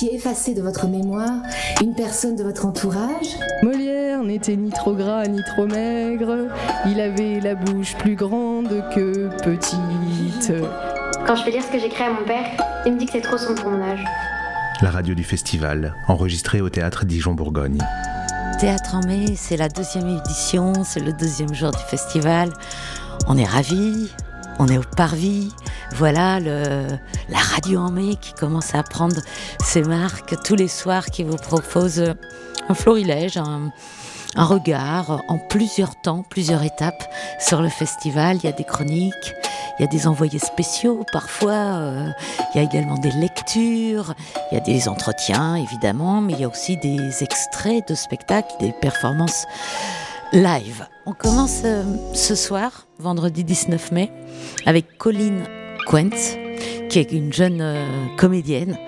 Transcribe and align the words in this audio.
puissiez 0.00 0.14
effacer 0.14 0.54
de 0.54 0.62
votre 0.62 0.86
mémoire 0.86 1.42
une 1.82 1.94
personne 1.94 2.36
de 2.36 2.42
votre 2.42 2.64
entourage. 2.64 3.36
Molière 3.62 4.22
n'était 4.22 4.56
ni 4.56 4.70
trop 4.70 4.94
gras 4.94 5.26
ni 5.26 5.42
trop 5.44 5.66
maigre. 5.66 6.48
Il 6.86 7.00
avait 7.00 7.40
la 7.40 7.54
bouche 7.54 7.94
plus 7.96 8.14
grande 8.14 8.82
que 8.94 9.28
petite. 9.42 10.52
Quand 11.26 11.36
je 11.36 11.42
fais 11.42 11.50
lire 11.50 11.62
ce 11.62 11.70
que 11.70 11.78
j'écris 11.78 12.04
à 12.04 12.12
mon 12.12 12.24
père, 12.24 12.46
il 12.86 12.94
me 12.94 12.98
dit 12.98 13.06
que 13.06 13.12
c'est 13.12 13.20
trop 13.20 13.36
sombre 13.36 13.60
pour 13.60 13.70
mon 13.70 13.82
âge. 13.82 14.02
La 14.80 14.90
radio 14.90 15.14
du 15.14 15.24
festival, 15.24 15.94
enregistrée 16.08 16.62
au 16.62 16.70
théâtre 16.70 17.04
Dijon-Bourgogne. 17.04 17.78
Théâtre 18.58 18.94
en 18.94 19.06
mai, 19.06 19.34
c'est 19.36 19.58
la 19.58 19.68
deuxième 19.68 20.08
édition, 20.08 20.72
c'est 20.84 21.00
le 21.00 21.12
deuxième 21.12 21.52
jour 21.52 21.72
du 21.72 21.82
festival. 21.90 22.50
On 23.26 23.36
est 23.36 23.44
ravis, 23.44 24.10
on 24.60 24.68
est 24.68 24.76
au 24.76 24.84
parvis. 24.96 25.48
Voilà 25.92 26.38
la 26.38 27.38
radio 27.38 27.80
en 27.80 27.90
mai 27.90 28.16
qui 28.20 28.34
commence 28.34 28.74
à 28.74 28.82
prendre 28.82 29.16
ses 29.64 29.82
marques 29.82 30.34
tous 30.44 30.54
les 30.54 30.68
soirs, 30.68 31.06
qui 31.06 31.24
vous 31.24 31.36
propose 31.36 32.04
un 32.68 32.74
florilège, 32.74 33.38
un, 33.38 33.72
un 34.36 34.44
regard 34.44 35.22
en 35.28 35.38
plusieurs 35.38 35.98
temps, 36.02 36.22
plusieurs 36.28 36.62
étapes 36.62 37.02
sur 37.40 37.62
le 37.62 37.70
festival. 37.70 38.36
Il 38.36 38.44
y 38.44 38.48
a 38.48 38.52
des 38.52 38.64
chroniques, 38.64 39.34
il 39.78 39.82
y 39.82 39.84
a 39.84 39.88
des 39.88 40.06
envoyés 40.06 40.38
spéciaux 40.38 41.06
parfois, 41.10 41.52
euh, 41.52 42.10
il 42.54 42.58
y 42.58 42.60
a 42.60 42.64
également 42.64 42.98
des 42.98 43.12
lectures, 43.12 44.14
il 44.52 44.56
y 44.56 44.58
a 44.58 44.60
des 44.60 44.88
entretiens 44.88 45.56
évidemment, 45.56 46.20
mais 46.20 46.34
il 46.34 46.40
y 46.40 46.44
a 46.44 46.48
aussi 46.48 46.76
des 46.76 47.24
extraits 47.24 47.88
de 47.88 47.94
spectacles, 47.94 48.52
des 48.60 48.72
performances 48.72 49.46
live. 50.32 50.86
On 51.06 51.12
commence 51.12 51.62
euh, 51.64 51.82
ce 52.14 52.34
soir, 52.34 52.86
vendredi 52.98 53.44
19 53.44 53.92
mai, 53.92 54.10
avec 54.66 54.98
Colline 54.98 55.44
Quentz, 55.86 56.36
qui 56.88 56.98
est 56.98 57.12
une 57.12 57.32
jeune 57.32 57.60
euh, 57.60 57.86
comédienne 58.16 58.78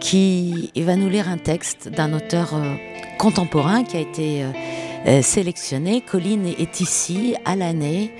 qui 0.00 0.72
va 0.76 0.96
nous 0.96 1.08
lire 1.08 1.28
un 1.28 1.36
texte 1.36 1.88
d'un 1.88 2.12
auteur 2.14 2.54
euh, 2.54 2.74
contemporain 3.18 3.84
qui 3.84 3.96
a 3.96 4.00
été 4.00 4.44
euh, 5.06 5.22
sélectionné. 5.22 6.00
Colline 6.00 6.46
est 6.46 6.80
ici 6.80 7.34
à 7.44 7.56
l'année 7.56 8.12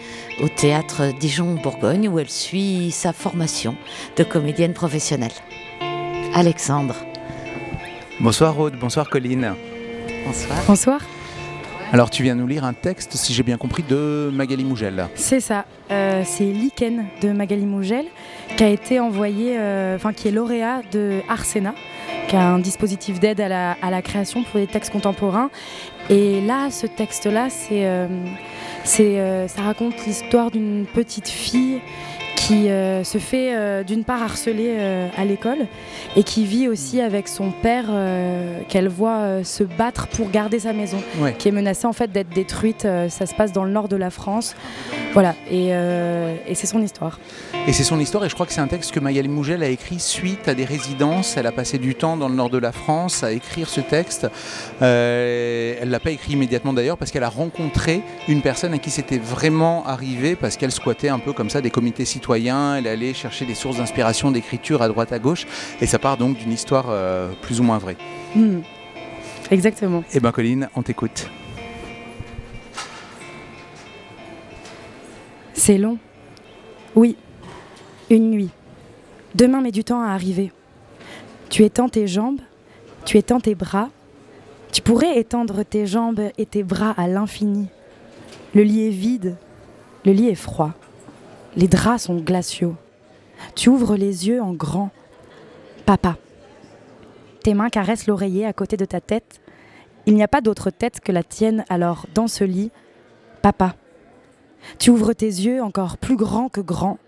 au 0.43 0.49
théâtre 0.49 1.13
Dijon-Bourgogne 1.19 2.09
où 2.09 2.19
elle 2.19 2.31
suit 2.31 2.91
sa 2.91 3.13
formation 3.13 3.77
de 4.17 4.25
comédienne 4.25 4.75
professionnelle. 4.75 5.33
Alexandre. 6.35 6.97
Bonsoir 8.21 8.59
Aude, 8.59 8.79
bonsoir 8.79 9.09
Colline. 9.09 9.55
Bonsoir. 10.27 10.59
Bonsoir. 10.67 11.01
Alors 11.93 12.09
tu 12.09 12.23
viens 12.23 12.37
nous 12.37 12.47
lire 12.47 12.65
un 12.65 12.73
texte, 12.73 13.17
si 13.17 13.35
j'ai 13.35 13.43
bien 13.43 13.57
compris, 13.57 13.83
de 13.83 14.31
Magali 14.33 14.63
Mougel. 14.63 15.09
C'est 15.17 15.41
ça. 15.41 15.65
Euh, 15.91 16.23
c'est 16.25 16.45
Lichen 16.45 17.07
de 17.21 17.33
Magali 17.33 17.67
Mougel 17.67 18.07
qui 18.57 18.63
a 18.63 18.69
été 18.69 19.01
envoyé, 19.01 19.57
euh, 19.59 19.97
enfin 19.97 20.13
qui 20.13 20.29
est 20.29 20.31
lauréat 20.31 20.83
de 20.93 21.21
Arsena, 21.29 21.75
qui 22.29 22.37
a 22.37 22.47
un 22.47 22.61
dispositif 22.61 23.19
d'aide 23.19 23.41
à 23.41 23.49
la, 23.49 24.03
création 24.03 24.45
pour 24.45 24.61
des 24.61 24.69
textes 24.69 24.93
contemporains. 24.93 25.51
Et 26.09 26.41
là, 26.43 26.71
ce 26.71 26.87
texte-là, 26.87 27.49
c'est, 27.51 27.87
euh, 27.87 29.49
ça 29.49 29.63
raconte 29.63 30.07
l'histoire 30.07 30.53
d'une 30.53 30.87
petite 30.87 31.29
fille 31.29 31.81
qui 32.51 32.69
euh, 32.69 33.05
se 33.05 33.19
fait 33.19 33.55
euh, 33.55 33.85
d'une 33.85 34.03
part 34.03 34.25
harceler 34.25 34.75
euh, 34.77 35.09
à 35.17 35.25
l'école 35.25 35.69
et 36.17 36.25
qui 36.25 36.45
vit 36.45 36.67
aussi 36.67 37.01
avec 37.01 37.29
son 37.29 37.53
père 37.53 37.87
qu'elle 38.69 38.89
voit 38.89 39.45
se 39.45 39.63
battre 39.63 40.09
pour 40.09 40.31
garder 40.31 40.59
sa 40.59 40.73
maison, 40.73 40.99
Ouais. 41.21 41.35
qui 41.39 41.47
est 41.49 41.53
menacée 41.53 41.87
en 41.87 41.93
fait 41.93 42.11
d'être 42.11 42.31
détruite. 42.31 42.87
Ça 43.09 43.27
se 43.27 43.35
passe 43.35 43.53
dans 43.53 43.63
le 43.63 43.71
nord 43.71 43.87
de 43.87 43.95
la 43.97 44.11
France. 44.11 44.57
Voilà, 45.13 45.35
et, 45.51 45.69
et 45.69 46.55
c'est 46.55 46.67
son 46.67 46.83
histoire. 46.83 47.21
Et 47.69 47.73
c'est 47.73 47.85
son 47.85 48.01
histoire, 48.01 48.25
et 48.25 48.29
je 48.29 48.35
crois 48.35 48.47
que 48.47 48.53
c'est 48.53 48.61
un 48.61 48.67
texte 48.67 48.91
que 48.93 49.01
Magali 49.01 49.29
Mougel 49.29 49.63
a 49.63 49.69
écrit 49.69 50.01
suite 50.01 50.49
à 50.49 50.55
des 50.55 50.65
résidences. 50.65 51.37
Elle 51.37 51.47
a 51.47 51.53
passé 51.53 51.79
du 51.79 51.95
temps 51.95 52.17
dans 52.17 52.29
le 52.29 52.35
nord 52.35 52.51
de 52.51 52.59
la 52.59 52.73
France 52.73 53.23
à 53.23 53.33
écrire 53.33 53.69
ce 53.69 53.81
texte. 53.81 54.27
Elle 54.81 55.87
ne 55.87 55.91
l'a 55.93 56.01
pas 56.01 56.11
écrit 56.11 56.33
immédiatement 56.33 56.73
d'ailleurs, 56.73 56.97
parce 56.99 57.11
qu'elle 57.13 57.25
a 57.25 57.29
rencontré 57.29 58.03
une 58.29 58.43
personne 58.43 58.75
à 58.75 58.79
qui 58.79 58.91
c'était 58.91 59.19
vraiment 59.19 59.87
arrivé, 59.87 60.35
parce 60.35 60.57
qu'elle 60.57 60.73
squattait 60.73 61.09
un 61.11 61.19
peu 61.19 61.33
comme 61.33 61.51
ça 61.51 61.61
des 61.61 61.71
comités 61.71 62.05
citoyens. 62.05 62.40
Elle 62.49 62.87
allait 62.87 63.15
chercher 63.15 63.45
des 63.45 63.55
sources 63.55 63.77
d'inspiration, 63.77 64.31
d'écriture 64.31 64.83
à 64.83 64.89
droite 64.89 65.13
à 65.13 65.19
gauche, 65.19 65.47
et 65.81 65.87
ça 65.87 65.99
part 65.99 66.17
donc 66.17 66.39
d'une 66.39 66.53
histoire 66.53 66.87
euh, 66.89 67.33
plus 67.43 67.61
ou 67.61 67.63
moins 67.63 67.79
vraie. 67.79 67.97
Hmm. 68.35 68.61
Exactement. 69.51 70.05
Eh 70.15 70.21
ben 70.21 70.33
Colline, 70.33 70.69
on 70.77 70.83
t'écoute. 70.83 71.29
C'est 75.53 75.79
long. 75.79 75.99
Oui, 76.95 77.17
une 78.09 78.31
nuit. 78.31 78.51
Demain 79.35 79.61
met 79.61 79.73
du 79.73 79.85
temps 79.85 80.03
à 80.03 80.09
arriver. 80.09 80.53
Tu 81.51 81.65
étends 81.65 81.89
tes 81.89 82.07
jambes, 82.07 82.41
tu 83.05 83.19
étends 83.19 83.41
tes 83.41 83.55
bras. 83.55 83.91
Tu 84.73 84.83
pourrais 84.83 85.19
étendre 85.19 85.65
tes 85.65 85.87
jambes 85.87 86.21
et 86.39 86.47
tes 86.47 86.63
bras 86.63 86.95
à 86.97 87.09
l'infini. 87.09 87.67
Le 88.55 88.63
lit 88.63 88.87
est 88.87 88.91
vide, 88.91 89.37
le 90.05 90.13
lit 90.13 90.29
est 90.29 90.35
froid. 90.37 90.73
Les 91.57 91.67
draps 91.67 92.05
sont 92.05 92.17
glaciaux. 92.17 92.77
Tu 93.57 93.69
ouvres 93.69 93.97
les 93.97 94.29
yeux 94.29 94.41
en 94.41 94.53
grand. 94.53 94.91
Papa. 95.85 96.17
Tes 97.43 97.55
mains 97.55 97.71
caressent 97.71 98.07
l'oreiller 98.07 98.47
à 98.47 98.53
côté 98.53 98.77
de 98.77 98.85
ta 98.85 99.01
tête. 99.01 99.41
Il 100.07 100.15
n'y 100.15 100.23
a 100.23 100.29
pas 100.29 100.41
d'autre 100.41 100.71
tête 100.71 101.01
que 101.01 101.13
la 101.13 101.23
tienne, 101.23 101.65
alors 101.69 102.07
dans 102.15 102.29
ce 102.29 102.45
lit, 102.45 102.71
papa. 103.43 103.75
Tu 104.79 104.91
ouvres 104.91 105.13
tes 105.13 105.27
yeux 105.27 105.63
encore 105.63 105.99
plus 105.99 106.17
grands 106.17 106.49
que 106.49 106.61
grands. 106.61 106.99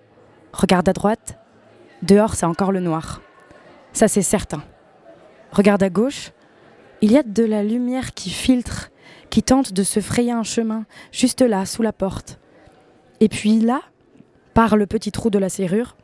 Regarde 0.53 0.89
à 0.89 0.93
droite. 0.93 1.39
Dehors, 2.03 2.35
c'est 2.35 2.47
encore 2.47 2.73
le 2.73 2.81
noir. 2.81 3.21
Ça, 3.93 4.09
c'est 4.09 4.23
certain. 4.23 4.63
Regarde 5.53 5.83
à 5.83 5.91
gauche. 5.91 6.33
Il 7.01 7.13
y 7.13 7.19
a 7.19 7.23
de 7.23 7.45
la 7.45 7.63
lumière 7.63 8.15
qui 8.15 8.31
filtre, 8.31 8.91
qui 9.31 9.43
tente 9.43 9.73
de 9.73 9.83
se 9.83 10.01
frayer 10.01 10.33
un 10.33 10.43
chemin, 10.43 10.85
juste 11.13 11.43
là, 11.43 11.67
sous 11.67 11.83
la 11.83 11.93
porte. 11.93 12.39
Et 13.21 13.29
puis 13.29 13.61
là, 13.61 13.83
par 14.55 14.77
le 14.77 14.87
petit 14.87 15.13
trou 15.13 15.31
de 15.31 15.39
la 15.39 15.49
serrure, 15.49 15.97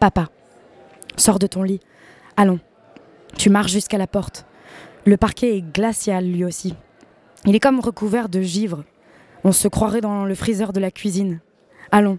papa. 0.00 0.28
Sors 1.16 1.38
de 1.38 1.46
ton 1.46 1.62
lit. 1.62 1.80
Allons. 2.36 2.60
Tu 3.36 3.50
marches 3.50 3.72
jusqu'à 3.72 3.98
la 3.98 4.06
porte. 4.06 4.46
Le 5.04 5.16
parquet 5.16 5.56
est 5.56 5.62
glacial 5.62 6.24
lui 6.24 6.44
aussi. 6.44 6.74
Il 7.44 7.54
est 7.54 7.60
comme 7.60 7.80
recouvert 7.80 8.28
de 8.28 8.40
givre. 8.40 8.84
On 9.44 9.52
se 9.52 9.68
croirait 9.68 10.00
dans 10.00 10.24
le 10.24 10.34
freezer 10.34 10.72
de 10.72 10.80
la 10.80 10.90
cuisine. 10.90 11.40
Allons, 11.92 12.18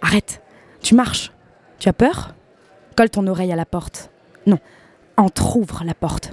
arrête. 0.00 0.42
Tu 0.80 0.94
marches. 0.94 1.32
Tu 1.78 1.88
as 1.88 1.92
peur? 1.92 2.34
Colle 2.96 3.10
ton 3.10 3.26
oreille 3.26 3.52
à 3.52 3.56
la 3.56 3.66
porte. 3.66 4.10
Non, 4.46 4.58
entr'ouvre 5.16 5.82
la 5.84 5.94
porte. 5.94 6.32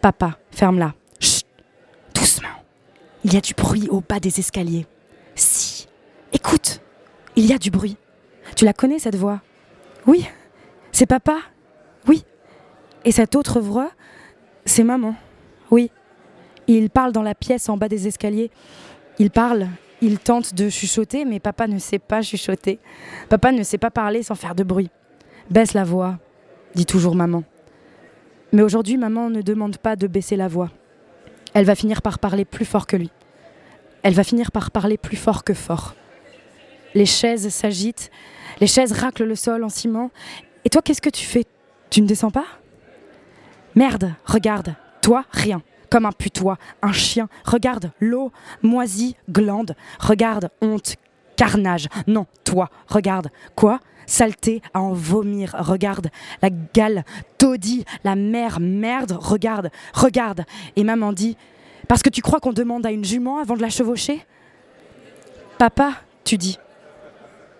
Papa, 0.00 0.38
ferme-la. 0.50 0.94
Chut, 1.20 1.46
doucement. 2.14 2.48
Il 3.24 3.34
y 3.34 3.36
a 3.36 3.40
du 3.40 3.54
bruit 3.54 3.88
au 3.88 4.00
bas 4.00 4.20
des 4.20 4.38
escaliers. 4.38 4.86
Si, 5.34 5.88
écoute, 6.32 6.80
il 7.36 7.46
y 7.46 7.52
a 7.52 7.58
du 7.58 7.70
bruit. 7.70 7.96
Tu 8.56 8.64
la 8.64 8.72
connais 8.72 8.98
cette 8.98 9.16
voix? 9.16 9.40
Oui, 10.06 10.26
c'est 10.92 11.06
papa? 11.06 11.38
Oui. 12.06 12.24
Et 13.04 13.12
cette 13.12 13.34
autre 13.34 13.60
voix, 13.60 13.90
c'est 14.64 14.84
maman? 14.84 15.14
Oui. 15.70 15.90
Il 16.66 16.90
parle 16.90 17.12
dans 17.12 17.22
la 17.22 17.34
pièce 17.34 17.68
en 17.68 17.76
bas 17.76 17.88
des 17.88 18.06
escaliers. 18.06 18.50
Il 19.18 19.30
parle, 19.30 19.68
il 20.00 20.18
tente 20.18 20.54
de 20.54 20.68
chuchoter, 20.68 21.24
mais 21.24 21.40
papa 21.40 21.66
ne 21.66 21.78
sait 21.78 21.98
pas 21.98 22.22
chuchoter. 22.22 22.78
Papa 23.28 23.52
ne 23.52 23.62
sait 23.62 23.78
pas 23.78 23.90
parler 23.90 24.22
sans 24.22 24.34
faire 24.34 24.54
de 24.54 24.62
bruit. 24.62 24.90
Baisse 25.50 25.74
la 25.74 25.84
voix, 25.84 26.18
dit 26.74 26.86
toujours 26.86 27.14
maman. 27.14 27.42
Mais 28.52 28.62
aujourd'hui, 28.62 28.96
maman 28.96 29.30
ne 29.30 29.42
demande 29.42 29.78
pas 29.78 29.96
de 29.96 30.06
baisser 30.06 30.36
la 30.36 30.48
voix. 30.48 30.70
Elle 31.54 31.64
va 31.64 31.74
finir 31.74 32.02
par 32.02 32.18
parler 32.18 32.44
plus 32.44 32.64
fort 32.64 32.86
que 32.86 32.96
lui. 32.96 33.10
Elle 34.02 34.14
va 34.14 34.24
finir 34.24 34.50
par 34.50 34.70
parler 34.70 34.96
plus 34.98 35.16
fort 35.16 35.44
que 35.44 35.54
fort. 35.54 35.94
Les 36.94 37.06
chaises 37.06 37.48
s'agitent, 37.48 38.10
les 38.62 38.68
chaises 38.68 38.92
raclent 38.92 39.24
le 39.24 39.34
sol 39.34 39.64
en 39.64 39.68
ciment. 39.68 40.12
Et 40.64 40.68
toi, 40.68 40.82
qu'est-ce 40.82 41.02
que 41.02 41.10
tu 41.10 41.26
fais? 41.26 41.44
Tu 41.90 42.00
ne 42.00 42.06
descends 42.06 42.30
pas? 42.30 42.46
Merde, 43.74 44.14
regarde, 44.24 44.76
toi, 45.00 45.24
rien. 45.32 45.62
Comme 45.90 46.06
un 46.06 46.12
putois, 46.12 46.58
un 46.80 46.92
chien. 46.92 47.28
Regarde, 47.44 47.90
l'eau, 47.98 48.30
moisie, 48.62 49.16
glande. 49.28 49.74
Regarde, 49.98 50.50
honte, 50.60 50.94
carnage. 51.34 51.88
Non, 52.06 52.26
toi, 52.44 52.70
regarde. 52.86 53.30
Quoi? 53.56 53.80
Saleté 54.06 54.62
à 54.74 54.80
en 54.80 54.92
vomir. 54.92 55.56
Regarde, 55.58 56.10
la 56.40 56.50
gale, 56.72 57.04
taudis, 57.38 57.84
la 58.04 58.14
mer, 58.14 58.60
merde. 58.60 59.18
Regarde, 59.20 59.70
regarde. 59.92 60.44
Et 60.76 60.84
maman 60.84 61.12
dit 61.12 61.36
Parce 61.88 62.04
que 62.04 62.10
tu 62.10 62.22
crois 62.22 62.38
qu'on 62.38 62.52
demande 62.52 62.86
à 62.86 62.92
une 62.92 63.04
jument 63.04 63.38
avant 63.38 63.56
de 63.56 63.62
la 63.62 63.70
chevaucher? 63.70 64.24
Papa, 65.58 65.94
tu 66.22 66.38
dis. 66.38 66.60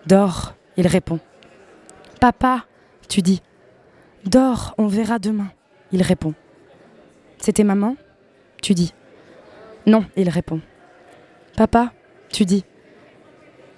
Dors, 0.05 0.53
il 0.77 0.87
répond. 0.87 1.19
Papa, 2.19 2.65
tu 3.09 3.21
dis. 3.21 3.41
Dors, 4.25 4.73
on 4.77 4.87
verra 4.87 5.19
demain, 5.19 5.51
il 5.91 6.01
répond. 6.01 6.33
C'était 7.39 7.63
maman 7.63 7.95
Tu 8.61 8.73
dis. 8.73 8.93
Non, 9.85 10.05
il 10.15 10.29
répond. 10.29 10.61
Papa 11.57 11.91
Tu 12.29 12.45
dis. 12.45 12.63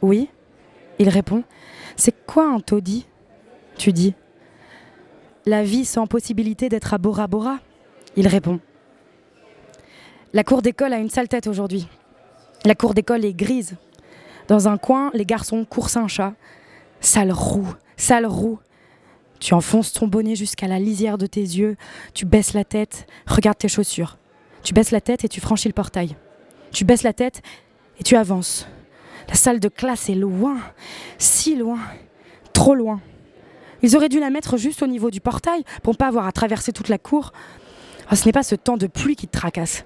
Oui 0.01 0.29
Il 0.99 1.09
répond. 1.09 1.43
C'est 1.95 2.25
quoi 2.25 2.47
un 2.47 2.59
taudis 2.59 3.07
Tu 3.77 3.91
dis? 3.91 4.13
la 5.45 5.63
vie 5.63 5.85
sans 5.85 6.07
possibilité 6.07 6.69
d'être 6.69 6.93
à 6.93 6.97
Bora 6.97 7.27
Bora? 7.27 7.59
Il 8.15 8.27
répond. 8.27 8.59
La 10.33 10.43
cour 10.43 10.61
d'école 10.61 10.93
a 10.93 10.97
une 10.97 11.09
sale 11.09 11.27
tête 11.27 11.47
aujourd'hui. 11.47 11.87
La 12.65 12.75
cour 12.75 12.93
d'école 12.93 13.23
est 13.25 13.33
grise. 13.33 13.75
Dans 14.47 14.67
un 14.67 14.77
coin, 14.77 15.11
les 15.13 15.25
garçons 15.25 15.65
coursent 15.65 15.97
un 15.97 16.07
chat. 16.07 16.33
Sale 17.01 17.31
roue, 17.31 17.67
sale 17.97 18.25
roue. 18.25 18.59
Tu 19.39 19.53
enfonces 19.53 19.93
ton 19.93 20.07
bonnet 20.07 20.35
jusqu'à 20.35 20.67
la 20.67 20.79
lisière 20.79 21.17
de 21.17 21.27
tes 21.27 21.41
yeux, 21.41 21.75
tu 22.13 22.25
baisses 22.25 22.53
la 22.53 22.63
tête, 22.63 23.05
regarde 23.27 23.57
tes 23.57 23.67
chaussures. 23.67 24.17
Tu 24.63 24.73
baisses 24.73 24.91
la 24.91 25.01
tête 25.01 25.23
et 25.23 25.29
tu 25.29 25.41
franchis 25.41 25.67
le 25.67 25.73
portail. 25.73 26.15
Tu 26.71 26.85
baisses 26.85 27.03
la 27.03 27.13
tête 27.13 27.41
et 27.99 28.03
tu 28.03 28.15
avances. 28.15 28.67
La 29.27 29.35
salle 29.35 29.59
de 29.59 29.69
classe 29.69 30.09
est 30.09 30.15
loin, 30.15 30.57
si 31.17 31.55
loin, 31.55 31.79
trop 32.53 32.75
loin. 32.75 33.01
Ils 33.81 33.95
auraient 33.95 34.09
dû 34.09 34.19
la 34.19 34.29
mettre 34.29 34.57
juste 34.57 34.81
au 34.81 34.87
niveau 34.87 35.11
du 35.11 35.21
portail 35.21 35.63
pour 35.83 35.97
pas 35.97 36.07
avoir 36.07 36.25
à 36.25 36.31
traverser 36.31 36.71
toute 36.71 36.89
la 36.89 36.97
cour. 36.97 37.33
Ah, 38.09 38.15
ce 38.15 38.25
n'est 38.25 38.31
pas 38.31 38.43
ce 38.43 38.55
temps 38.55 38.77
de 38.77 38.87
pluie 38.87 39.15
qui 39.15 39.27
te 39.27 39.37
tracasse. 39.37 39.85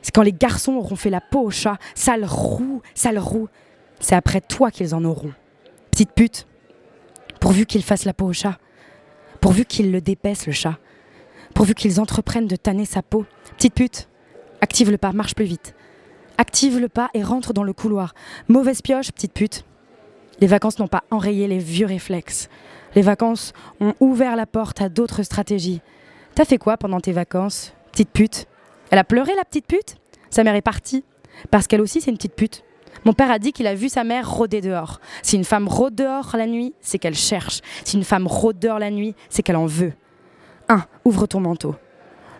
C'est 0.00 0.12
quand 0.12 0.22
les 0.22 0.32
garçons 0.32 0.74
auront 0.74 0.96
fait 0.96 1.10
la 1.10 1.20
peau 1.20 1.40
au 1.40 1.50
chat, 1.50 1.78
sale 1.94 2.24
roue, 2.24 2.82
sale 2.94 3.18
roue. 3.18 3.48
C'est 4.00 4.16
après 4.16 4.40
toi 4.40 4.70
qu'ils 4.70 4.94
en 4.94 5.04
auront. 5.04 5.32
Petite 5.92 6.12
pute, 6.12 6.46
pourvu 7.38 7.66
qu'ils 7.66 7.82
fassent 7.82 8.06
la 8.06 8.14
peau 8.14 8.24
au 8.24 8.32
chat, 8.32 8.58
pourvu 9.42 9.66
qu'ils 9.66 9.92
le 9.92 10.00
dépaissent 10.00 10.46
le 10.46 10.52
chat, 10.52 10.78
pourvu 11.54 11.74
qu'ils 11.74 12.00
entreprennent 12.00 12.46
de 12.46 12.56
tanner 12.56 12.86
sa 12.86 13.02
peau. 13.02 13.26
Petite 13.58 13.74
pute, 13.74 14.08
active 14.62 14.90
le 14.90 14.96
pas, 14.96 15.12
marche 15.12 15.34
plus 15.34 15.44
vite. 15.44 15.74
Active 16.38 16.78
le 16.78 16.88
pas 16.88 17.10
et 17.12 17.22
rentre 17.22 17.52
dans 17.52 17.62
le 17.62 17.74
couloir. 17.74 18.14
Mauvaise 18.48 18.80
pioche, 18.80 19.12
petite 19.12 19.34
pute. 19.34 19.66
Les 20.40 20.46
vacances 20.46 20.78
n'ont 20.78 20.88
pas 20.88 21.04
enrayé 21.10 21.46
les 21.46 21.58
vieux 21.58 21.86
réflexes. 21.86 22.48
Les 22.94 23.02
vacances 23.02 23.52
ont 23.80 23.92
ouvert 24.00 24.34
la 24.34 24.46
porte 24.46 24.80
à 24.80 24.88
d'autres 24.88 25.22
stratégies. 25.22 25.82
T'as 26.34 26.46
fait 26.46 26.56
quoi 26.58 26.78
pendant 26.78 27.00
tes 27.00 27.12
vacances, 27.12 27.74
petite 27.92 28.10
pute? 28.10 28.46
Elle 28.90 28.98
a 28.98 29.04
pleuré, 29.04 29.34
la 29.36 29.44
petite 29.44 29.66
pute? 29.66 29.96
Sa 30.30 30.42
mère 30.42 30.54
est 30.54 30.62
partie. 30.62 31.04
Parce 31.50 31.66
qu'elle 31.66 31.82
aussi, 31.82 32.00
c'est 32.00 32.10
une 32.10 32.16
petite 32.16 32.34
pute. 32.34 32.64
Mon 33.04 33.12
père 33.12 33.30
a 33.30 33.38
dit 33.38 33.52
qu'il 33.52 33.66
a 33.66 33.74
vu 33.74 33.88
sa 33.88 34.04
mère 34.04 34.30
rôder 34.30 34.60
dehors. 34.60 35.00
Si 35.22 35.36
une 35.36 35.44
femme 35.44 35.66
rôde 35.66 35.94
dehors 35.94 36.36
la 36.36 36.46
nuit, 36.46 36.74
c'est 36.80 36.98
qu'elle 36.98 37.16
cherche. 37.16 37.60
Si 37.84 37.96
une 37.96 38.04
femme 38.04 38.26
rôde 38.26 38.58
dehors 38.58 38.78
la 38.78 38.90
nuit, 38.90 39.14
c'est 39.28 39.42
qu'elle 39.42 39.56
en 39.56 39.66
veut. 39.66 39.92
Un, 40.68 40.84
ouvre 41.04 41.26
ton 41.26 41.40
manteau. 41.40 41.74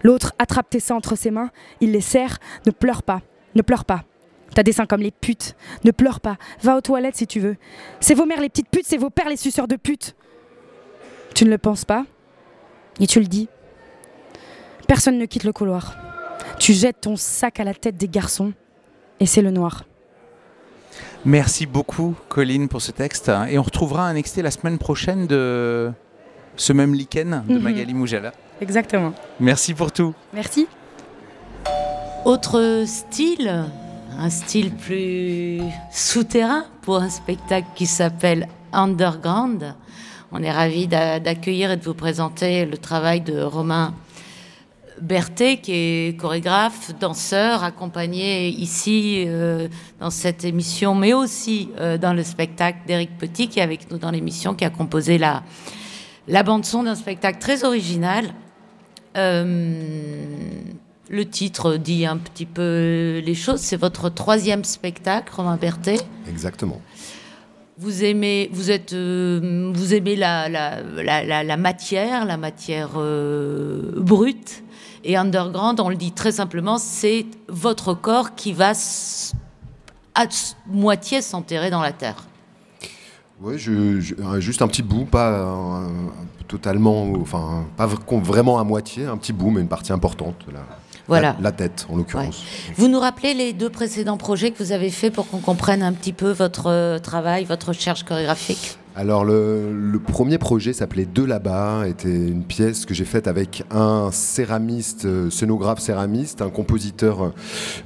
L'autre 0.03 0.35
attrape 0.39 0.71
tes 0.71 0.81
seins 0.81 0.97
entre 0.97 1.17
ses 1.17 1.31
mains, 1.31 1.51
il 1.81 1.93
les 1.93 2.01
serre, 2.01 2.39
ne 2.67 2.71
pleure 2.71 3.03
pas, 3.03 3.23
ne 3.55 3.63
pleure 3.63 3.85
pas. 3.85 4.05
T'as 4.55 4.63
des 4.63 4.73
seins 4.73 4.87
comme 4.87 5.01
les 5.01 5.11
putes, 5.11 5.57
ne 5.85 5.91
pleure 5.91 6.21
pas, 6.21 6.37
va 6.61 6.77
aux 6.77 6.81
toilettes 6.81 7.17
si 7.17 7.27
tu 7.27 7.41
veux. 7.41 7.57
C'est 8.01 8.15
vos 8.15 8.27
mères 8.27 8.41
les 8.41 8.49
petites 8.49 8.69
putes, 8.69 8.87
c'est 8.87 8.99
vos 8.99 9.11
pères 9.11 9.29
les 9.29 9.37
suceurs 9.37 9.69
de 9.69 9.77
putes. 9.77 10.15
Tu 11.35 11.45
ne 11.45 11.51
le 11.51 11.59
penses 11.59 11.85
pas? 11.85 12.05
Et 13.01 13.07
tu 13.07 13.21
le 13.21 13.27
dis. 13.27 13.49
Personne 14.87 15.19
ne 15.19 15.25
quitte 15.25 15.45
le 15.45 15.53
couloir. 15.53 15.97
Tu 16.59 16.75
jettes 16.75 17.01
ton 17.01 17.17
sac 17.17 17.61
à 17.61 17.65
la 17.65 17.73
tête 17.73 17.97
des 17.97 18.09
garçons 18.09 18.53
et 19.21 19.27
c'est 19.27 19.43
le 19.43 19.51
noir. 19.51 19.85
Merci 21.25 21.67
beaucoup, 21.67 22.15
Colline, 22.29 22.69
pour 22.69 22.83
ce 22.83 22.91
texte. 22.91 23.31
Et 23.49 23.59
on 23.59 23.63
retrouvera 23.63 24.07
un 24.09 24.17
extrait 24.17 24.43
la 24.43 24.51
semaine 24.51 24.79
prochaine 24.79 25.27
de 25.27 25.93
ce 26.57 26.73
même 26.73 26.95
lichen 26.95 27.43
de 27.49 27.55
Mhm. 27.55 27.63
Magali 27.63 27.95
Mougela. 27.95 28.33
Exactement. 28.61 29.13
Merci 29.41 29.75
pour 29.75 29.93
tout. 29.93 30.15
Merci. 30.35 30.67
Autre 32.25 32.85
style, 32.87 33.65
un 34.19 34.31
style 34.31 34.73
plus 34.73 35.61
souterrain 35.93 36.65
pour 36.83 36.97
un 36.97 37.09
spectacle 37.09 37.67
qui 37.75 37.87
s'appelle 37.87 38.49
Underground. 38.73 39.75
On 40.33 40.43
est 40.43 40.51
ravis 40.53 40.87
d'a- 40.87 41.21
d'accueillir 41.21 41.71
et 41.73 41.77
de 41.77 41.85
vous 41.85 41.95
présenter 41.95 42.65
le 42.65 42.79
travail 42.79 43.21
de 43.21 43.41
Romain 43.43 43.95
Berthet, 45.03 45.57
qui 45.59 45.73
est 45.73 46.17
chorégraphe, 46.19 46.93
danseur, 47.01 47.65
accompagné 47.65 48.49
ici 48.49 49.25
euh, 49.27 49.69
dans 50.01 50.11
cette 50.11 50.45
émission, 50.45 50.95
mais 50.95 51.13
aussi 51.13 51.69
euh, 51.81 51.99
dans 51.99 52.13
le 52.15 52.23
spectacle 52.23 52.79
d'Éric 52.87 53.19
Petit, 53.19 53.49
qui 53.49 53.59
est 53.59 53.63
avec 53.63 53.91
nous 53.91 53.99
dans 53.99 54.13
l'émission, 54.13 54.55
qui 54.55 54.65
a 54.65 54.71
composé 54.71 55.19
la, 55.19 55.43
la 56.29 56.43
bande-son 56.45 56.85
d'un 56.85 56.95
spectacle 56.95 57.39
très 57.41 57.65
original. 57.65 58.33
Euh, 59.17 59.75
le 61.11 61.25
titre 61.27 61.77
dit 61.77 62.07
un 62.07 62.17
petit 62.17 62.47
peu 62.47 63.21
les 63.25 63.35
choses. 63.35 63.61
C'est 63.61 63.77
votre 63.77 64.09
troisième 64.09 64.65
spectacle, 64.65 65.33
Romain 65.35 65.57
Berthet. 65.57 65.99
Exactement. 66.29 66.81
Vous 67.79 68.05
aimez, 68.05 68.49
vous 68.53 68.71
êtes, 68.71 68.93
euh, 68.93 69.71
vous 69.75 69.95
aimez 69.95 70.15
la, 70.15 70.49
la, 70.49 70.81
la, 71.03 71.25
la- 71.25 71.43
la 71.43 71.57
matière, 71.57 72.25
la 72.25 72.37
matière 72.37 72.91
euh, 72.97 73.93
brute. 73.97 74.62
Et 75.05 75.17
underground, 75.17 75.81
on 75.81 75.89
le 75.89 75.97
dit 75.97 76.13
très 76.13 76.33
simplement, 76.33 76.79
c'est 76.79 77.27
votre 77.49 77.95
corps 77.95 78.35
qui 78.35 78.53
va 78.53 78.73
à 80.15 80.25
moitié 80.67 81.23
s'enterrer 81.23 81.71
dans 81.71 81.81
la 81.83 81.93
terre. 81.93 82.25
Je, 83.57 83.99
je- 84.01 84.15
euh, 84.15 84.39
juste 84.41 84.63
un 84.63 84.69
petit 84.69 84.83
bout, 84.83 85.05
pas 85.05 85.31
euh, 85.31 85.89
totalement, 86.47 87.11
enfin, 87.21 87.65
pas 87.77 87.87
vraiment 87.87 88.61
à 88.61 88.65
moitié, 88.65 89.07
un 89.07 89.17
petit 89.17 89.33
bout, 89.33 89.51
mais 89.51 89.61
une 89.61 89.69
partie 89.69 89.93
importante. 89.93 90.37
La, 90.53 90.61
Voilà. 91.09 91.33
la, 91.39 91.43
la 91.43 91.53
tête, 91.53 91.87
en 91.91 91.97
l'occurrence. 91.97 92.45
Vous 92.77 92.87
nous 92.87 93.01
rappelez 93.01 93.35
les 93.35 93.53
deux 93.53 93.71
précédents 93.71 94.17
projets 94.17 94.53
que 94.53 94.63
vous 94.63 94.71
avez 94.71 94.91
faits 94.91 95.13
pour 95.13 95.27
qu'on 95.29 95.39
comprenne 95.41 95.83
un 95.83 95.93
petit 95.93 96.13
peu 96.13 96.31
votre 96.31 96.67
euh, 96.69 96.99
travail, 97.01 97.45
votre 97.45 97.69
recherche 97.71 98.05
chorégraphique? 98.05 98.79
Alors 98.95 99.25
le, 99.25 99.99
premier 100.07 100.37
projet 100.37 100.75
s'appelait 100.75 101.07
De 101.07 101.23
là-bas, 101.23 101.89
était 101.89 102.09
une 102.09 102.45
pièce 102.45 102.85
que 102.85 102.93
j'ai 102.93 103.07
faite 103.07 103.27
avec 103.27 103.65
un 103.71 104.11
céramiste, 104.13 105.07
euh, 105.07 105.31
scénographe 105.31 105.79
céramiste, 105.79 106.43
un 106.43 106.51
compositeur 106.51 107.33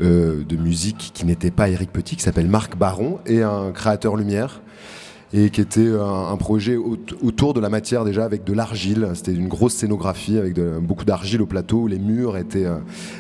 euh, 0.01 0.43
de 0.45 0.57
musique 0.57 1.13
qui 1.15 1.25
n'était 1.25 1.53
pas 1.53 1.69
Éric 1.69 1.93
Petit, 1.93 2.17
qui 2.17 2.23
s'appelle 2.23 2.49
Marc 2.49 2.77
Baron, 2.77 3.21
et 3.25 3.43
un 3.43 3.71
créateur 3.71 4.17
lumière. 4.17 4.61
Et 5.33 5.51
qui 5.51 5.61
était 5.61 5.89
un, 5.91 6.29
un 6.33 6.37
projet 6.37 6.77
au- 6.77 6.97
autour 7.23 7.53
de 7.53 7.59
la 7.61 7.69
matière 7.69 8.05
déjà 8.05 8.25
avec 8.25 8.45
de 8.45 8.53
l'argile. 8.53 9.09
C'était 9.15 9.33
une 9.33 9.49
grosse 9.49 9.75
scénographie 9.75 10.39
avec 10.39 10.55
beaucoup 10.81 11.05
d'argile 11.05 11.43
au 11.43 11.47
plateau. 11.47 11.81
où 11.83 11.87
Les 11.89 11.99
murs 11.99 12.37
étaient 12.37 12.65
euh, 12.65 12.77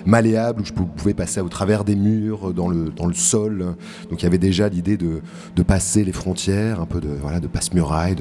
malléables, 0.06 0.62
où 0.62 0.64
je 0.64 0.72
pou- 0.72 0.86
pouvais 0.86 1.14
passer 1.14 1.40
au 1.40 1.48
travers 1.48 1.82
des 1.84 1.96
murs, 1.96 2.54
dans 2.54 2.68
le, 2.68 2.90
dans 2.96 3.06
le 3.06 3.14
sol. 3.14 3.74
Donc 4.08 4.22
il 4.22 4.24
y 4.24 4.26
avait 4.26 4.38
déjà 4.38 4.68
l'idée 4.68 4.96
de, 4.96 5.20
de 5.56 5.62
passer 5.64 6.04
les 6.04 6.12
frontières, 6.12 6.80
un 6.80 6.86
peu 6.86 7.00
de, 7.00 7.08
voilà, 7.20 7.40
de 7.40 7.48
passe-muraille, 7.48 8.14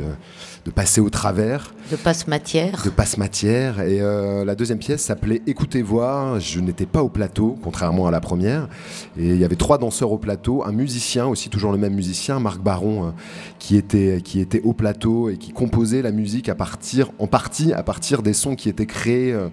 de 0.65 0.71
passer 0.71 0.99
au 0.99 1.11
travers, 1.11 1.73
de 1.91 1.95
passe-matière 1.95 2.81
de 2.83 2.89
passe-matière. 2.89 3.81
Et 3.81 4.01
euh, 4.01 4.43
la 4.43 4.55
deuxième 4.55 4.79
pièce 4.79 5.03
s'appelait 5.03 5.43
Écoutez 5.45 5.83
voir. 5.83 6.39
Je 6.39 6.59
n'étais 6.59 6.87
pas 6.87 7.03
au 7.03 7.09
plateau, 7.09 7.55
contrairement 7.61 8.07
à 8.07 8.11
la 8.11 8.19
première. 8.19 8.67
Et 9.15 9.29
il 9.29 9.37
y 9.37 9.45
avait 9.45 9.55
trois 9.55 9.77
danseurs 9.77 10.11
au 10.11 10.17
plateau, 10.17 10.63
un 10.65 10.71
musicien 10.71 11.27
aussi, 11.27 11.49
toujours 11.49 11.71
le 11.71 11.77
même 11.77 11.93
musicien, 11.93 12.39
Marc 12.39 12.61
Baron, 12.61 13.05
euh, 13.05 13.11
qui, 13.59 13.77
était, 13.77 14.21
qui 14.23 14.39
était 14.39 14.61
au 14.63 14.73
plateau 14.73 15.29
et 15.29 15.37
qui 15.37 15.51
composait 15.51 16.01
la 16.01 16.11
musique 16.11 16.49
à 16.49 16.55
partir, 16.55 17.11
en 17.19 17.27
partie 17.27 17.71
à 17.71 17.83
partir 17.83 18.23
des 18.23 18.33
sons 18.33 18.55
qui 18.55 18.67
étaient 18.67 18.87
créés 18.87 19.33
euh, 19.33 19.49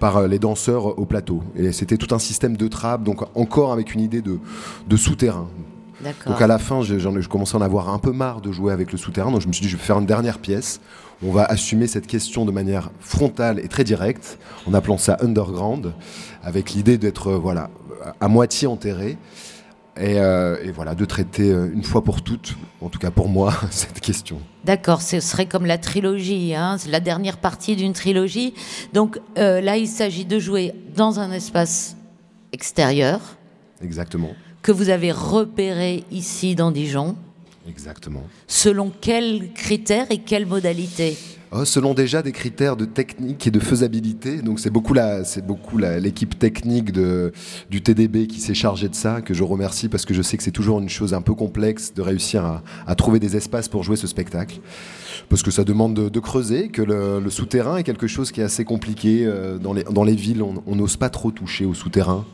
par 0.00 0.26
les 0.26 0.38
danseurs 0.38 0.98
au 0.98 1.04
plateau. 1.04 1.42
Et 1.56 1.72
c'était 1.72 1.98
tout 1.98 2.14
un 2.14 2.18
système 2.18 2.56
de 2.56 2.68
trappe, 2.68 3.02
donc 3.02 3.20
encore 3.36 3.72
avec 3.72 3.94
une 3.94 4.00
idée 4.00 4.22
de, 4.22 4.38
de 4.88 4.96
souterrain. 4.96 5.48
Donc 6.26 6.40
à 6.40 6.46
la 6.46 6.58
fin, 6.58 6.82
je, 6.82 6.98
je 6.98 7.28
commençais 7.28 7.56
à 7.56 7.58
en 7.58 7.62
avoir 7.62 7.88
un 7.88 7.98
peu 7.98 8.12
marre 8.12 8.40
de 8.40 8.52
jouer 8.52 8.72
avec 8.72 8.92
le 8.92 8.98
souterrain, 8.98 9.30
donc 9.30 9.40
je 9.40 9.48
me 9.48 9.52
suis 9.52 9.62
dit, 9.62 9.68
je 9.68 9.76
vais 9.76 9.82
faire 9.82 9.98
une 9.98 10.06
dernière 10.06 10.38
pièce. 10.38 10.80
On 11.22 11.30
va 11.30 11.44
assumer 11.44 11.86
cette 11.86 12.06
question 12.06 12.44
de 12.44 12.50
manière 12.50 12.90
frontale 13.00 13.58
et 13.60 13.68
très 13.68 13.84
directe, 13.84 14.38
en 14.66 14.74
appelant 14.74 14.98
ça 14.98 15.16
underground, 15.20 15.92
avec 16.42 16.72
l'idée 16.72 16.98
d'être 16.98 17.28
euh, 17.28 17.38
voilà 17.38 17.70
à 18.20 18.28
moitié 18.28 18.66
enterré. 18.66 19.16
Et, 19.96 20.18
euh, 20.18 20.56
et 20.64 20.72
voilà, 20.72 20.96
de 20.96 21.04
traiter 21.04 21.52
euh, 21.52 21.70
une 21.72 21.84
fois 21.84 22.02
pour 22.02 22.22
toutes, 22.22 22.56
en 22.80 22.88
tout 22.88 22.98
cas 22.98 23.12
pour 23.12 23.28
moi, 23.28 23.54
cette 23.70 24.00
question. 24.00 24.40
D'accord, 24.64 25.00
ce 25.02 25.20
serait 25.20 25.46
comme 25.46 25.66
la 25.66 25.78
trilogie, 25.78 26.52
hein, 26.52 26.78
la 26.88 26.98
dernière 26.98 27.36
partie 27.36 27.76
d'une 27.76 27.92
trilogie. 27.92 28.54
Donc 28.92 29.20
euh, 29.38 29.60
là, 29.60 29.76
il 29.76 29.86
s'agit 29.86 30.24
de 30.24 30.40
jouer 30.40 30.74
dans 30.96 31.20
un 31.20 31.30
espace 31.30 31.96
extérieur 32.52 33.20
Exactement. 33.82 34.30
Que 34.64 34.72
vous 34.72 34.88
avez 34.88 35.12
repéré 35.12 36.04
ici 36.10 36.54
dans 36.54 36.70
Dijon. 36.70 37.16
Exactement. 37.68 38.22
Selon 38.46 38.90
quels 38.98 39.52
critères 39.52 40.06
et 40.10 40.18
quelles 40.18 40.46
modalités 40.46 41.18
Oh, 41.56 41.64
selon 41.64 41.94
déjà 41.94 42.22
des 42.22 42.32
critères 42.32 42.76
de 42.76 42.84
technique 42.84 43.46
et 43.46 43.50
de 43.52 43.60
faisabilité, 43.60 44.42
donc 44.42 44.58
c'est 44.58 44.70
beaucoup 44.70 44.92
la, 44.92 45.22
c'est 45.22 45.46
beaucoup 45.46 45.78
l'équipe 45.78 46.36
technique 46.36 46.90
de, 46.90 47.32
du 47.70 47.80
TDB 47.80 48.26
qui 48.26 48.40
s'est 48.40 48.54
chargée 48.54 48.88
de 48.88 48.94
ça, 48.94 49.20
que 49.20 49.34
je 49.34 49.44
remercie 49.44 49.88
parce 49.88 50.04
que 50.04 50.14
je 50.14 50.22
sais 50.22 50.36
que 50.36 50.42
c'est 50.42 50.50
toujours 50.50 50.80
une 50.80 50.88
chose 50.88 51.14
un 51.14 51.22
peu 51.22 51.34
complexe 51.34 51.94
de 51.94 52.02
réussir 52.02 52.44
à, 52.44 52.64
à 52.88 52.96
trouver 52.96 53.20
des 53.20 53.36
espaces 53.36 53.68
pour 53.68 53.84
jouer 53.84 53.96
ce 53.96 54.08
spectacle, 54.08 54.58
parce 55.28 55.44
que 55.44 55.52
ça 55.52 55.62
demande 55.62 55.94
de, 55.94 56.08
de 56.08 56.20
creuser, 56.20 56.70
que 56.70 56.82
le, 56.82 57.20
le 57.20 57.30
souterrain 57.30 57.76
est 57.76 57.84
quelque 57.84 58.08
chose 58.08 58.32
qui 58.32 58.40
est 58.40 58.44
assez 58.44 58.64
compliqué 58.64 59.24
euh, 59.24 59.58
dans 59.58 59.74
les, 59.74 59.84
dans 59.84 60.02
les 60.04 60.16
villes, 60.16 60.42
on 60.42 60.74
n'ose 60.74 60.96
pas 60.96 61.10
trop 61.10 61.30
toucher 61.30 61.66
au 61.66 61.74
souterrain. 61.74 62.24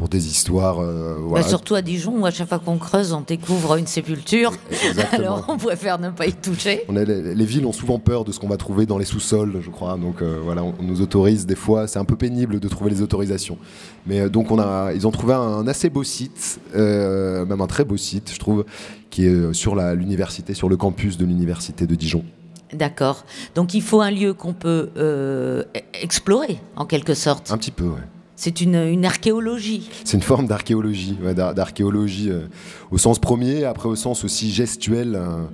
Pour 0.00 0.08
des 0.08 0.26
histoires. 0.28 0.78
euh, 0.80 1.18
Bah, 1.30 1.42
surtout 1.42 1.74
à 1.74 1.82
Dijon, 1.82 2.18
où 2.22 2.24
à 2.24 2.30
chaque 2.30 2.48
fois 2.48 2.58
qu'on 2.58 2.78
creuse, 2.78 3.12
on 3.12 3.20
découvre 3.20 3.76
une 3.76 3.86
sépulture. 3.86 4.52
Exactement. 4.70 5.12
Alors 5.36 5.44
on 5.48 5.58
préfère 5.58 5.98
ne 5.98 6.08
pas 6.08 6.26
y 6.26 6.32
toucher. 6.32 6.84
On 6.88 6.94
les, 6.94 7.04
les 7.34 7.44
villes 7.44 7.66
ont 7.66 7.72
souvent 7.72 7.98
peur 7.98 8.24
de 8.24 8.32
ce 8.32 8.40
qu'on 8.40 8.48
va 8.48 8.56
trouver 8.56 8.86
dans 8.86 8.96
les 8.96 9.04
sous-sols, 9.04 9.60
je 9.60 9.68
crois. 9.68 9.98
Donc 9.98 10.22
euh, 10.22 10.40
voilà, 10.42 10.64
on, 10.64 10.72
on 10.80 10.82
nous 10.82 11.02
autorise 11.02 11.44
des 11.44 11.54
fois. 11.54 11.86
C'est 11.86 11.98
un 11.98 12.06
peu 12.06 12.16
pénible 12.16 12.58
de 12.60 12.68
trouver 12.68 12.90
les 12.90 13.02
autorisations. 13.02 13.58
Mais 14.06 14.20
euh, 14.20 14.28
donc 14.30 14.50
on 14.50 14.58
a, 14.58 14.92
ils 14.94 15.06
ont 15.06 15.10
trouvé 15.10 15.34
un 15.34 15.68
assez 15.68 15.90
beau 15.90 16.02
site, 16.02 16.60
euh, 16.74 17.44
même 17.44 17.60
un 17.60 17.66
très 17.66 17.84
beau 17.84 17.98
site, 17.98 18.32
je 18.32 18.38
trouve, 18.38 18.64
qui 19.10 19.26
est 19.26 19.52
sur 19.52 19.74
l'université, 19.76 20.54
sur 20.54 20.70
le 20.70 20.78
campus 20.78 21.18
de 21.18 21.26
l'université 21.26 21.86
de 21.86 21.94
Dijon. 21.94 22.24
D'accord. 22.72 23.24
Donc 23.54 23.74
il 23.74 23.82
faut 23.82 24.00
un 24.00 24.10
lieu 24.10 24.32
qu'on 24.32 24.54
peut 24.54 24.88
e- 24.96 25.64
explorer, 25.92 26.58
en 26.76 26.86
quelque 26.86 27.12
sorte. 27.12 27.50
Un 27.50 27.58
petit 27.58 27.72
peu, 27.72 27.84
ouais. 27.84 28.00
C'est 28.42 28.62
une, 28.62 29.04
archéologie. 29.04 29.90
C'est 30.02 30.16
une 30.16 30.22
forme 30.22 30.46
d'archéologie, 30.46 31.14
d'archéologie 31.34 32.30
euh, 32.30 32.46
au 32.90 32.96
sens 32.96 33.18
premier, 33.18 33.64
après 33.64 33.86
au 33.86 33.96
sens 33.96 34.24
aussi 34.24 34.50
gestuel. 34.50 35.14
euh, 35.14 35.44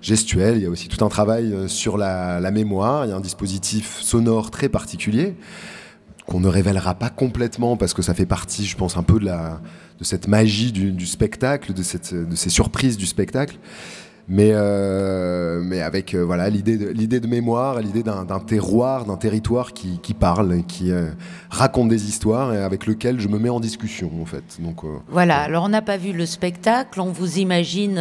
gestuel, 0.00 0.58
il 0.58 0.62
y 0.62 0.66
a 0.66 0.70
aussi 0.70 0.86
tout 0.86 1.04
un 1.04 1.08
travail 1.08 1.52
euh, 1.52 1.66
sur 1.66 1.98
la, 1.98 2.40
mémoire, 2.52 3.04
il 3.04 3.08
y 3.08 3.12
a 3.12 3.16
un 3.16 3.20
dispositif 3.20 4.00
sonore 4.00 4.52
très 4.52 4.68
particulier 4.68 5.34
qu'on 6.28 6.38
ne 6.38 6.46
révélera 6.46 6.94
pas 6.94 7.10
complètement 7.10 7.76
parce 7.76 7.94
que 7.94 8.02
ça 8.02 8.14
fait 8.14 8.26
partie, 8.26 8.64
je 8.64 8.76
pense, 8.76 8.96
un 8.96 9.02
peu 9.02 9.18
de, 9.18 10.04
cette 10.04 10.28
magie 10.28 10.70
du, 10.70 11.06
spectacle, 11.06 11.74
de 11.74 11.82
ces 11.82 12.48
surprises 12.48 12.96
du 12.96 13.06
spectacle. 13.06 13.58
Mais, 14.32 14.52
euh, 14.52 15.60
mais 15.60 15.82
avec 15.82 16.14
euh, 16.14 16.24
voilà 16.24 16.48
l'idée 16.48 16.78
de, 16.78 16.88
l'idée 16.88 17.18
de 17.18 17.26
mémoire, 17.26 17.80
l'idée 17.80 18.04
d'un, 18.04 18.24
d'un 18.24 18.38
terroir, 18.38 19.04
d'un 19.04 19.16
territoire 19.16 19.72
qui, 19.72 19.98
qui 19.98 20.14
parle, 20.14 20.62
qui 20.68 20.92
euh, 20.92 21.08
raconte 21.50 21.88
des 21.88 22.08
histoires 22.08 22.54
et 22.54 22.62
avec 22.62 22.86
lequel 22.86 23.18
je 23.18 23.26
me 23.26 23.40
mets 23.40 23.48
en 23.48 23.58
discussion 23.58 24.08
en 24.22 24.24
fait. 24.24 24.44
Donc 24.60 24.84
euh, 24.84 24.98
Voilà, 25.08 25.40
alors 25.40 25.64
on 25.64 25.68
n'a 25.68 25.82
pas 25.82 25.96
vu 25.96 26.12
le 26.12 26.26
spectacle, 26.26 27.00
on 27.00 27.10
vous 27.10 27.38
imagine. 27.40 27.98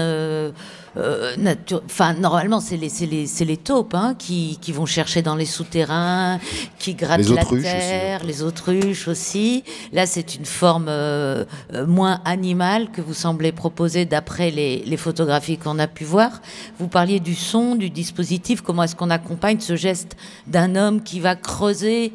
Euh, 0.97 1.33
euh, 1.33 1.35
natu- 1.37 1.81
Enfin, 1.85 2.13
normalement, 2.13 2.59
c'est 2.59 2.77
les, 2.77 2.89
c'est 2.89 3.05
les, 3.05 3.27
c'est 3.27 3.45
les 3.45 3.57
taupes 3.57 3.93
hein, 3.93 4.15
qui, 4.17 4.57
qui 4.61 4.71
vont 4.71 4.85
chercher 4.85 5.21
dans 5.21 5.35
les 5.35 5.45
souterrains, 5.45 6.39
qui 6.77 6.95
grattent 6.95 7.27
Les 7.27 7.35
la 7.35 7.45
aussi, 7.45 7.61
terre, 7.61 8.23
les 8.23 8.43
autruches 8.43 9.07
aussi. 9.07 9.63
Là, 9.93 10.05
c'est 10.05 10.35
une 10.35 10.45
forme 10.45 10.87
euh, 10.89 11.45
euh, 11.73 11.85
moins 11.85 12.21
animale 12.25 12.89
que 12.91 13.01
vous 13.01 13.13
semblez 13.13 13.51
proposer 13.51 14.05
d'après 14.05 14.51
les, 14.51 14.83
les 14.85 14.97
photographies 14.97 15.57
qu'on 15.57 15.79
a 15.79 15.87
pu 15.87 16.03
voir. 16.03 16.41
Vous 16.79 16.87
parliez 16.87 17.19
du 17.19 17.35
son, 17.35 17.75
du 17.75 17.89
dispositif, 17.89 18.61
comment 18.61 18.83
est-ce 18.83 18.95
qu'on 18.95 19.09
accompagne 19.09 19.59
ce 19.59 19.75
geste 19.75 20.15
d'un 20.47 20.75
homme 20.75 21.01
qui 21.03 21.19
va 21.19 21.35
creuser 21.35 22.13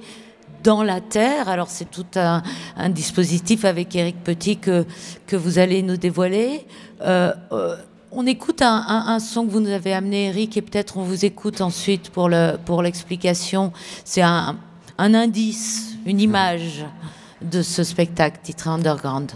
dans 0.63 0.83
la 0.83 1.01
terre? 1.01 1.49
Alors 1.49 1.69
c'est 1.69 1.91
tout 1.91 2.07
un, 2.17 2.43
un 2.77 2.89
dispositif 2.89 3.65
avec 3.65 3.95
Eric 3.95 4.23
Petit 4.25 4.57
que, 4.57 4.87
que 5.27 5.37
vous 5.37 5.59
allez 5.59 5.83
nous 5.83 5.97
dévoiler. 5.97 6.67
Euh, 7.03 7.33
euh, 7.53 7.77
on 8.15 8.27
écoute 8.27 8.63
un, 8.63 9.19
son 9.19 9.47
que 9.47 9.51
vous 9.51 9.61
nous 9.61 9.71
avez 9.71 9.93
amené, 9.93 10.29
Eric, 10.29 10.57
et 10.57 10.63
peut-être 10.63 10.97
on 10.97 11.03
vous 11.03 11.25
écoute 11.25 11.61
ensuite 11.61 12.11
pour 12.11 12.29
le 12.29 12.57
pour 12.65 12.83
l'explication. 12.83 13.73
C'est 14.05 14.23
un, 14.23 14.57
un 14.99 15.15
indice, 15.15 15.97
une 16.07 16.21
image 16.21 16.85
de 17.43 17.63
ce 17.63 17.83
spectacle 17.83 18.39
titré 18.43 18.71
Underground. 18.71 19.33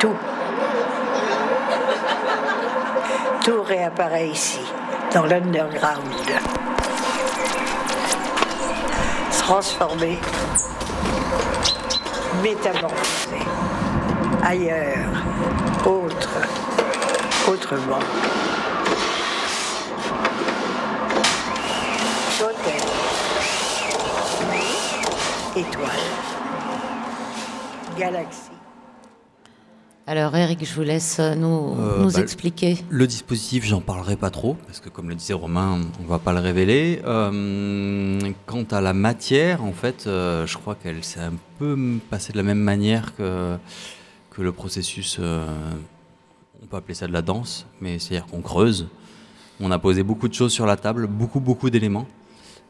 Tout. 0.00 0.08
Tout 3.44 3.62
réapparaît 3.62 4.30
ici, 4.30 4.60
dans 5.12 5.26
l'underground. 5.26 6.63
Transformé, 9.44 10.18
métamorphosé, 12.42 13.36
ailleurs, 14.42 15.22
autre, 15.84 16.30
autrement. 17.46 17.98
Hôtel, 22.40 22.82
étoile, 25.54 25.90
galaxie. 27.98 28.53
Alors 30.06 30.36
Eric, 30.36 30.62
je 30.62 30.74
vous 30.74 30.82
laisse 30.82 31.18
euh, 31.18 31.34
nous, 31.34 31.76
Euh, 31.78 32.02
nous 32.02 32.12
bah, 32.12 32.20
expliquer. 32.20 32.76
Le 32.90 33.06
dispositif, 33.06 33.64
j'en 33.64 33.80
parlerai 33.80 34.16
pas 34.16 34.28
trop, 34.28 34.52
parce 34.66 34.78
que 34.80 34.90
comme 34.90 35.08
le 35.08 35.14
disait 35.14 35.32
Romain, 35.32 35.80
on 35.98 36.06
va 36.06 36.18
pas 36.18 36.34
le 36.34 36.40
révéler. 36.40 37.00
Euh, 37.06 38.20
quant 38.44 38.64
à 38.70 38.82
la 38.82 38.92
matière, 38.92 39.64
en 39.64 39.72
fait, 39.72 40.06
euh, 40.06 40.46
je 40.46 40.58
crois 40.58 40.74
qu'elle 40.74 41.02
s'est 41.02 41.20
un 41.20 41.32
peu 41.58 41.98
passée 42.10 42.32
de 42.32 42.36
la 42.36 42.42
même 42.42 42.58
manière 42.58 43.16
que, 43.16 43.56
que 44.28 44.42
le 44.42 44.52
processus, 44.52 45.18
on 45.20 46.66
peut 46.66 46.76
appeler 46.76 46.94
ça 46.94 47.06
de 47.06 47.12
la 47.12 47.22
danse, 47.22 47.66
mais 47.80 47.98
c'est-à-dire 47.98 48.26
qu'on 48.26 48.42
creuse. 48.42 48.88
On 49.58 49.70
a 49.70 49.78
posé 49.78 50.02
beaucoup 50.02 50.28
de 50.28 50.34
choses 50.34 50.52
sur 50.52 50.66
la 50.66 50.76
table, 50.76 51.06
beaucoup, 51.06 51.40
beaucoup 51.40 51.70
d'éléments. 51.70 52.06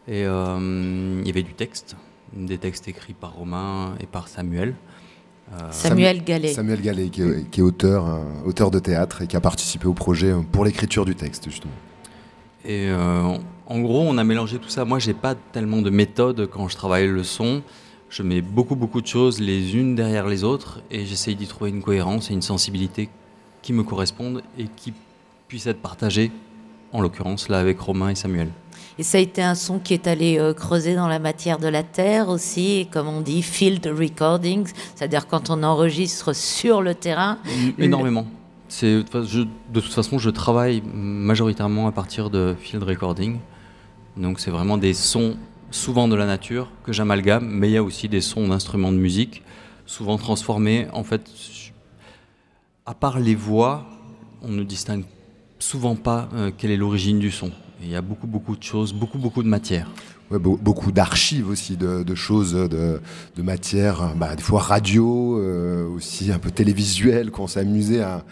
Et 0.07 0.21
il 0.21 1.27
y 1.27 1.31
avait 1.31 1.43
du 1.43 1.55
texte, 1.55 1.97
des 2.33 2.59
textes 2.59 2.87
écrits 2.87 3.15
par 3.15 3.33
Romain 3.33 3.95
et 3.99 4.07
par 4.07 4.29
Samuel. 4.29 4.75
Euh, 5.55 5.69
Samuel 5.71 6.25
Gallet. 6.25 6.53
Samuel 6.53 6.81
Gallet, 6.81 7.09
qui 7.09 7.23
est, 7.23 7.51
qui 7.51 7.61
est 7.61 7.63
auteur, 7.63 8.09
euh, 8.09 8.19
auteur 8.47 8.71
de 8.71 8.79
théâtre 8.79 9.23
et 9.23 9.27
qui 9.27 9.37
a 9.37 9.41
participé 9.41 9.87
au 9.87 9.93
projet 9.93 10.31
euh, 10.31 10.41
pour 10.51 10.65
l'écriture 10.65 11.05
du 11.05 11.15
texte, 11.15 11.45
justement. 11.45 11.73
Et 12.65 12.89
euh, 12.89 13.37
en 13.67 13.81
gros, 13.81 14.01
on 14.01 14.17
a 14.19 14.25
mélangé 14.25 14.59
tout 14.59 14.69
ça. 14.69 14.85
Moi, 14.85 14.99
j'ai 14.99 15.15
pas 15.15 15.35
tellement 15.53 15.83
de 15.83 15.91
méthode 15.91 16.49
quand 16.51 16.69
je 16.69 16.77
travaille 16.77 17.07
le 17.07 17.23
son. 17.23 17.63
Je 18.09 18.23
mets 18.23 18.41
beaucoup, 18.41 18.77
beaucoup 18.77 19.01
de 19.01 19.07
choses 19.07 19.41
les 19.41 19.77
unes 19.77 19.95
derrière 19.95 20.27
les 20.29 20.45
autres 20.45 20.81
et 20.91 21.05
j'essaye 21.05 21.35
d'y 21.35 21.47
trouver 21.47 21.71
une 21.71 21.83
cohérence 21.83 22.31
et 22.31 22.35
une 22.35 22.43
sensibilité 22.43 23.09
qui 23.61 23.73
me 23.73 23.83
correspondent 23.83 24.43
et 24.59 24.67
qui 24.77 24.93
puissent 25.49 25.67
être 25.67 25.81
partagées, 25.81 26.31
en 26.93 27.01
l'occurrence 27.01 27.49
là 27.49 27.59
avec 27.59 27.81
Romain 27.81 28.11
et 28.11 28.15
Samuel. 28.15 28.51
Et 28.99 29.03
ça 29.03 29.19
a 29.19 29.21
été 29.21 29.43
un 29.43 29.55
son 29.57 29.79
qui 29.81 29.93
est 29.93 30.07
allé 30.07 30.39
euh, 30.39 30.55
creuser 30.55 30.95
dans 30.95 31.09
la 31.09 31.19
matière 31.19 31.59
de 31.59 31.67
la 31.69 31.83
terre 31.83 32.29
aussi, 32.29 32.79
et 32.81 32.85
comme 32.87 33.09
on 33.09 33.21
dit, 33.21 33.43
field 33.43 33.85
recordings, 33.87 34.69
c'est-à-dire 34.95 35.27
quand 35.27 35.51
on 35.51 35.63
enregistre 35.65 36.33
sur 36.35 36.81
le 36.81 36.95
terrain. 36.95 37.39
Énormément. 37.79 38.27
Je- 38.71 39.03
de 39.73 39.81
toute 39.81 39.93
façon, 39.93 40.19
je 40.19 40.31
travaille 40.31 40.83
majoritairement 40.95 41.87
à 41.89 41.93
partir 41.93 42.31
de 42.31 42.55
field 42.59 42.83
recording. 42.85 43.39
Donc, 44.17 44.39
c'est 44.41 44.51
vraiment 44.51 44.79
des 44.79 44.95
sons, 44.95 45.37
souvent 45.73 46.07
de 46.07 46.15
la 46.15 46.27
nature, 46.27 46.71
que 46.85 46.93
j'amalgame, 46.93 47.47
mais 47.49 47.69
il 47.69 47.73
y 47.73 47.77
a 47.77 47.83
aussi 47.83 48.09
des 48.09 48.21
sons 48.21 48.47
d'instruments 48.49 48.93
de 48.93 48.97
musique, 48.97 49.43
souvent 49.87 50.19
transformés. 50.19 50.87
En 50.93 51.03
fait, 51.03 51.23
à 52.87 52.95
part 52.95 53.19
les 53.19 53.35
voix, 53.35 53.85
on 54.43 54.49
ne 54.49 54.63
distingue 54.63 55.05
souvent 55.59 55.97
pas 55.97 56.29
euh, 56.35 56.51
quelle 56.57 56.71
est 56.71 56.77
l'origine 56.77 57.19
du 57.19 57.31
son. 57.33 57.51
Il 57.83 57.91
y 57.91 57.97
a 57.97 58.03
beaucoup, 58.03 58.27
beaucoup 58.27 58.57
de 58.57 58.63
choses, 58.63 58.93
beaucoup, 58.93 59.19
beaucoup 59.19 59.43
de 59.43 59.49
matière. 59.49 59.91
Ouais, 60.31 60.39
beau- 60.39 60.59
beaucoup 60.61 60.91
d'archives 60.93 61.49
aussi, 61.49 61.77
de, 61.77 62.03
de 62.03 62.15
choses, 62.15 62.55
de, 62.55 63.01
de 63.37 63.43
matières, 63.43 64.15
bah, 64.17 64.35
des 64.37 64.43
fois 64.43 64.61
radio, 64.61 65.39
euh, 65.39 65.87
aussi 65.89 66.33
un 66.33 66.39
peu 66.39 66.51
télévisuel, 66.51 67.31
qu'on 67.31 67.47
s'est 67.47 67.61
amusé 67.61 68.01
à, 68.03 68.25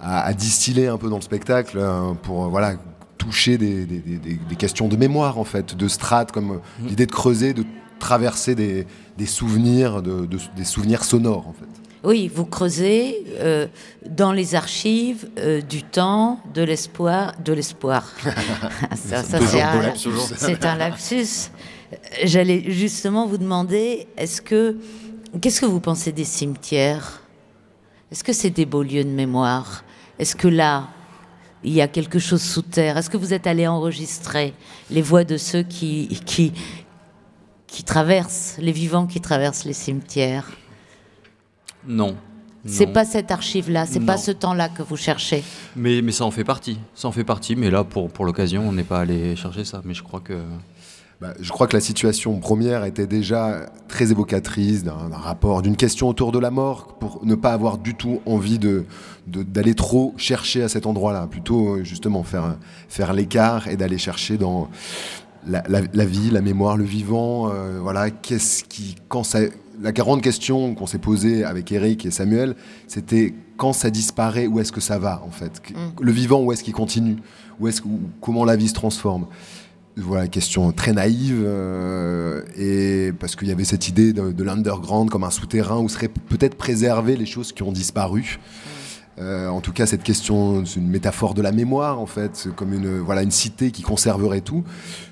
à- 0.00 0.22
à 0.22 0.32
distiller 0.34 0.88
un 0.88 0.96
peu 0.98 1.08
dans 1.08 1.16
le 1.16 1.22
spectacle 1.22 1.78
hein, 1.78 2.16
pour 2.22 2.46
euh, 2.46 2.48
voilà, 2.48 2.74
toucher 3.18 3.56
des, 3.58 3.84
des- 3.86 3.98
des- 4.00 4.18
des- 4.18 4.34
des 4.48 4.56
questions 4.56 4.88
de 4.88 4.96
mémoire, 4.96 5.38
en 5.38 5.44
fait, 5.44 5.76
de 5.76 5.86
strates, 5.88 6.32
comme 6.32 6.52
euh, 6.52 6.58
l'idée 6.88 7.06
de 7.06 7.12
creuser, 7.12 7.54
de 7.54 7.64
traverser 8.00 8.54
des, 8.54 8.86
souvenirs, 9.26 10.02
de, 10.02 10.26
de- 10.26 10.38
des 10.56 10.64
souvenirs 10.64 11.04
sonores, 11.04 11.46
en 11.46 11.52
fait. 11.52 11.66
Oui, 12.08 12.30
vous 12.34 12.46
creusez 12.46 13.22
euh, 13.38 13.66
dans 14.08 14.32
les 14.32 14.54
archives 14.54 15.28
euh, 15.38 15.60
du 15.60 15.82
temps, 15.82 16.40
de 16.54 16.62
l'espoir, 16.62 17.34
de 17.44 17.52
l'espoir. 17.52 18.10
ça, 18.96 19.22
ça, 19.22 19.38
Toujours 19.38 19.50
c'est 19.50 19.60
un, 19.60 19.82
lapsus. 19.82 20.10
c'est 20.38 20.64
un 20.64 20.76
lapsus. 20.76 21.50
J'allais 22.24 22.64
justement 22.70 23.26
vous 23.26 23.36
demander, 23.36 24.08
est-ce 24.16 24.40
que, 24.40 24.78
qu'est-ce 25.38 25.60
que 25.60 25.66
vous 25.66 25.80
pensez 25.80 26.10
des 26.10 26.24
cimetières? 26.24 27.20
Est-ce 28.10 28.24
que 28.24 28.32
c'est 28.32 28.48
des 28.48 28.64
beaux 28.64 28.82
lieux 28.82 29.04
de 29.04 29.10
mémoire? 29.10 29.84
Est-ce 30.18 30.34
que 30.34 30.48
là, 30.48 30.88
il 31.62 31.74
y 31.74 31.82
a 31.82 31.88
quelque 31.88 32.18
chose 32.18 32.40
sous 32.40 32.62
terre? 32.62 32.96
Est-ce 32.96 33.10
que 33.10 33.18
vous 33.18 33.34
êtes 33.34 33.46
allé 33.46 33.66
enregistrer 33.66 34.54
les 34.90 35.02
voix 35.02 35.24
de 35.24 35.36
ceux 35.36 35.62
qui, 35.62 36.08
qui, 36.24 36.54
qui 37.66 37.84
traversent, 37.84 38.56
les 38.58 38.72
vivants 38.72 39.06
qui 39.06 39.20
traversent 39.20 39.66
les 39.66 39.74
cimetières? 39.74 40.48
Non. 41.86 42.16
c'est 42.66 42.86
pas 42.86 43.04
cette 43.04 43.30
archive-là, 43.30 43.86
c'est 43.86 44.00
pas 44.00 44.16
ce 44.16 44.30
temps-là 44.30 44.68
que 44.68 44.82
vous 44.82 44.96
cherchez. 44.96 45.42
Mais, 45.76 46.02
mais 46.02 46.12
ça 46.12 46.24
en 46.24 46.30
fait 46.30 46.44
partie. 46.44 46.78
Ça 46.94 47.08
en 47.08 47.12
fait 47.12 47.24
partie. 47.24 47.56
Mais 47.56 47.70
là, 47.70 47.84
pour, 47.84 48.10
pour 48.10 48.24
l'occasion, 48.24 48.68
on 48.68 48.72
n'est 48.72 48.82
pas 48.82 49.00
allé 49.00 49.36
chercher 49.36 49.64
ça. 49.64 49.80
Mais 49.84 49.94
je 49.94 50.02
crois 50.02 50.20
que. 50.20 50.34
bah, 51.20 51.34
je 51.40 51.50
crois 51.50 51.66
que 51.66 51.76
la 51.76 51.80
situation 51.80 52.38
première 52.40 52.84
était 52.84 53.06
déjà 53.06 53.70
très 53.88 54.10
évocatrice 54.10 54.84
d'un 54.84 55.08
rapport, 55.12 55.62
d'une 55.62 55.76
question 55.76 56.08
autour 56.08 56.32
de 56.32 56.38
la 56.38 56.50
mort, 56.50 56.98
pour 56.98 57.24
ne 57.24 57.34
pas 57.34 57.52
avoir 57.52 57.78
du 57.78 57.94
tout 57.94 58.20
envie 58.26 58.58
de, 58.58 58.84
d'aller 59.26 59.74
trop 59.74 60.14
chercher 60.16 60.62
à 60.62 60.68
cet 60.68 60.86
endroit-là, 60.86 61.26
plutôt 61.26 61.76
euh, 61.76 61.84
justement 61.84 62.22
faire, 62.22 62.56
faire 62.88 63.12
l'écart 63.12 63.68
et 63.68 63.76
d'aller 63.76 63.98
chercher 63.98 64.36
dans 64.36 64.68
la, 65.46 66.04
vie, 66.04 66.30
la 66.30 66.40
mémoire, 66.40 66.76
le 66.76 66.84
vivant. 66.84 67.50
Euh, 67.50 67.78
voilà, 67.80 68.10
qu'est-ce 68.10 68.64
qui, 68.64 68.96
quand 69.08 69.22
ça, 69.22 69.40
la 69.80 69.92
grande 69.92 70.22
question 70.22 70.74
qu'on 70.74 70.86
s'est 70.86 70.98
posée 70.98 71.44
avec 71.44 71.70
Eric 71.72 72.06
et 72.06 72.10
Samuel, 72.10 72.56
c'était 72.86 73.34
quand 73.56 73.72
ça 73.72 73.90
disparaît, 73.90 74.46
où 74.46 74.60
est-ce 74.60 74.72
que 74.72 74.80
ça 74.80 74.98
va 74.98 75.22
en 75.26 75.30
fait? 75.30 75.62
Mm. 75.70 75.74
Le 76.00 76.12
vivant, 76.12 76.42
où 76.42 76.52
est-ce 76.52 76.64
qu'il 76.64 76.74
continue? 76.74 77.16
Où 77.60 77.68
est-ce, 77.68 77.82
comment 78.20 78.44
la 78.44 78.56
vie 78.56 78.68
se 78.68 78.74
transforme? 78.74 79.26
Voilà, 79.96 80.28
question 80.28 80.70
très 80.70 80.92
naïve, 80.92 81.42
euh, 81.44 82.42
et 82.56 83.12
parce 83.18 83.34
qu'il 83.34 83.48
y 83.48 83.50
avait 83.50 83.64
cette 83.64 83.88
idée 83.88 84.12
de, 84.12 84.44
l'underground 84.44 85.10
comme 85.10 85.24
un 85.24 85.30
souterrain 85.30 85.80
où 85.80 85.88
seraient 85.88 86.08
peut-être 86.08 86.54
préservées 86.54 87.16
les 87.16 87.26
choses 87.26 87.52
qui 87.52 87.64
ont 87.64 87.72
disparu. 87.72 88.38
Euh, 89.20 89.48
en 89.48 89.60
tout 89.60 89.72
cas, 89.72 89.86
cette 89.86 90.02
question, 90.02 90.64
c'est 90.64 90.80
une 90.80 90.88
métaphore 90.88 91.34
de 91.34 91.42
la 91.42 91.52
mémoire, 91.52 92.00
en 92.00 92.06
fait, 92.06 92.48
comme 92.56 92.72
une, 92.72 92.98
voilà, 93.00 93.22
une 93.22 93.30
cité 93.30 93.70
qui 93.70 93.82
conserverait 93.82 94.40
tout. 94.40 94.64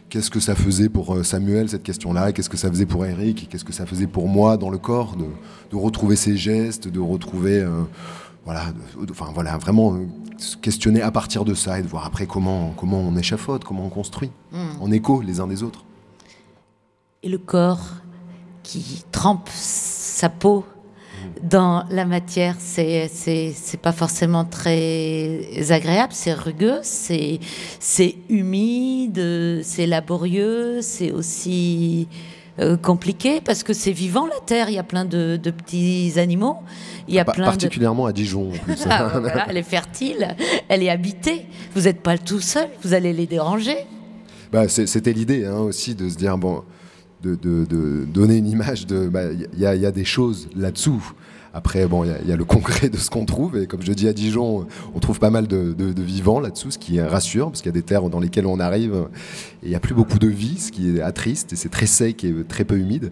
Qu'est-ce 0.09 0.31
que 0.31 0.39
ça 0.39 0.55
faisait 0.55 0.89
pour 0.89 1.15
euh, 1.15 1.23
Samuel, 1.25 1.69
cette 1.69 1.83
question-là? 1.83 2.33
Qu'est-ce 2.33 2.49
que 2.49 2.57
ça 2.57 2.69
faisait 2.69 2.87
pour 2.87 3.05
Eric? 3.05 3.49
Qu'est-ce 3.51 3.65
que 3.65 3.73
ça 3.73 3.85
faisait 3.85 4.07
pour 4.07 4.29
moi 4.29 4.57
dans 4.57 4.71
le 4.71 4.79
corps 4.79 5.17
de, 5.17 5.77
retrouver 5.77 6.17
ces 6.17 6.37
gestes, 6.37 6.89
de 6.89 7.01
retrouver 7.01 7.67
voilà, 8.47 8.67
enfin 9.11 9.33
voilà, 9.35 9.59
vraiment 9.59 9.95
euh, 9.95 10.07
se 10.39 10.57
questionner 10.57 11.03
à 11.03 11.11
partir 11.11 11.45
de 11.45 11.53
ça 11.53 11.81
et 11.81 11.83
de 11.83 11.89
voir 11.89 12.07
après 12.07 12.27
comment, 12.27 12.73
comment 12.77 13.01
on 13.01 13.17
échafaude, 13.17 13.65
comment 13.65 13.85
on 13.85 13.89
construit, 13.89 14.31
hmm. 14.53 14.81
en 14.81 14.93
écho 14.93 15.21
les 15.21 15.41
uns 15.41 15.49
des 15.49 15.65
autres. 15.65 15.85
Et 17.25 17.29
le 17.29 17.39
corps 17.39 17.89
qui 18.63 19.05
trempe 19.11 19.49
sa 19.53 20.29
peau 20.29 20.65
dans 21.43 21.85
la 21.91 22.05
matière, 22.05 22.57
c'est 22.59 23.09
c'est 23.09 23.81
pas 23.81 23.93
forcément 23.93 24.45
très 24.45 25.71
agréable, 25.71 26.13
c'est 26.13 26.33
rugueux, 26.33 26.81
c'est 26.83 27.41
c'est 27.81 28.17
humide, 28.29 29.61
c'est 29.63 29.87
laborieux, 29.87 30.81
c'est 30.83 31.13
aussi 31.13 32.09
euh, 32.59 32.79
compliqué 32.79 33.43
parce 33.45 33.63
que 33.63 33.75
c'est 33.75 33.93
vivant 33.93 34.27
la 34.27 34.41
terre, 34.47 34.71
il 34.71 34.75
y 34.75 34.79
a 34.79 34.83
plein 34.83 35.05
de, 35.05 35.37
de 35.37 35.51
petits 35.51 36.15
animaux. 36.17 36.57
Il 37.07 37.15
y 37.15 37.19
a 37.19 37.25
plein 37.25 37.45
particulièrement 37.45 38.07
à 38.07 38.13
Dijon. 38.13 38.49
En 38.49 38.59
plus. 38.59 38.85
Ah, 38.91 39.21
elle 39.49 39.59
est 39.59 39.63
fertile, 39.63 40.35
elle 40.69 40.83
est 40.83 40.89
habitée. 40.89 41.47
Vous 41.75 41.83
n'êtes 41.83 42.01
pas 42.01 42.17
tout 42.17 42.41
seul, 42.41 42.69
vous 42.83 42.95
allez 42.95 43.13
les 43.13 43.27
déranger. 43.27 43.77
Bah, 44.53 44.69
C'était 44.69 45.13
l'idée 45.13 45.45
hein, 45.45 45.59
aussi 45.59 45.95
de 45.95 46.09
se 46.09 46.17
dire 46.17 46.39
bon, 46.39 46.63
de, 47.35 48.05
donner 48.05 48.37
une 48.37 48.49
image 48.49 48.87
de. 48.87 49.09
Bah, 49.09 49.33
il 49.33 49.49
y, 49.59 49.63
y, 49.63 49.87
a 49.87 49.91
des 49.91 50.05
choses 50.05 50.49
là-dessous. 50.57 51.13
Après, 51.57 51.87
bon, 51.87 52.05
il 52.05 52.29
y, 52.29 52.33
a 52.33 52.37
le 52.37 52.45
concret 52.45 52.91
de 52.91 52.99
ce 52.99 53.09
qu'on 53.09 53.25
trouve. 53.25 53.57
Et 53.57 53.67
comme 53.67 53.81
je 53.81 53.91
dis 53.95 54.07
à 54.09 54.13
Dijon, 54.13 54.67
on 54.95 54.99
trouve 54.99 55.19
pas 55.19 55.31
mal 55.31 55.47
de, 55.47 55.75
vivants 56.03 56.39
là-dessous, 56.39 56.73
ce 56.73 56.79
qui 56.79 57.01
rassure, 57.01 57.47
parce 57.47 57.63
qu'il 57.63 57.71
y 57.71 57.75
a 57.75 57.81
des 57.81 57.83
terres 57.83 58.11
dans 58.11 58.21
lesquelles 58.21 58.45
on 58.45 58.61
arrive 58.61 59.07
et 59.63 59.67
il 59.67 59.69
n'y 59.71 59.75
a 59.75 59.81
plus 59.81 59.95
beaucoup 59.95 60.19
de 60.19 60.29
vie, 60.29 60.59
ce 60.59 60.71
qui 60.71 60.99
est 60.99 61.01
attriste. 61.01 61.55
Et 61.55 61.57
c'est 61.57 61.71
très 61.71 61.87
sec 61.87 62.25
et 62.25 62.35
très 62.47 62.65
peu 62.65 62.77
humide. 62.77 63.11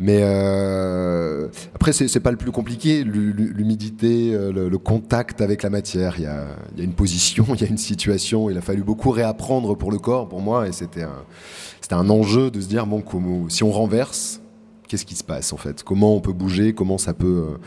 Mais 0.00 0.20
euh, 0.22 1.48
après, 1.74 1.92
c'est 1.92 2.20
pas 2.20 2.30
le 2.30 2.38
plus 2.38 2.50
compliqué. 2.50 3.04
L'humidité, 3.04 4.34
euh, 4.34 4.50
le, 4.50 4.78
contact 4.78 5.42
avec 5.42 5.62
la 5.62 5.68
matière. 5.68 6.14
Il 6.16 6.24
y 6.24 6.26
a, 6.26 6.46
une 6.78 6.94
position, 6.94 7.44
il 7.54 7.60
y 7.60 7.64
a 7.64 7.68
une 7.68 7.78
situation. 7.78 8.48
Il 8.48 8.56
a 8.56 8.62
fallu 8.62 8.82
beaucoup 8.82 9.10
réapprendre 9.10 9.76
pour 9.76 9.92
le 9.92 9.98
corps, 9.98 10.26
pour 10.26 10.40
moi, 10.40 10.66
et 10.66 10.72
c'était 10.72 11.02
un, 11.02 12.10
enjeu 12.10 12.50
de 12.50 12.60
se 12.60 12.66
dire 12.66 12.86
bon, 12.86 13.04
si 13.50 13.62
on 13.62 13.70
renverse, 13.70 14.40
qu'est-ce 14.88 15.04
qui 15.04 15.16
se 15.16 15.24
passe 15.24 15.52
en 15.52 15.58
fait? 15.58 15.82
Comment 15.82 16.16
on 16.16 16.20
peut 16.20 16.32
bouger? 16.32 16.72
Comment 16.72 16.96
ça 16.96 17.12
peut 17.12 17.26
euh, 17.50 17.58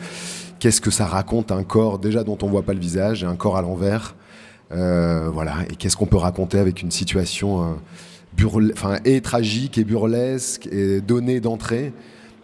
Qu'est-ce 0.58 0.80
que 0.80 0.90
ça 0.90 1.06
raconte 1.06 1.52
un 1.52 1.62
corps 1.62 2.00
déjà 2.00 2.24
dont 2.24 2.38
on 2.42 2.48
voit 2.48 2.62
pas 2.62 2.72
le 2.72 2.80
visage 2.80 3.22
et 3.22 3.26
un 3.26 3.36
corps 3.36 3.56
à 3.56 3.62
l'envers? 3.62 4.16
Voilà. 4.70 5.54
Et 5.70 5.76
qu'est-ce 5.76 5.96
qu'on 5.96 6.06
peut 6.06 6.16
raconter 6.16 6.58
avec 6.58 6.82
une 6.82 6.90
situation 6.90 7.76
et 9.04 9.20
tragique 9.20 9.78
et 9.78 9.84
burlesque 9.84 10.66
et 10.72 11.00
donnée 11.00 11.38
d'entrée? 11.38 11.92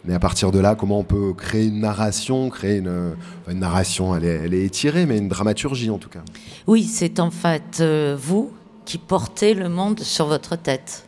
Mais 0.05 0.15
à 0.15 0.19
partir 0.19 0.51
de 0.51 0.59
là, 0.59 0.75
comment 0.75 0.99
on 0.99 1.05
peut 1.05 1.35
créer 1.35 1.67
une 1.67 1.81
narration, 1.81 2.49
créer 2.49 2.79
une, 2.79 3.15
narration, 3.49 4.17
elle 4.17 4.55
est, 4.55 4.65
étirée, 4.65 5.05
mais 5.05 5.19
une 5.19 5.29
dramaturgie 5.29 5.91
en 5.91 5.99
tout 5.99 6.09
cas. 6.09 6.23
Oui, 6.67 6.85
c'est 6.85 7.21
en 7.21 7.31
fait 7.31 7.79
euh, 7.81 8.17
vous 8.19 8.51
qui 8.87 8.99
portez 8.99 9.55
le 9.55 9.69
monde 9.69 10.01
sur 10.01 10.27
votre 10.27 10.57
tête. 10.57 11.07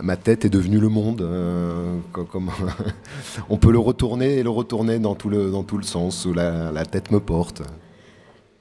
ma 0.00 0.16
tête 0.16 0.44
est 0.44 0.48
devenue 0.50 0.78
le 0.78 0.88
monde. 0.88 1.22
Euh, 1.22 1.98
on 3.50 3.56
peut 3.58 3.72
le 3.72 3.80
retourner 3.80 4.38
et 4.38 4.42
le 4.44 4.50
retourner 4.50 5.00
dans 5.00 5.16
tout 5.16 5.28
le, 5.28 5.50
dans 5.50 5.64
tout 5.64 5.78
le 5.78 5.84
sens 5.84 6.24
où 6.24 6.32
la, 6.32 6.84
tête 6.84 7.10
me 7.10 7.18
porte. 7.18 7.62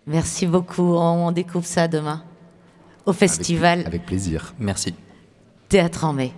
Merci 0.08 0.47
beaucoup. 0.47 0.95
On 0.95 1.32
découvre 1.32 1.65
ça 1.65 1.88
demain 1.88 2.23
au 3.06 3.13
festival. 3.13 3.82
Avec, 3.82 3.88
avec 3.88 4.06
plaisir. 4.08 4.56
Merci. 4.60 4.95
Théâtre 5.69 6.06
en 6.06 6.13
mai. 6.13 6.34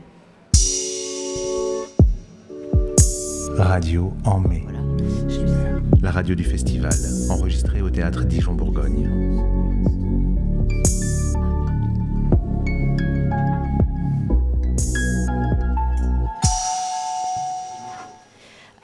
Radio 3.58 4.14
en 4.26 4.40
mai. 4.40 4.66
La 6.02 6.12
radio 6.12 6.36
du 6.36 6.44
festival, 6.44 6.94
enregistrée 7.30 7.82
au 7.82 7.90
théâtre 7.90 8.24
Dijon-Bourgogne. 8.24 9.10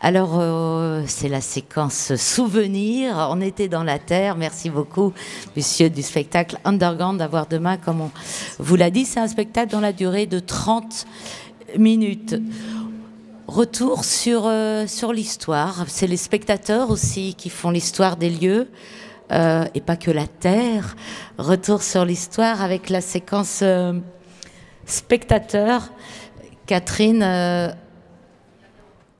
Alors, 0.01 0.39
euh, 0.39 1.03
c'est 1.08 1.29
la 1.29 1.41
séquence 1.41 2.15
souvenir. 2.15 3.27
On 3.32 3.41
était 3.41 3.67
dans 3.67 3.84
la 3.84 3.99
terre. 3.99 4.36
Merci 4.36 4.69
beaucoup, 4.69 5.13
monsieur 5.58 5.89
du 5.89 6.01
spectacle 6.01 6.58
Underground, 6.63 7.19
d'avoir 7.19 7.47
demain, 7.47 7.77
comme 7.77 8.01
on 8.01 8.12
vous 8.60 8.75
l'a 8.75 8.91
dit. 8.91 9.05
C'est 9.05 9.19
un 9.19 9.27
spectacle 9.27 9.71
dans 9.71 9.82
la 9.82 9.93
durée 9.93 10.25
de 10.25 10.39
30 10.39 11.05
minutes. 11.77 12.36
Retour 13.49 14.05
sur, 14.05 14.43
euh, 14.45 14.85
sur 14.85 15.12
l'histoire. 15.12 15.85
C'est 15.88 16.05
les 16.05 16.17
spectateurs 16.17 16.91
aussi 16.91 17.33
qui 17.33 17.49
font 17.49 17.71
l'histoire 17.71 18.15
des 18.15 18.29
lieux. 18.29 18.69
Euh, 19.31 19.65
et 19.73 19.81
pas 19.81 19.95
que 19.95 20.12
la 20.12 20.27
Terre. 20.27 20.95
Retour 21.39 21.81
sur 21.81 22.05
l'histoire 22.05 22.62
avec 22.62 22.91
la 22.91 23.01
séquence 23.01 23.62
euh, 23.63 23.93
spectateur. 24.85 25.91
Catherine 26.67 27.23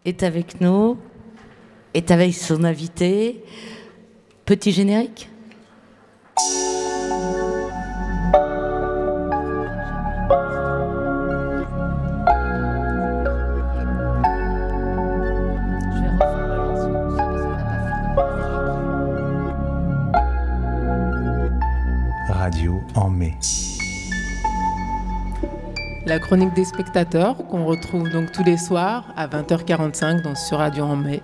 est 0.06 0.22
avec 0.22 0.62
nous, 0.62 1.00
est 1.96 2.12
avec 2.12 2.36
son 2.36 2.64
invité. 2.66 3.44
Petit 4.46 4.72
générique? 4.72 5.28
Chronique 26.22 26.54
des 26.54 26.66
spectateurs 26.66 27.38
qu'on 27.48 27.66
retrouve 27.66 28.10
donc 28.10 28.32
tous 28.32 28.44
les 28.44 28.58
soirs 28.58 29.14
à 29.16 29.28
20h45 29.28 30.22
dans 30.22 30.36
sur 30.36 30.58
Radio 30.58 30.84
en 30.84 30.96
mai. 30.96 31.22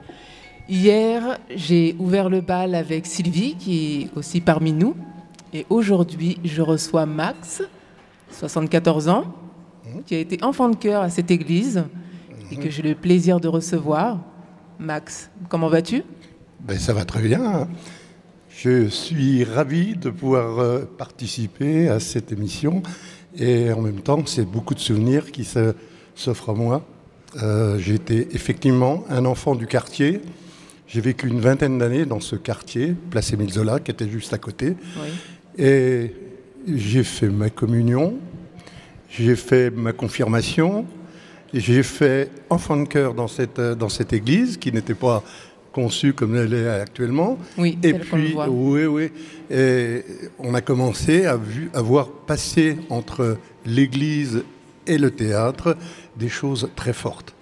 Hier, 0.67 1.37
j'ai 1.55 1.95
ouvert 1.99 2.29
le 2.29 2.41
bal 2.41 2.73
avec 2.75 3.05
Sylvie 3.05 3.55
qui 3.55 4.01
est 4.01 4.17
aussi 4.17 4.41
parmi 4.41 4.73
nous 4.73 4.95
et 5.53 5.65
aujourd'hui, 5.69 6.37
je 6.43 6.61
reçois 6.61 7.05
Max, 7.05 7.63
74 8.31 9.07
ans, 9.09 9.25
qui 10.05 10.15
a 10.15 10.19
été 10.19 10.43
enfant 10.43 10.69
de 10.69 10.75
cœur 10.75 11.01
à 11.01 11.09
cette 11.09 11.31
église 11.31 11.83
et 12.51 12.57
que 12.57 12.69
j'ai 12.69 12.81
le 12.81 12.95
plaisir 12.95 13.39
de 13.39 13.47
recevoir. 13.47 14.19
Max, 14.79 15.29
comment 15.49 15.69
vas-tu? 15.69 16.03
Ben, 16.61 16.77
Ça 16.77 16.93
va 16.93 17.05
très 17.05 17.21
bien. 17.21 17.67
Je 18.49 18.87
suis 18.87 19.43
ravi 19.43 19.95
de 19.95 20.09
pouvoir 20.09 20.59
euh, 20.59 20.85
participer 20.97 21.89
à 21.89 21.99
cette 21.99 22.31
émission 22.31 22.81
et 23.37 23.71
en 23.71 23.81
même 23.81 24.01
temps, 24.01 24.25
c'est 24.25 24.45
beaucoup 24.45 24.73
de 24.73 24.79
souvenirs 24.79 25.31
qui 25.31 25.47
s'offrent 26.15 26.49
à 26.49 26.53
moi. 26.53 26.85
Euh, 27.41 27.77
j'ai 27.79 27.95
été 27.95 28.29
effectivement 28.33 29.03
un 29.09 29.25
enfant 29.25 29.55
du 29.55 29.67
quartier. 29.67 30.21
J'ai 30.87 31.01
vécu 31.01 31.27
une 31.27 31.41
vingtaine 31.41 31.77
d'années 31.77 32.05
dans 32.05 32.19
ce 32.19 32.35
quartier, 32.35 32.95
place 33.09 33.33
Émile 33.33 33.51
Zola, 33.51 33.79
qui 33.79 33.91
était 33.91 34.07
juste 34.07 34.33
à 34.33 34.37
côté. 34.37 34.75
Et 35.57 36.13
j'ai 36.73 37.03
fait 37.03 37.29
ma 37.29 37.49
communion, 37.49 38.15
j'ai 39.09 39.35
fait 39.35 39.69
ma 39.71 39.93
confirmation, 39.93 40.85
j'ai 41.53 41.83
fait 41.83 42.29
enfant 42.49 42.77
de 42.77 42.87
cœur 42.87 43.13
dans 43.13 43.27
cette, 43.27 43.59
dans 43.59 43.89
cette 43.89 44.13
église 44.13 44.57
qui 44.57 44.71
n'était 44.71 44.93
pas 44.93 45.23
conçue 45.75 46.13
comme 46.13 46.37
elle 46.37 46.53
est 46.53 46.69
actuellement. 46.69 47.37
Oui, 47.57 47.77
et 47.83 47.93
puis, 47.93 48.33
oui, 48.47 48.85
oui. 48.85 49.11
Et 49.51 50.05
on 50.39 50.53
a 50.53 50.61
commencé 50.61 51.25
à, 51.25 51.35
vu, 51.35 51.69
à 51.73 51.81
voir 51.81 52.07
passer 52.07 52.77
entre 52.89 53.37
l'Église 53.65 54.45
et 54.87 54.97
le 54.97 55.11
théâtre 55.11 55.75
des 56.15 56.29
choses 56.29 56.69
très 56.77 56.93
fortes. 56.93 57.35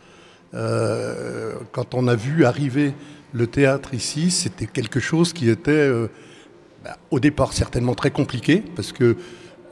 Euh, 0.55 1.53
quand 1.71 1.93
on 1.93 2.07
a 2.07 2.15
vu 2.15 2.43
arriver 2.43 2.93
le 3.33 3.45
théâtre 3.45 3.93
ici, 3.93 4.31
c'était 4.31 4.65
quelque 4.65 4.99
chose 4.99 5.31
qui 5.31 5.47
était 5.47 5.71
euh, 5.71 6.07
bah, 6.83 6.97
au 7.11 7.19
départ 7.19 7.53
certainement 7.53 7.93
très 7.93 8.09
compliqué, 8.09 8.63
parce 8.75 8.91
que 8.91 9.15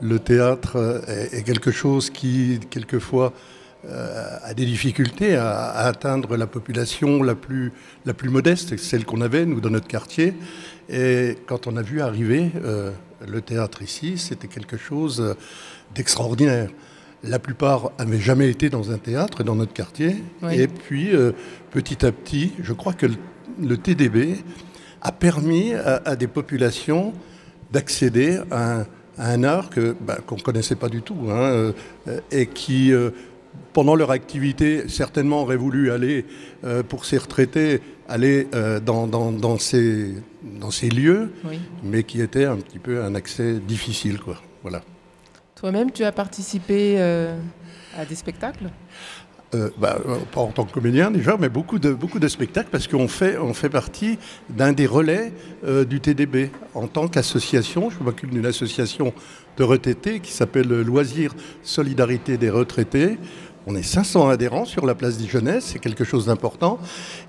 le 0.00 0.18
théâtre 0.20 1.02
est, 1.08 1.38
est 1.38 1.42
quelque 1.42 1.72
chose 1.72 2.10
qui, 2.10 2.60
quelquefois, 2.70 3.32
a 3.88 4.54
des 4.54 4.64
difficultés 4.64 5.34
à, 5.36 5.50
à 5.70 5.86
atteindre 5.88 6.36
la 6.36 6.46
population 6.46 7.22
la 7.22 7.34
plus, 7.34 7.72
la 8.06 8.14
plus 8.14 8.28
modeste, 8.28 8.76
celle 8.78 9.04
qu'on 9.04 9.20
avait, 9.20 9.44
nous, 9.46 9.60
dans 9.60 9.70
notre 9.70 9.88
quartier. 9.88 10.34
Et 10.88 11.36
quand 11.46 11.66
on 11.66 11.76
a 11.76 11.82
vu 11.82 12.00
arriver 12.00 12.50
euh, 12.64 12.90
le 13.26 13.40
théâtre 13.40 13.82
ici, 13.82 14.18
c'était 14.18 14.48
quelque 14.48 14.76
chose 14.76 15.20
euh, 15.20 15.34
d'extraordinaire. 15.94 16.70
La 17.24 17.38
plupart 17.38 17.92
n'avaient 17.98 18.18
jamais 18.20 18.48
été 18.50 18.68
dans 18.68 18.90
un 18.90 18.98
théâtre 18.98 19.42
dans 19.44 19.54
notre 19.54 19.72
quartier. 19.72 20.16
Oui. 20.42 20.60
Et 20.60 20.66
puis, 20.68 21.14
euh, 21.14 21.32
petit 21.70 22.04
à 22.04 22.12
petit, 22.12 22.52
je 22.62 22.72
crois 22.72 22.92
que 22.92 23.06
le, 23.06 23.14
le 23.60 23.76
TDB 23.76 24.36
a 25.00 25.12
permis 25.12 25.74
à, 25.74 26.02
à 26.04 26.16
des 26.16 26.26
populations 26.26 27.12
d'accéder 27.72 28.38
à, 28.50 28.80
un- 28.80 28.86
à 29.18 29.28
un 29.30 29.44
art 29.44 29.68
bah, 30.00 30.18
qu'on 30.26 30.36
ne 30.36 30.40
connaissait 30.42 30.74
pas 30.74 30.88
du 30.88 31.02
tout 31.02 31.16
hein, 31.28 31.72
euh, 32.08 32.20
et 32.30 32.46
qui, 32.46 32.92
euh, 32.92 33.10
pendant 33.72 33.94
leur 33.94 34.10
activité, 34.10 34.88
certainement 34.88 35.42
auraient 35.42 35.56
voulu 35.56 35.90
aller, 35.90 36.26
euh, 36.64 36.82
pour 36.82 37.04
ces 37.04 37.18
retraités, 37.18 37.80
aller 38.08 38.48
euh, 38.54 38.80
dans, 38.80 39.06
dans, 39.06 39.32
dans 39.32 39.58
ces, 39.58 40.14
dans 40.42 40.70
ces 40.70 40.88
lieux, 40.90 41.32
Oui. 41.44 41.58
mais 41.82 42.02
qui 42.02 42.20
était 42.20 42.44
un 42.44 42.56
petit 42.56 42.78
peu 42.78 43.02
un 43.02 43.14
accès 43.14 43.54
difficile. 43.54 44.18
Quoi. 44.18 44.36
Voilà. 44.62 44.82
Toi-même, 45.54 45.90
tu 45.90 46.04
as 46.04 46.12
participé 46.12 46.96
euh, 46.98 47.38
à 47.96 48.04
des 48.04 48.14
spectacles? 48.14 48.68
Euh, 49.54 49.68
bah, 49.76 49.98
euh, 50.08 50.16
pas 50.32 50.40
en 50.40 50.46
tant 50.46 50.64
que 50.64 50.72
comédien 50.72 51.10
déjà, 51.10 51.36
mais 51.38 51.50
beaucoup 51.50 51.78
de, 51.78 51.92
beaucoup 51.92 52.18
de 52.18 52.26
spectacles 52.26 52.70
parce 52.72 52.88
qu'on 52.88 53.06
fait, 53.06 53.36
on 53.36 53.52
fait 53.52 53.68
partie 53.68 54.18
d'un 54.48 54.72
des 54.72 54.86
relais 54.86 55.34
euh, 55.66 55.84
du 55.84 56.00
TDB 56.00 56.50
en 56.72 56.86
tant 56.86 57.06
qu'association. 57.06 57.90
Je 57.90 58.02
m'occupe 58.02 58.30
d'une 58.30 58.46
association 58.46 59.12
de 59.58 59.62
retraités 59.62 60.20
qui 60.20 60.32
s'appelle 60.32 60.68
Loisirs 60.68 61.34
Solidarité 61.62 62.38
des 62.38 62.48
retraités. 62.48 63.18
On 63.66 63.76
est 63.76 63.82
500 63.84 64.28
adhérents 64.28 64.64
sur 64.64 64.86
la 64.86 64.94
place 64.96 65.16
Dijonais, 65.18 65.60
c'est 65.60 65.78
quelque 65.78 66.02
chose 66.02 66.26
d'important. 66.26 66.80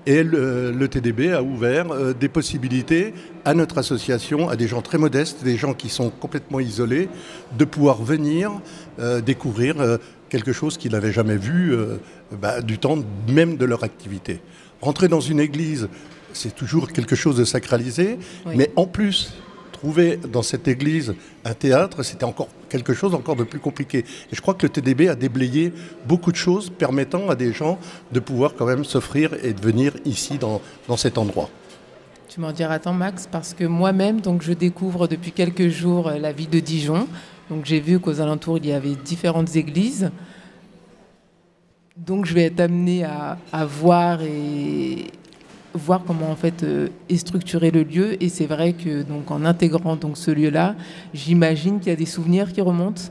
Et 0.04 0.24
le, 0.24 0.72
le 0.72 0.88
TDB 0.88 1.32
a 1.32 1.42
ouvert 1.42 1.92
euh, 1.92 2.12
des 2.12 2.28
possibilités 2.28 3.14
à 3.44 3.54
notre 3.54 3.78
association, 3.78 4.48
à 4.48 4.56
des 4.56 4.66
gens 4.66 4.82
très 4.82 4.98
modestes, 4.98 5.44
des 5.44 5.56
gens 5.56 5.74
qui 5.74 5.88
sont 5.88 6.10
complètement 6.10 6.58
isolés, 6.58 7.08
de 7.56 7.64
pouvoir 7.64 8.02
venir 8.02 8.50
euh, 8.98 9.20
découvrir 9.20 9.80
euh, 9.80 9.98
quelque 10.28 10.52
chose 10.52 10.76
qu'ils 10.76 10.92
n'avaient 10.92 11.12
jamais 11.12 11.36
vu 11.36 11.76
bah, 12.42 12.60
du 12.60 12.78
temps 12.78 12.98
même 13.28 13.56
de 13.56 13.64
leur 13.64 13.84
activité. 13.84 14.40
Rentrer 14.80 15.06
dans 15.06 15.20
une 15.20 15.38
église, 15.38 15.88
c'est 16.32 16.52
toujours 16.54 16.88
quelque 16.88 17.14
chose 17.14 17.36
de 17.36 17.44
sacralisé, 17.44 18.18
Oui. 18.44 18.54
mais 18.56 18.70
en 18.74 18.86
plus, 18.86 19.34
trouver 19.74 20.16
dans 20.16 20.42
cette 20.42 20.66
église 20.68 21.14
un 21.44 21.52
théâtre, 21.52 22.02
c'était 22.02 22.24
encore 22.24 22.48
quelque 22.70 22.94
chose 22.94 23.14
encore 23.14 23.36
de 23.36 23.44
plus 23.44 23.58
compliqué. 23.58 23.98
Et 23.98 24.34
je 24.34 24.40
crois 24.40 24.54
que 24.54 24.64
le 24.64 24.70
TDB 24.70 25.08
a 25.08 25.14
déblayé 25.14 25.72
beaucoup 26.06 26.32
de 26.32 26.36
choses 26.36 26.70
permettant 26.70 27.28
à 27.28 27.34
des 27.34 27.52
gens 27.52 27.78
de 28.12 28.20
pouvoir 28.20 28.54
quand 28.54 28.66
même 28.66 28.84
s'offrir 28.84 29.34
et 29.42 29.52
de 29.52 29.60
venir 29.60 29.92
ici 30.04 30.38
dans, 30.38 30.62
dans 30.88 30.96
cet 30.96 31.18
endroit. 31.18 31.50
Tu 32.28 32.40
m'en 32.40 32.52
diras 32.52 32.78
tant, 32.78 32.94
Max, 32.94 33.28
parce 33.30 33.54
que 33.54 33.64
moi-même, 33.64 34.20
donc, 34.20 34.42
je 34.42 34.52
découvre 34.52 35.06
depuis 35.06 35.30
quelques 35.30 35.68
jours 35.68 36.08
euh, 36.08 36.18
la 36.18 36.32
ville 36.32 36.50
de 36.50 36.60
Dijon. 36.60 37.06
Donc, 37.50 37.64
j'ai 37.64 37.80
vu 37.80 38.00
qu'aux 38.00 38.20
alentours, 38.20 38.58
il 38.58 38.66
y 38.66 38.72
avait 38.72 38.96
différentes 38.96 39.54
églises. 39.54 40.10
Donc, 41.96 42.26
je 42.26 42.34
vais 42.34 42.44
être 42.44 42.60
amenée 42.60 43.04
à, 43.04 43.38
à 43.52 43.64
voir 43.64 44.22
et 44.22 45.12
voir 45.74 46.02
comment 46.06 46.30
en 46.30 46.36
fait 46.36 46.62
euh, 46.62 46.88
est 47.08 47.16
structuré 47.16 47.70
le 47.70 47.82
lieu. 47.82 48.22
Et 48.22 48.28
c'est 48.28 48.46
vrai 48.46 48.72
que 48.72 49.02
donc 49.02 49.30
en 49.30 49.44
intégrant 49.44 49.96
donc 49.96 50.16
ce 50.16 50.30
lieu-là, 50.30 50.76
j'imagine 51.12 51.80
qu'il 51.80 51.90
y 51.90 51.92
a 51.92 51.96
des 51.96 52.06
souvenirs 52.06 52.52
qui 52.52 52.60
remontent. 52.60 53.02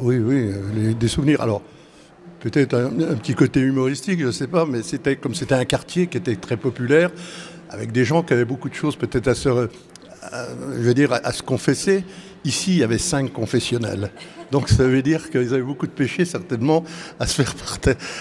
Oui, 0.00 0.18
oui, 0.18 0.52
euh, 0.52 0.94
des 0.94 1.08
souvenirs. 1.08 1.40
Alors, 1.40 1.62
peut-être 2.40 2.74
un, 2.74 3.14
petit 3.16 3.34
côté 3.34 3.60
humoristique, 3.60 4.20
je 4.20 4.26
ne 4.26 4.32
sais 4.32 4.46
pas, 4.46 4.66
mais 4.66 4.82
c'était 4.82 5.16
comme 5.16 5.34
c'était 5.34 5.54
un 5.54 5.64
quartier 5.64 6.06
qui 6.06 6.18
était 6.18 6.36
très 6.36 6.56
populaire, 6.56 7.10
avec 7.70 7.92
des 7.92 8.04
gens 8.04 8.22
qui 8.22 8.32
avaient 8.32 8.44
beaucoup 8.44 8.68
de 8.68 8.74
choses 8.74 8.96
peut-être 8.96 9.28
à 9.28 9.34
se, 9.34 9.68
je 10.28 10.82
veux 10.82 10.94
dire, 10.94 11.12
à 11.12 11.32
se 11.32 11.42
confesser. 11.42 12.04
Ici, 12.44 12.72
il 12.72 12.78
y 12.78 12.84
avait 12.84 12.98
cinq 12.98 13.32
confessionnels. 13.32 14.10
Donc 14.50 14.68
ça 14.68 14.84
veut 14.84 15.02
dire 15.02 15.30
qu'ils 15.30 15.54
avaient 15.54 15.62
beaucoup 15.62 15.86
de 15.86 15.92
péchés 15.92 16.24
certainement 16.24 16.84
à 17.18 17.26
se 17.26 17.42
faire, 17.42 17.54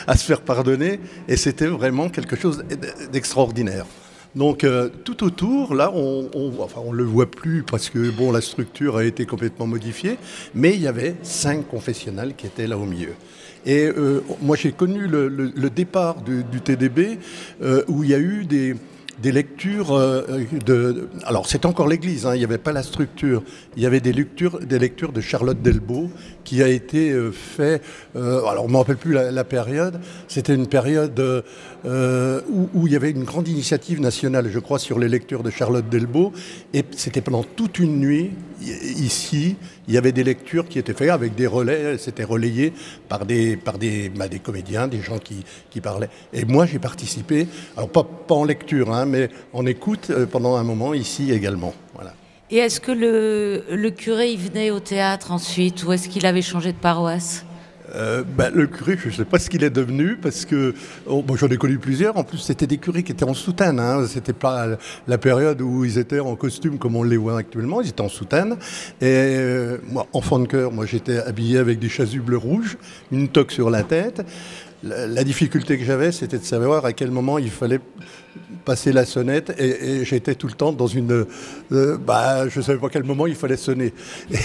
à 0.07 0.17
se 0.17 0.23
faire 0.23 0.41
pardonner, 0.41 0.99
et 1.27 1.37
c'était 1.37 1.67
vraiment 1.67 2.09
quelque 2.09 2.35
chose 2.35 2.63
d'extraordinaire. 3.11 3.85
Donc 4.35 4.65
euh, 4.65 4.89
tout 5.05 5.23
autour, 5.23 5.75
là, 5.75 5.91
on, 5.93 6.29
on, 6.33 6.51
enfin, 6.59 6.81
on 6.85 6.91
le 6.91 7.03
voit 7.03 7.29
plus 7.29 7.63
parce 7.63 7.89
que 7.89 8.09
bon, 8.09 8.31
la 8.31 8.41
structure 8.41 8.97
a 8.97 9.05
été 9.05 9.25
complètement 9.25 9.65
modifiée, 9.65 10.17
mais 10.53 10.73
il 10.73 10.81
y 10.81 10.87
avait 10.87 11.15
cinq 11.23 11.67
confessionnels 11.67 12.33
qui 12.35 12.45
étaient 12.45 12.67
là 12.67 12.77
au 12.77 12.85
milieu. 12.85 13.13
Et 13.65 13.85
euh, 13.85 14.21
moi, 14.41 14.55
j'ai 14.57 14.73
connu 14.73 15.07
le, 15.07 15.69
départ 15.69 16.21
du, 16.21 16.43
du 16.43 16.61
TDB 16.61 17.17
euh, 17.61 17.83
où 17.87 18.03
il 18.03 18.09
y 18.11 18.13
a 18.13 18.19
eu 18.19 18.45
des, 18.45 18.75
des 19.21 19.31
lectures 19.31 19.93
euh, 19.93 20.43
de. 20.65 21.07
Alors, 21.25 21.47
c'est 21.47 21.65
encore 21.65 21.87
l'Église, 21.87 22.25
hein, 22.25 22.35
il 22.35 22.39
n'y 22.39 22.43
avait 22.43 22.57
pas 22.57 22.73
la 22.73 22.83
structure. 22.83 23.43
Il 23.77 23.83
y 23.83 23.85
avait 23.85 23.99
des 24.01 24.13
lectures, 24.13 24.59
de 24.59 25.21
Charlotte 25.21 25.61
Delbo 25.61 26.09
qui 26.43 26.61
a 26.61 26.67
été 26.67 27.11
euh, 27.11 27.31
fait. 27.31 27.81
euh, 28.15 28.45
alors, 28.45 28.65
on 28.65 28.67
ne 28.67 28.73
me 28.73 28.77
rappelle 28.77 28.97
plus 28.97 29.13
la, 29.13 29.31
la 29.31 29.43
période. 29.43 29.99
C'était 30.27 30.53
une 30.53 30.67
période 30.67 31.19
euh, 31.19 31.41
euh, 31.85 32.41
où, 32.49 32.69
où 32.73 32.87
il 32.87 32.93
y 32.93 32.95
avait 32.95 33.11
une 33.11 33.23
grande 33.23 33.47
initiative 33.47 34.01
nationale, 34.01 34.49
je 34.49 34.59
crois, 34.59 34.79
sur 34.79 34.99
les 34.99 35.07
lectures 35.07 35.43
de 35.43 35.49
Charlotte 35.49 35.87
Delbo. 35.89 36.33
Et 36.73 36.83
c'était 36.91 37.21
pendant 37.21 37.43
toute 37.43 37.79
une 37.79 37.99
nuit, 37.99 38.31
ici, 38.61 39.55
il 39.87 39.93
y 39.93 39.97
avait 39.97 40.11
des 40.11 40.23
lectures 40.23 40.67
qui 40.67 40.79
étaient 40.79 40.93
faites 40.93 41.09
avec 41.09 41.35
des 41.35 41.47
relais. 41.47 41.97
C'était 41.97 42.23
relayé 42.23 42.73
par 43.07 43.25
des, 43.25 43.57
par 43.57 43.77
des, 43.77 44.09
bah, 44.09 44.27
des 44.27 44.39
comédiens, 44.39 44.87
des 44.87 45.01
gens 45.01 45.19
qui, 45.19 45.43
qui 45.69 45.81
parlaient. 45.81 46.09
Et 46.33 46.45
moi, 46.45 46.65
j'ai 46.65 46.79
participé, 46.79 47.47
alors 47.75 47.89
pas, 47.89 48.03
pas 48.03 48.35
en 48.35 48.45
lecture, 48.45 48.93
hein, 48.93 49.05
mais 49.05 49.29
en 49.53 49.65
écoute 49.65 50.09
euh, 50.09 50.25
pendant 50.25 50.55
un 50.55 50.63
moment 50.63 50.93
ici 50.93 51.31
également. 51.31 51.73
Voilà. 51.93 52.13
Et 52.51 52.57
est-ce 52.57 52.79
que 52.79 52.91
le, 52.91 53.63
le 53.75 53.89
curé, 53.89 54.31
il 54.31 54.39
venait 54.39 54.69
au 54.69 54.79
théâtre 54.79 55.31
ensuite 55.31 55.83
ou 55.83 55.91
est-ce 55.93 56.07
qu'il 56.09 56.25
avait 56.25 56.43
changé 56.43 56.71
de 56.71 56.77
paroisse? 56.77 57.45
Euh, 57.95 58.23
bah, 58.27 58.49
le 58.53 58.67
curé, 58.67 58.97
je 59.01 59.07
ne 59.07 59.13
sais 59.13 59.25
pas 59.25 59.39
ce 59.39 59.49
qu'il 59.49 59.63
est 59.63 59.69
devenu, 59.69 60.17
parce 60.17 60.45
que 60.45 60.73
oh, 61.07 61.21
bon, 61.21 61.35
j'en 61.35 61.47
ai 61.47 61.57
connu 61.57 61.77
plusieurs. 61.77 62.17
En 62.17 62.23
plus, 62.23 62.37
c'était 62.39 62.67
des 62.67 62.77
curés 62.77 63.03
qui 63.03 63.11
étaient 63.11 63.25
en 63.25 63.33
soutane. 63.33 63.79
Hein. 63.79 64.05
C'était 64.07 64.33
pas 64.33 64.67
la 65.07 65.17
période 65.17 65.61
où 65.61 65.85
ils 65.85 65.97
étaient 65.97 66.19
en 66.19 66.35
costume 66.35 66.77
comme 66.77 66.95
on 66.95 67.03
les 67.03 67.17
voit 67.17 67.37
actuellement. 67.37 67.81
Ils 67.81 67.89
étaient 67.89 68.01
en 68.01 68.09
soutane. 68.09 68.57
Et 69.01 69.05
euh, 69.05 69.77
moi, 69.89 70.07
enfant 70.13 70.39
de 70.39 70.47
cœur, 70.47 70.71
moi, 70.71 70.85
j'étais 70.85 71.17
habillé 71.19 71.57
avec 71.57 71.79
des 71.79 71.89
chasubles 71.89 72.35
rouges, 72.35 72.77
une 73.11 73.29
toque 73.29 73.51
sur 73.51 73.69
la 73.69 73.83
tête. 73.83 74.21
La 74.83 75.23
difficulté 75.23 75.79
que 75.79 75.83
j'avais, 75.83 76.11
c'était 76.11 76.37
de 76.37 76.43
savoir 76.43 76.85
à 76.85 76.93
quel 76.93 77.09
moment 77.09 77.39
il 77.39 77.49
fallait 77.49 77.79
passer 78.65 78.91
la 78.91 79.05
sonnette 79.05 79.53
et, 79.57 79.69
et 79.69 80.05
j'étais 80.05 80.35
tout 80.35 80.47
le 80.47 80.53
temps 80.53 80.73
dans 80.73 80.87
une... 80.87 81.25
euh, 81.71 81.97
bah, 81.97 82.49
je 82.49 82.59
ne 82.59 82.63
savais 82.63 82.79
pas 82.79 82.87
à 82.87 82.89
quel 82.89 83.03
moment 83.03 83.27
il 83.27 83.35
fallait 83.35 83.55
sonner. 83.57 83.93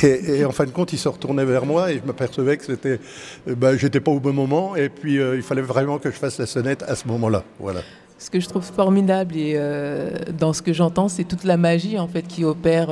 Et, 0.03 0.39
et 0.39 0.45
en 0.45 0.53
fin 0.53 0.67
de 0.67 0.71
compte, 0.71 0.93
il 0.93 0.99
se 0.99 1.09
retournait 1.09 1.45
vers 1.45 1.67
moi 1.67 1.91
et 1.91 1.97
je 1.97 2.07
m'apercevais 2.07 2.57
que 2.59 2.65
c'était... 2.65 3.01
euh, 3.49 3.55
bah, 3.57 3.77
j'étais 3.77 4.01
pas 4.01 4.13
au 4.13 4.21
bon 4.21 4.33
moment 4.33 4.77
et 4.77 4.89
puis 4.89 5.19
euh, 5.19 5.37
il 5.37 5.43
fallait 5.43 5.63
vraiment 5.63 5.99
que 5.99 6.11
je 6.11 6.17
fasse 6.17 6.39
la 6.39 6.47
sonnette 6.47 6.83
à 6.83 6.95
ce 6.95 7.09
moment-là. 7.09 7.43
Voilà. 7.59 7.81
Ce 8.19 8.29
que 8.31 8.39
je 8.39 8.49
trouve 8.49 8.65
formidable 8.65 9.35
et 9.37 9.55
euh, 9.57 10.11
dans 10.39 10.53
ce 10.53 10.61
que 10.61 10.75
j'entends, 10.75 11.09
c'est 11.09 11.25
toute 11.25 11.45
la 11.45 11.57
magie 11.57 11.99
en 11.99 12.07
fait 12.07 12.23
qui 12.23 12.45
opère 12.45 12.91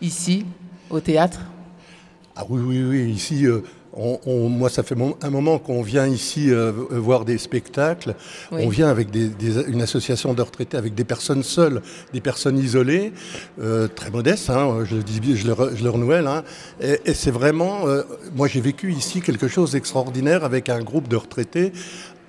ici 0.00 0.46
au 0.88 1.00
théâtre. 1.00 1.40
Ah 2.36 2.44
oui, 2.48 2.62
oui, 2.64 2.84
oui. 2.84 3.10
Ici, 3.10 3.44
on, 3.94 4.18
on- 4.26 4.48
moi, 4.48 4.70
ça 4.70 4.82
fait 4.82 4.96
un 5.22 5.30
moment 5.30 5.58
qu'on 5.58 5.82
vient 5.82 6.06
ici 6.06 6.50
euh, 6.50 6.72
voir 6.90 7.24
des 7.24 7.38
spectacles. 7.38 8.14
Oui. 8.50 8.62
On 8.64 8.68
vient 8.68 8.88
avec 8.88 9.10
des- 9.10 9.28
des- 9.28 9.62
une 9.68 9.82
association 9.82 10.34
de 10.34 10.42
retraités, 10.42 10.76
avec 10.76 10.94
des 10.94 11.04
personnes 11.04 11.42
seules, 11.42 11.82
des 12.12 12.20
personnes 12.20 12.58
isolées, 12.58 13.12
euh, 13.60 13.88
très 13.88 14.10
modestes, 14.10 14.50
hein, 14.50 14.84
je, 14.84 14.96
le 14.96 15.02
dis, 15.02 15.36
je, 15.36 15.46
le, 15.46 15.52
re- 15.52 15.76
je 15.76 15.84
le 15.84 15.90
renouvelle. 15.90 16.26
hein. 16.26 16.42
et 16.80 17.00
et 17.04 17.14
c'est 17.14 17.30
vraiment... 17.30 17.86
euh, 17.86 18.02
moi, 18.34 18.48
j'ai 18.48 18.60
vécu 18.60 18.92
ici 18.92 19.20
quelque 19.20 19.48
chose 19.48 19.72
d'extraordinaire 19.72 20.44
avec 20.44 20.68
un 20.68 20.82
groupe 20.82 21.08
de 21.08 21.16
retraités. 21.16 21.72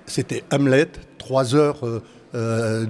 C'était 0.06 0.44
Hamlet, 0.52 0.88
trois 1.18 1.54
heures... 1.54 1.80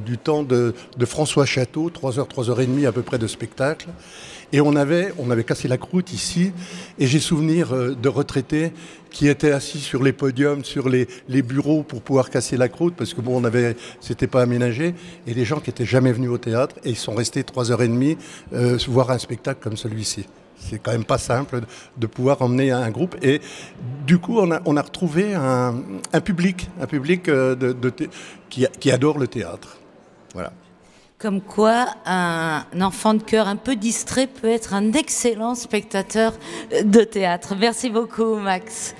du 0.06 0.16
temps 0.16 0.42
de, 0.42 0.72
de 0.96 1.04
François 1.04 1.44
Château, 1.44 1.90
3 1.90 2.18
heures, 2.18 2.28
3 2.28 2.48
heures 2.48 2.62
et 2.62 2.66
demie 2.66 2.86
à 2.86 2.92
peu 2.92 3.02
près 3.02 3.18
de 3.18 3.26
spectacle. 3.26 3.88
Et 4.54 4.60
on 4.60 4.76
avait, 4.76 5.12
on 5.18 5.32
avait 5.32 5.42
cassé 5.42 5.66
la 5.66 5.78
croûte 5.78 6.12
ici, 6.12 6.52
et 7.00 7.08
j'ai 7.08 7.18
souvenir 7.18 7.74
euh, 7.74 7.96
de 8.00 8.08
retraités 8.08 8.72
qui 9.10 9.26
étaient 9.26 9.50
assis 9.50 9.80
sur 9.80 10.00
les 10.00 10.12
podiums, 10.12 10.62
sur 10.62 10.88
les, 10.88 11.08
bureaux 11.42 11.82
pour 11.82 12.02
pouvoir 12.02 12.30
casser 12.30 12.56
la 12.56 12.68
croûte, 12.68 12.94
parce 12.96 13.14
que 13.14 13.20
bon, 13.20 13.40
on 13.40 13.42
avait, 13.42 13.74
c'était 13.98 14.28
pas 14.28 14.42
aménagé, 14.42 14.94
et 15.26 15.34
des 15.34 15.44
gens 15.44 15.58
qui 15.58 15.70
étaient 15.70 15.84
jamais 15.84 16.12
venus 16.12 16.30
au 16.30 16.38
théâtre, 16.38 16.76
et 16.84 16.90
ils 16.90 16.96
sont 16.96 17.16
restés 17.16 17.42
trois 17.42 17.72
heures 17.72 17.82
et 17.82 17.88
demie 17.88 18.16
euh, 18.52 18.78
voir 18.86 19.10
un 19.10 19.18
spectacle 19.18 19.58
comme 19.60 19.76
celui-ci. 19.76 20.24
c'est 20.56 20.78
quand 20.78 20.92
même 20.92 21.04
pas 21.04 21.18
simple 21.18 21.62
de 21.96 22.06
pouvoir 22.06 22.40
emmener 22.40 22.70
un 22.70 22.90
groupe. 22.90 23.16
Et 23.22 23.40
du 24.06 24.18
coup, 24.18 24.38
on 24.38 24.76
a, 24.76 24.82
retrouvé 24.82 25.34
un, 25.34 25.74
public, 26.24 26.68
un 26.80 26.86
public 26.86 27.28
euh, 27.28 27.56
de, 27.56 27.92
qui, 28.48 28.68
qui 28.78 28.92
adore 28.92 29.18
le 29.18 29.26
théâtre. 29.26 29.78
Voilà. 30.32 30.52
Comme 31.24 31.40
quoi, 31.40 31.86
un 32.04 32.64
enfant 32.82 33.14
de 33.14 33.22
cœur 33.22 33.48
un 33.48 33.56
peu 33.56 33.76
distrait 33.76 34.26
peut 34.26 34.50
être 34.50 34.74
un 34.74 34.92
excellent 34.92 35.54
spectateur 35.54 36.34
de 36.84 37.00
théâtre. 37.00 37.54
Merci 37.58 37.88
beaucoup, 37.88 38.36
Max. 38.36 38.94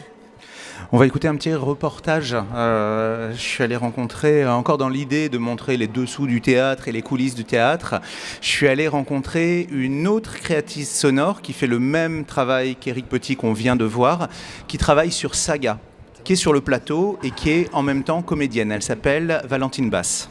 On 0.91 0.97
va 0.97 1.05
écouter 1.05 1.29
un 1.29 1.37
petit 1.37 1.53
reportage. 1.53 2.35
Euh, 2.55 3.31
je 3.35 3.39
suis 3.39 3.63
allé 3.63 3.77
rencontrer, 3.77 4.43
euh, 4.43 4.55
encore 4.55 4.79
dans 4.79 4.89
l'idée 4.89 5.29
de 5.29 5.37
montrer 5.37 5.77
les 5.77 5.87
dessous 5.87 6.27
du 6.27 6.41
théâtre 6.41 6.89
et 6.89 6.93
les 6.93 7.03
coulisses 7.03 7.35
du 7.35 7.45
théâtre, 7.45 8.01
je 8.41 8.49
suis 8.49 8.69
allé 8.69 8.89
rencontrer 8.89 9.69
une 9.71 10.09
autre 10.09 10.39
créatrice 10.39 10.99
sonore 10.99 11.43
qui 11.43 11.53
fait 11.53 11.67
le 11.67 11.79
même 11.79 12.25
travail 12.25 12.77
qu'Éric 12.77 13.07
Petit 13.07 13.37
qu'on 13.37 13.53
vient 13.53 13.77
de 13.77 13.85
voir, 13.85 14.29
qui 14.67 14.79
travaille 14.79 15.13
sur 15.13 15.35
Saga, 15.35 15.79
qui 16.25 16.33
est 16.33 16.37
sur 16.37 16.55
le 16.55 16.63
plateau 16.63 17.19
et 17.23 17.33
qui 17.33 17.51
est 17.51 17.69
en 17.75 17.83
même 17.83 18.03
temps 18.03 18.23
comédienne. 18.23 18.73
Elle 18.73 18.83
s'appelle 18.83 19.43
Valentine 19.47 19.91
Basse. 19.91 20.31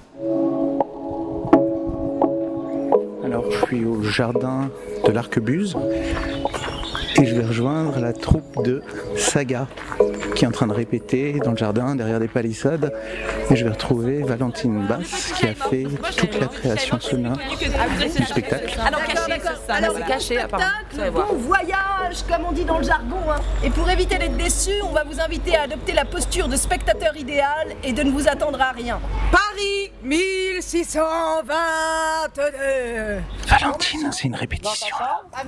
Au 3.81 4.01
jardin 4.03 4.69
de 5.05 5.11
l'Arquebuse 5.11 5.75
rejoindre 7.53 7.99
la 7.99 8.13
troupe 8.13 8.65
de 8.65 8.81
Saga 9.15 9.67
qui 10.35 10.43
est 10.43 10.47
en 10.47 10.51
train 10.51 10.65
de 10.65 10.73
répéter 10.73 11.33
dans 11.33 11.51
le 11.51 11.57
jardin 11.57 11.95
derrière 11.95 12.19
des 12.19 12.27
palissades. 12.27 12.91
Et 13.51 13.55
je 13.55 13.63
vais 13.63 13.69
retrouver 13.69 14.23
Valentine 14.23 14.87
Basse 14.87 15.33
qui 15.37 15.45
a 15.45 15.53
fait 15.53 15.83
toute 16.17 16.39
la 16.39 16.47
création 16.47 16.99
sonore 16.99 17.37
du 18.17 18.25
spectacle. 18.25 18.75
Alors 18.83 19.03
caché, 19.05 19.39
ça. 19.67 20.03
caché 20.07 20.39
voir. 21.11 21.27
Bon 21.27 21.35
voyage, 21.37 22.23
comme 22.27 22.45
on 22.49 22.51
dit 22.51 22.65
dans 22.65 22.79
le 22.79 22.83
jargon. 22.85 23.17
hein. 23.29 23.35
Et 23.63 23.69
pour 23.69 23.87
éviter 23.87 24.17
d'être 24.17 24.35
déçu, 24.35 24.71
on 24.83 24.91
va 24.91 25.03
vous 25.03 25.19
inviter 25.21 25.55
à 25.55 25.61
adopter 25.63 25.93
la 25.93 26.05
posture 26.05 26.47
de 26.47 26.55
spectateur 26.55 27.15
idéal 27.15 27.75
et 27.83 27.93
de 27.93 28.01
ne 28.01 28.09
vous 28.09 28.27
attendre 28.27 28.59
à 28.59 28.71
rien. 28.71 28.99
Paris 29.31 29.91
1622 30.03 31.03
Valentine, 33.47 34.11
c'est 34.11 34.23
une 34.23 34.35
répétition. 34.35 34.95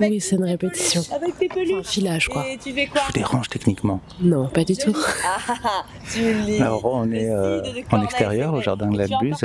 Oui, 0.00 0.20
c'est 0.20 0.36
une 0.36 0.44
répétition. 0.44 1.02
Avec 1.14 1.36
tes 1.38 1.48
peluches. 1.48 1.95
Quoi. 2.28 2.44
Et 2.48 2.58
tu 2.58 2.72
fais 2.72 2.86
Je 2.86 2.90
quoi 2.90 3.00
vous 3.06 3.12
dérange 3.12 3.48
techniquement. 3.48 4.00
Non, 4.20 4.48
pas 4.48 4.64
du 4.64 4.76
tout. 4.76 4.94
Ah, 5.24 5.84
tu 6.12 6.32
lis. 6.32 6.60
Alors 6.60 6.84
on 6.84 7.10
est 7.12 7.30
euh, 7.30 7.62
en 7.90 8.02
extérieur 8.02 8.54
au 8.54 8.60
jardin 8.60 8.88
de 8.90 8.98
la 8.98 9.06
Buse 9.20 9.44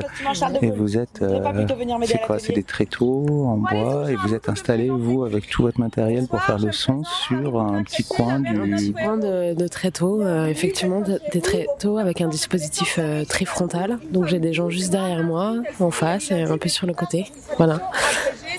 et 0.61 0.69
vous 0.71 0.97
êtes, 0.97 1.21
euh, 1.21 1.65
c'est 2.05 2.21
quoi 2.21 2.39
C'est 2.39 2.53
des 2.53 2.63
tréteaux 2.63 3.25
en 3.47 3.57
bois 3.57 4.11
et 4.11 4.15
vous 4.15 4.33
êtes 4.33 4.49
installé 4.49 4.89
vous 4.89 5.23
avec 5.23 5.47
tout 5.49 5.61
votre 5.63 5.79
matériel 5.79 6.27
pour 6.27 6.41
faire 6.41 6.59
le 6.59 6.71
son 6.71 7.03
sur 7.03 7.59
un 7.61 7.83
petit 7.83 8.03
coin 8.03 8.39
du. 8.39 8.91
Point 8.93 9.17
de, 9.17 9.53
de 9.53 9.67
tréteaux, 9.67 10.21
euh, 10.21 10.45
effectivement, 10.47 11.01
de- 11.01 11.19
des 11.31 11.41
tréteaux 11.41 11.97
avec 11.97 12.21
un 12.21 12.27
dispositif 12.27 12.97
euh, 12.99 13.23
trifrontal. 13.25 13.99
Donc 14.11 14.25
j'ai 14.27 14.39
des 14.39 14.53
gens 14.53 14.69
juste 14.69 14.91
derrière 14.91 15.23
moi, 15.23 15.55
en 15.79 15.91
face 15.91 16.31
et 16.31 16.41
un 16.43 16.57
peu 16.57 16.69
sur 16.69 16.87
le 16.87 16.93
côté. 16.93 17.25
Voilà. 17.57 17.79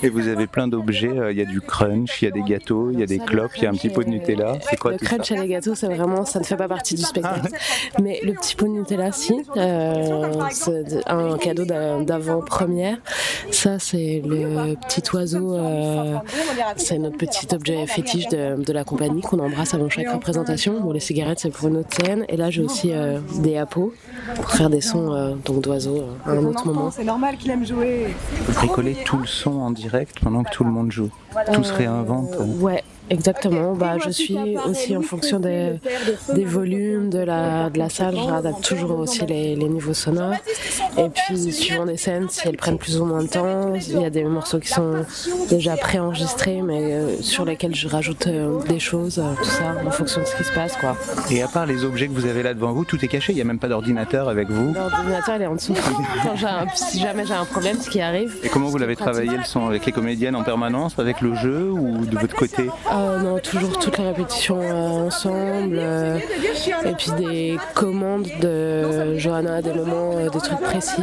Et 0.05 0.09
vous 0.09 0.26
avez 0.26 0.46
plein 0.48 0.66
d'objets. 0.66 1.09
euh, 1.16 1.31
Il 1.33 1.38
y 1.38 1.42
a 1.42 1.44
du 1.44 1.61
crunch, 1.61 2.22
il 2.22 2.24
y 2.24 2.28
a 2.28 2.31
des 2.33 2.42
gâteaux, 2.42 2.90
il 2.90 2.98
y 2.98 3.02
a 3.02 3.07
des 3.07 3.18
clopes, 3.20 3.52
il 3.57 3.62
y 3.62 3.66
a 3.66 3.70
un 3.70 3.74
petit 3.74 3.82
pot 3.90 4.03
de 4.05 4.09
Nutella. 4.11 4.55
C'est 4.68 4.77
quoi 4.79 4.92
Le 4.92 4.99
tout 4.99 5.05
ça 5.05 5.16
crunch 5.16 5.33
et 5.33 5.37
les 5.37 5.49
gâteaux, 5.49 5.75
c'est 5.75 5.87
vraiment, 5.87 6.25
ça 6.25 6.38
ne 6.38 6.45
fait 6.45 6.57
pas 6.57 6.68
partie 6.68 6.95
du 6.95 7.03
spectacle. 7.03 7.53
Mais 8.03 8.21
le 8.25 8.33
petit 8.35 8.55
pot 8.57 8.66
de 8.66 8.71
Nutella, 8.73 9.12
si. 9.12 9.35
Euh, 9.57 10.33
c'est 10.51 10.85
un 11.09 11.37
cadeau 11.38 11.64
d'a- 11.64 12.01
d'avant-première. 12.03 12.99
Ça, 13.51 13.79
c'est 13.79 14.23
le 14.25 14.75
petit 14.77 15.03
oiseau. 15.14 15.55
euh, 15.55 16.16
c'est 16.77 16.99
notre 16.99 17.16
petit 17.18 17.47
objet 17.55 17.87
fétiche 17.87 18.29
de, 18.29 18.62
de 18.62 18.73
la 18.73 18.85
compagnie 18.85 19.21
qu'on 19.23 19.38
embrasse 19.38 19.75
avant 19.75 19.88
chaque 19.88 20.11
représentation. 20.11 20.81
Bon, 20.81 20.92
les 20.92 21.01
cigarettes, 21.01 21.40
c'est 21.40 21.51
pour 21.51 21.68
une 21.68 21.79
autre 21.79 21.95
scène. 22.05 22.25
Et 22.29 22.37
là, 22.37 22.51
j'ai 22.51 22.62
aussi 22.62 22.92
euh, 22.92 23.18
des 23.40 23.57
apos 23.57 23.92
pour 24.37 24.51
faire 24.51 24.71
des 24.71 24.81
sons 24.81 25.12
euh, 25.12 25.35
donc 25.45 25.62
d'oiseaux 25.62 25.99
euh, 25.99 26.31
à 26.31 26.31
un 26.33 26.45
autre 26.45 26.66
moment. 26.66 26.90
C'est 26.90 27.05
normal 27.05 27.37
qu'il 27.37 27.51
aime 27.51 27.66
jouer. 27.66 28.09
Vous 28.47 28.53
bricolez 28.55 28.97
tout 29.05 29.18
le 29.18 29.27
son 29.27 29.53
en 29.61 29.71
direct 29.71 30.18
pendant 30.23 30.42
que 30.45 30.51
tout 30.51 30.64
le 30.64 30.71
monde 30.71 30.90
joue. 30.92 31.11
Tout 31.53 31.64
se 31.64 31.73
réinvente. 31.73 32.31
Euh, 32.38 32.45
ouais, 32.61 32.83
exactement. 33.12 33.75
Bah, 33.75 33.96
je 34.05 34.11
suis 34.11 34.38
aussi 34.68 34.96
en 34.96 35.03
fonction 35.03 35.38
des, 35.40 35.81
des 36.35 36.44
volumes 36.44 37.11
de 37.11 37.18
la, 37.18 37.70
de 37.70 37.79
la 37.79 37.88
salle, 37.88 38.14
je 38.16 38.20
réadapte 38.31 38.62
toujours 38.64 38.98
aussi 38.98 39.25
les, 39.27 39.55
les 39.57 39.68
niveaux 39.68 39.94
sonores. 39.94 40.35
Et 40.98 41.09
puis, 41.09 41.53
suivant 41.53 41.87
des 41.87 41.96
scènes, 41.96 42.29
si 42.29 42.46
elles 42.48 42.57
prennent 42.57 42.79
plus 42.79 42.98
ou 43.01 43.05
moins 43.05 43.22
de 43.22 43.29
temps, 43.29 43.75
il 43.75 44.01
y 44.01 44.05
a 44.05 44.11
des 44.11 44.25
morceaux 44.25 44.59
qui 44.59 44.68
sont 44.68 45.05
déjà 45.48 45.77
préenregistrés, 45.77 46.61
mais 46.62 46.81
euh, 46.92 47.20
sur 47.22 47.44
lesquels 47.44 47.75
je 47.75 47.88
rajoute 47.88 48.27
euh, 48.27 48.61
des 48.68 48.79
choses, 48.81 49.18
euh, 49.18 49.35
tout 49.38 49.44
ça, 49.48 49.75
en 49.87 49.90
fonction 49.90 50.20
de 50.22 50.27
ce 50.27 50.37
qui 50.37 50.44
se 50.44 50.53
passe, 50.53 50.77
quoi. 50.77 50.96
Et 51.31 51.42
à 51.42 51.48
part 51.48 51.66
les 51.66 51.85
objets 51.85 52.09
que 52.09 52.12
vous 52.12 52.27
avez 52.27 52.42
là 52.42 52.55
devant 52.55 52.72
vous, 52.72 52.85
tout 52.85 53.03
est 53.05 53.09
caché. 53.09 53.33
Il 53.33 53.37
n'y 53.37 53.40
a 53.42 53.44
même 53.44 53.59
pas 53.59 53.68
d'ordinateur 53.68 54.29
avec 54.29 54.51
vous. 54.51 54.72
L'ordinateur, 54.75 55.37
il 55.37 55.42
est 55.42 55.46
en 55.46 55.55
dessous. 55.55 55.75
Quand 56.22 56.37
j'ai 56.37 56.46
un- 56.46 56.66
si 56.75 56.98
jamais 57.01 57.25
j'ai 57.27 57.35
un 57.35 57.44
problème, 57.44 57.79
ce 57.81 57.88
qui 57.90 58.01
arrive. 58.01 58.37
Et 58.42 58.48
comment 58.48 58.68
vous 58.68 58.79
l'avez 58.79 58.96
travaillé 58.96 59.37
le 59.37 59.44
son 59.44 59.66
avec 59.66 59.87
les 59.87 59.92
comédiennes 59.92 60.37
en 60.37 60.42
permanence, 60.42 60.98
avec 60.98 61.20
le 61.20 61.35
jeu 61.35 61.70
ou 61.70 62.05
de 62.05 62.18
votre 62.18 62.35
côté 62.35 62.68
Euh, 63.03 63.19
non, 63.19 63.38
toujours 63.38 63.79
toutes 63.79 63.99
les 63.99 64.05
répétitions 64.05 64.61
euh, 64.61 65.07
ensemble. 65.07 65.77
euh, 65.79 66.19
et 66.85 66.93
puis 66.93 67.11
des 67.19 67.57
commandes 67.75 68.29
de 68.41 69.19
Johanna, 69.19 69.61
des 69.62 69.73
moments, 69.73 70.15
des 70.17 70.38
trucs 70.38 70.61
précis. 70.61 71.03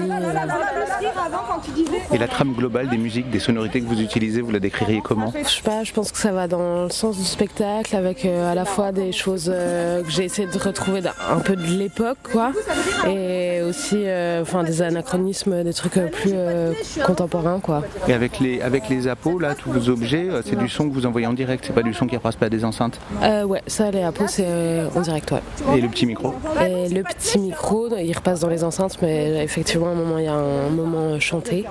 Et 2.14 2.18
la 2.18 2.28
trame 2.28 2.54
globale 2.54 2.88
des 2.90 2.98
musiques, 2.98 3.30
des 3.30 3.40
sonorités 3.40 3.82
que 3.82 3.86
vous 3.86 4.02
utilisez, 4.02 4.42
vous 4.42 4.52
la 4.52 4.60
décririez 4.60 5.02
comment? 5.04 5.34
Je 5.36 5.50
sais 5.50 5.62
pas, 5.62 5.84
je 5.84 5.94
pense 5.94 6.12
que 6.12 6.18
ça 6.18 6.32
va 6.32 6.48
dans 6.48 6.86
le 6.86 6.90
sens 6.90 7.18
du 7.18 7.26
spectacle 7.26 7.96
avec 7.96 8.26
à 8.26 8.56
la 8.56 8.66
fois 8.66 8.92
des 8.92 9.12
choses 9.12 9.46
que 9.46 10.10
j'ai 10.10 10.26
essayé 10.26 10.48
de 10.48 10.58
retrouver 10.58 11.02
un 11.30 11.40
peu 11.40 11.56
de 11.56 11.66
l'époque, 11.66 12.18
quoi, 12.32 12.52
et 13.08 13.62
aussi 13.62 14.06
enfin 14.42 14.64
des 14.64 14.82
anachronismes, 14.82 15.64
des 15.64 15.74
trucs 15.74 16.00
plus 16.12 16.34
contemporains, 17.06 17.60
quoi. 17.60 17.84
Et 18.08 18.14
avec 18.14 18.40
les, 18.40 18.62
avec 18.62 18.90
les 18.90 19.08
appos, 19.08 19.40
là, 19.40 19.56
tous 19.56 19.72
vos 19.72 19.90
objets, 19.90 20.30
c'est 20.46 20.58
du 20.58 20.70
son 20.70 20.90
que 20.90 20.94
vous 20.94 21.06
envoyez 21.06 21.28
en 21.28 21.34
direct, 21.34 21.64
c'est 21.68 21.74
pas 21.80 21.84
du 21.88 21.94
son 21.94 22.08
qui 22.08 22.18
repasse 22.18 22.36
pas 22.36 22.50
des 22.50 22.66
enceintes. 22.66 23.00
Euh, 23.24 23.44
ouais, 23.46 23.62
ça, 23.68 23.90
les 23.90 24.04
apos, 24.04 24.28
c'est 24.28 24.46
euh, 24.46 24.90
en 24.96 25.00
direct, 25.00 25.32
ouais. 25.32 25.78
Et 25.78 25.82
le 25.82 25.88
petit 25.88 26.06
micro 26.06 26.34
Et 26.62 26.90
le 26.90 27.04
petit 27.04 27.40
micro, 27.40 27.88
il 27.98 28.14
repasse 28.14 28.42
dans 28.42 28.50
les 28.50 28.66
enceintes, 28.66 28.98
mais 29.02 29.42
effectivement, 29.44 29.88
à 29.88 29.92
un 29.92 29.96
moment, 29.96 30.18
il 30.18 30.26
y 30.26 30.28
a 30.28 30.34
un 30.34 30.70
moment 30.70 31.14
euh, 31.14 31.20
chanté. 31.20 31.66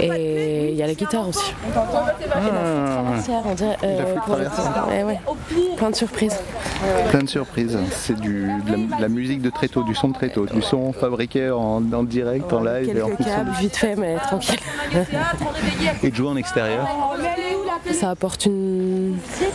Et 0.00 0.70
il 0.70 0.76
y 0.76 0.82
a 0.82 0.86
la 0.86 0.94
guitare 0.94 1.26
aussi. 1.28 1.54
On 3.46 3.54
dirait, 3.54 3.76
euh. 3.84 4.16
Plein 5.76 5.90
de 5.90 5.96
surprises. 5.96 6.36
Plein 7.08 7.22
de 7.22 7.28
surprises. 7.28 7.78
C'est 7.90 8.20
du, 8.20 8.50
de 8.66 8.70
la, 8.70 8.96
de 8.96 9.02
la 9.02 9.08
musique 9.08 9.40
de 9.40 9.50
tréteau, 9.50 9.82
du 9.82 9.94
son 9.94 10.08
de 10.08 10.14
tréteau, 10.14 10.44
du 10.44 10.60
son 10.60 10.92
fabriqué 10.92 11.50
en, 11.50 11.82
en 11.90 12.02
direct, 12.02 12.52
en 12.52 12.62
live 12.62 12.94
et 12.94 13.02
en 13.02 13.10
câbles, 13.10 13.50
vite 13.58 13.76
fait, 13.76 13.96
mais 13.96 14.16
tranquille. 14.16 14.60
Et 16.02 16.10
de 16.10 16.14
jouer 16.14 16.28
en 16.28 16.36
extérieur. 16.36 16.86
Ça 17.92 18.10
apporte 18.10 18.46
une 18.46 18.73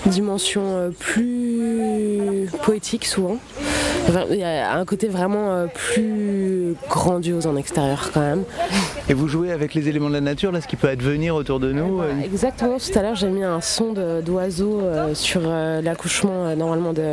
dimension 0.05 0.61
euh, 0.65 0.89
plus 0.97 2.49
poétique 2.63 3.05
souvent. 3.05 3.37
Il 4.31 4.37
y 4.37 4.43
a 4.43 4.73
un 4.73 4.85
côté 4.85 5.07
vraiment 5.07 5.51
euh, 5.51 5.67
plus 5.71 6.75
grandiose 6.89 7.45
en 7.45 7.55
extérieur 7.55 8.09
quand 8.11 8.21
même. 8.21 8.43
Et 9.07 9.13
vous 9.13 9.27
jouez 9.27 9.51
avec 9.51 9.73
les 9.75 9.87
éléments 9.87 10.09
de 10.09 10.13
la 10.15 10.21
nature, 10.21 10.51
là, 10.51 10.61
ce 10.61 10.67
qui 10.67 10.75
peut 10.77 10.87
advenir 10.87 11.35
autour 11.35 11.59
de 11.59 11.71
nous. 11.71 12.01
euh, 12.01 12.11
Exactement, 12.23 12.77
tout 12.77 12.97
à 12.97 13.01
l'heure 13.03 13.15
j'ai 13.15 13.27
mis 13.29 13.43
un 13.43 13.61
son 13.61 13.93
d'oiseau 14.23 14.79
euh, 14.81 15.13
sur 15.13 15.41
euh, 15.45 15.81
l'accouchement 15.81 16.45
euh, 16.45 16.55
normalement 16.55 16.93
de. 16.93 17.03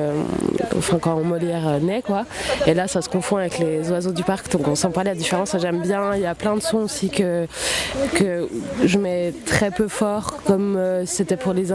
Enfin, 0.76 0.98
quand 0.98 1.16
Molière 1.22 1.80
naît 1.82 2.02
quoi. 2.02 2.24
Et 2.66 2.72
là 2.74 2.86
ça 2.88 3.02
se 3.02 3.08
confond 3.08 3.36
avec 3.36 3.58
les 3.58 3.90
oiseaux 3.90 4.12
du 4.12 4.22
parc 4.22 4.50
donc 4.52 4.66
on 4.68 4.74
sent 4.74 4.90
pas 4.94 5.04
la 5.04 5.14
différence. 5.14 5.54
J'aime 5.58 5.82
bien, 5.82 6.14
il 6.14 6.22
y 6.22 6.26
a 6.26 6.34
plein 6.34 6.54
de 6.56 6.62
sons 6.62 6.78
aussi 6.84 7.10
que, 7.10 7.46
que 8.14 8.48
je 8.84 8.98
mets 8.98 9.32
très 9.44 9.70
peu 9.70 9.88
fort 9.88 10.38
comme 10.46 10.78
c'était 11.04 11.36
pour 11.36 11.52
les 11.52 11.72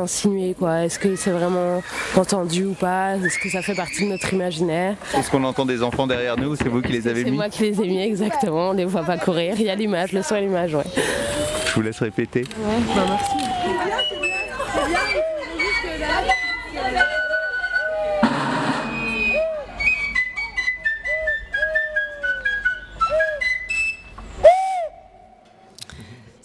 quoi. 0.58 0.86
Est-ce 0.86 1.00
que 1.00 1.16
c'est 1.16 1.32
vraiment 1.32 1.82
entendu 2.16 2.66
ou 2.66 2.74
pas? 2.74 3.16
Est-ce 3.18 3.40
que 3.40 3.50
ça 3.50 3.62
fait 3.62 3.76
partie 3.76 4.06
de 4.06 4.10
notre 4.10 4.34
imaginaire? 4.34 4.96
Est-ce 5.18 5.30
qu'on 5.32 5.44
entend 5.44 5.66
des 5.66 5.82
enfants 5.84 6.08
derrière 6.08 6.38
nous 6.38 6.56
C'est 6.56 6.68
vous 6.70 6.82
qui 6.82 6.92
les 6.92 7.08
avez 7.08 7.24
C'est 7.24 7.32
mis? 7.32 7.38
moi 7.38 7.50
qui 7.50 7.64
les 7.64 7.82
ai 7.82 7.88
mis 7.88 8.02
exactement, 8.02 8.70
on 8.70 8.74
les 8.74 8.86
voit 8.86 9.04
pas 9.04 9.18
courir. 9.18 9.56
Il 9.58 9.66
y 9.66 9.70
a 9.70 9.76
l'image, 9.76 10.12
le 10.14 10.22
son 10.22 10.36
et 10.36 10.42
l'image, 10.42 10.74
ouais. 10.76 10.84
Je 11.68 11.74
vous 11.74 11.82
laisse 11.82 12.00
répéter. 12.00 12.42
Ouais, 12.42 12.96
bah 12.96 13.02
merci. 13.08 13.51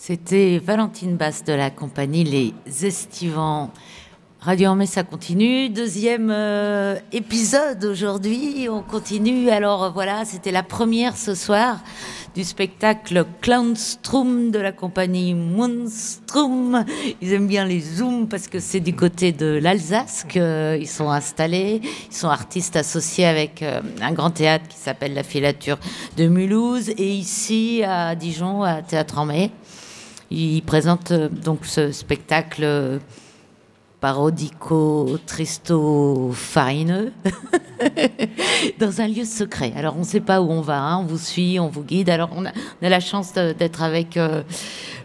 C'était 0.09 0.61
Valentine 0.65 1.17
Basse 1.17 1.43
de 1.43 1.53
la 1.53 1.69
compagnie 1.69 2.23
Les 2.23 2.87
Estivants 2.87 3.73
Radio 4.39 4.77
Mai, 4.77 4.87
ça 4.87 5.03
continue. 5.03 5.69
Deuxième 5.69 6.31
euh, 6.31 6.95
épisode 7.11 7.85
aujourd'hui. 7.85 8.69
On 8.71 8.83
continue. 8.83 9.51
Alors 9.51 9.83
euh, 9.83 9.91
voilà, 9.91 10.25
c'était 10.25 10.53
la 10.53 10.63
première 10.63 11.17
ce 11.17 11.35
soir 11.35 11.81
du 12.37 12.45
spectacle 12.45 13.25
Clownstrom 13.41 14.53
de 14.53 14.61
la 14.61 14.71
compagnie 14.71 15.35
Moonstrom. 15.35 16.85
Ils 17.21 17.33
aiment 17.33 17.49
bien 17.49 17.65
les 17.65 17.81
zooms 17.81 18.29
parce 18.29 18.47
que 18.47 18.61
c'est 18.61 18.79
du 18.79 18.95
côté 18.95 19.33
de 19.33 19.59
l'Alsace 19.61 20.25
qu'ils 20.29 20.87
sont 20.87 21.11
installés. 21.11 21.81
Ils 22.09 22.15
sont 22.15 22.29
artistes 22.29 22.77
associés 22.77 23.27
avec 23.27 23.61
euh, 23.63 23.81
un 24.01 24.13
grand 24.13 24.31
théâtre 24.31 24.69
qui 24.69 24.77
s'appelle 24.77 25.15
la 25.15 25.25
Filature 25.25 25.79
de 26.17 26.29
Mulhouse 26.29 26.91
et 26.91 27.11
ici 27.11 27.83
à 27.83 28.15
Dijon, 28.15 28.63
à 28.63 28.83
Théâtre 28.83 29.19
en 29.19 29.27
Mai. 29.27 29.51
Ils 30.31 30.63
présentent 30.63 31.13
euh, 31.13 31.29
donc 31.29 31.67
ce 31.67 31.93
spectacle 31.93 32.63
euh, 32.65 32.99
parodico, 34.01 35.19
tristo, 35.25 36.31
farineux, 36.33 37.13
dans 38.79 39.01
un 39.01 39.09
lieu 39.09 39.25
secret. 39.25 39.73
Alors 39.77 39.97
on 39.97 40.01
ne 40.01 40.05
sait 40.05 40.21
pas 40.21 40.41
où 40.41 40.51
on 40.51 40.61
va, 40.61 40.81
hein, 40.81 40.99
on 40.99 41.05
vous 41.05 41.19
suit, 41.19 41.59
on 41.61 41.69
vous 41.69 41.83
guide. 41.83 42.11
Alors 42.11 42.31
on 42.35 42.45
a, 42.45 42.53
la 42.83 43.01
chance 43.01 43.33
d'être 43.33 43.83
avec 43.83 44.17
euh, 44.17 44.43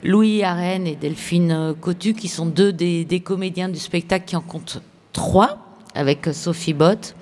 Louis 0.04 0.44
Arène 0.44 0.88
et 0.88 0.96
Delphine 0.96 1.76
Cotu, 1.80 2.14
qui 2.14 2.28
sont 2.28 2.46
deux 2.46 2.74
des 2.74 3.22
comédiens 3.24 3.70
du 3.70 3.80
spectacle 3.80 4.26
qui 4.26 4.36
en 4.36 4.42
comptent 4.42 4.82
trois, 5.14 5.71
avec 5.96 6.30
Sophie 6.34 6.74
Bott. 6.74 7.16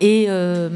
Et 0.00 0.26
euh, 0.28 0.68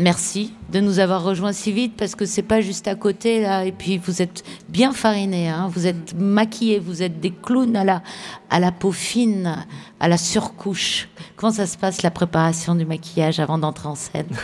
merci 0.00 0.54
de 0.72 0.80
nous 0.80 1.00
avoir 1.00 1.24
rejoints 1.24 1.52
si 1.52 1.72
vite 1.72 1.96
parce 1.96 2.14
que 2.14 2.24
c'est 2.24 2.42
pas 2.42 2.60
juste 2.60 2.86
à 2.88 2.94
côté 2.94 3.42
là. 3.42 3.64
Et 3.64 3.72
puis 3.72 3.98
vous 3.98 4.22
êtes 4.22 4.44
bien 4.68 4.92
farinés, 4.92 5.48
hein. 5.48 5.68
vous 5.72 5.86
êtes 5.86 6.14
maquillés, 6.14 6.78
vous 6.78 7.02
êtes 7.02 7.20
des 7.20 7.30
clowns 7.32 7.76
à 7.76 7.84
la, 7.84 8.02
à 8.48 8.60
la 8.60 8.70
peau 8.70 8.92
fine, 8.92 9.66
à 9.98 10.08
la 10.08 10.16
surcouche. 10.16 11.08
Comment 11.36 11.52
ça 11.52 11.66
se 11.66 11.76
passe 11.76 12.02
la 12.02 12.10
préparation 12.10 12.74
du 12.74 12.86
maquillage 12.86 13.40
avant 13.40 13.58
d'entrer 13.58 13.88
en 13.88 13.96
scène? 13.96 14.28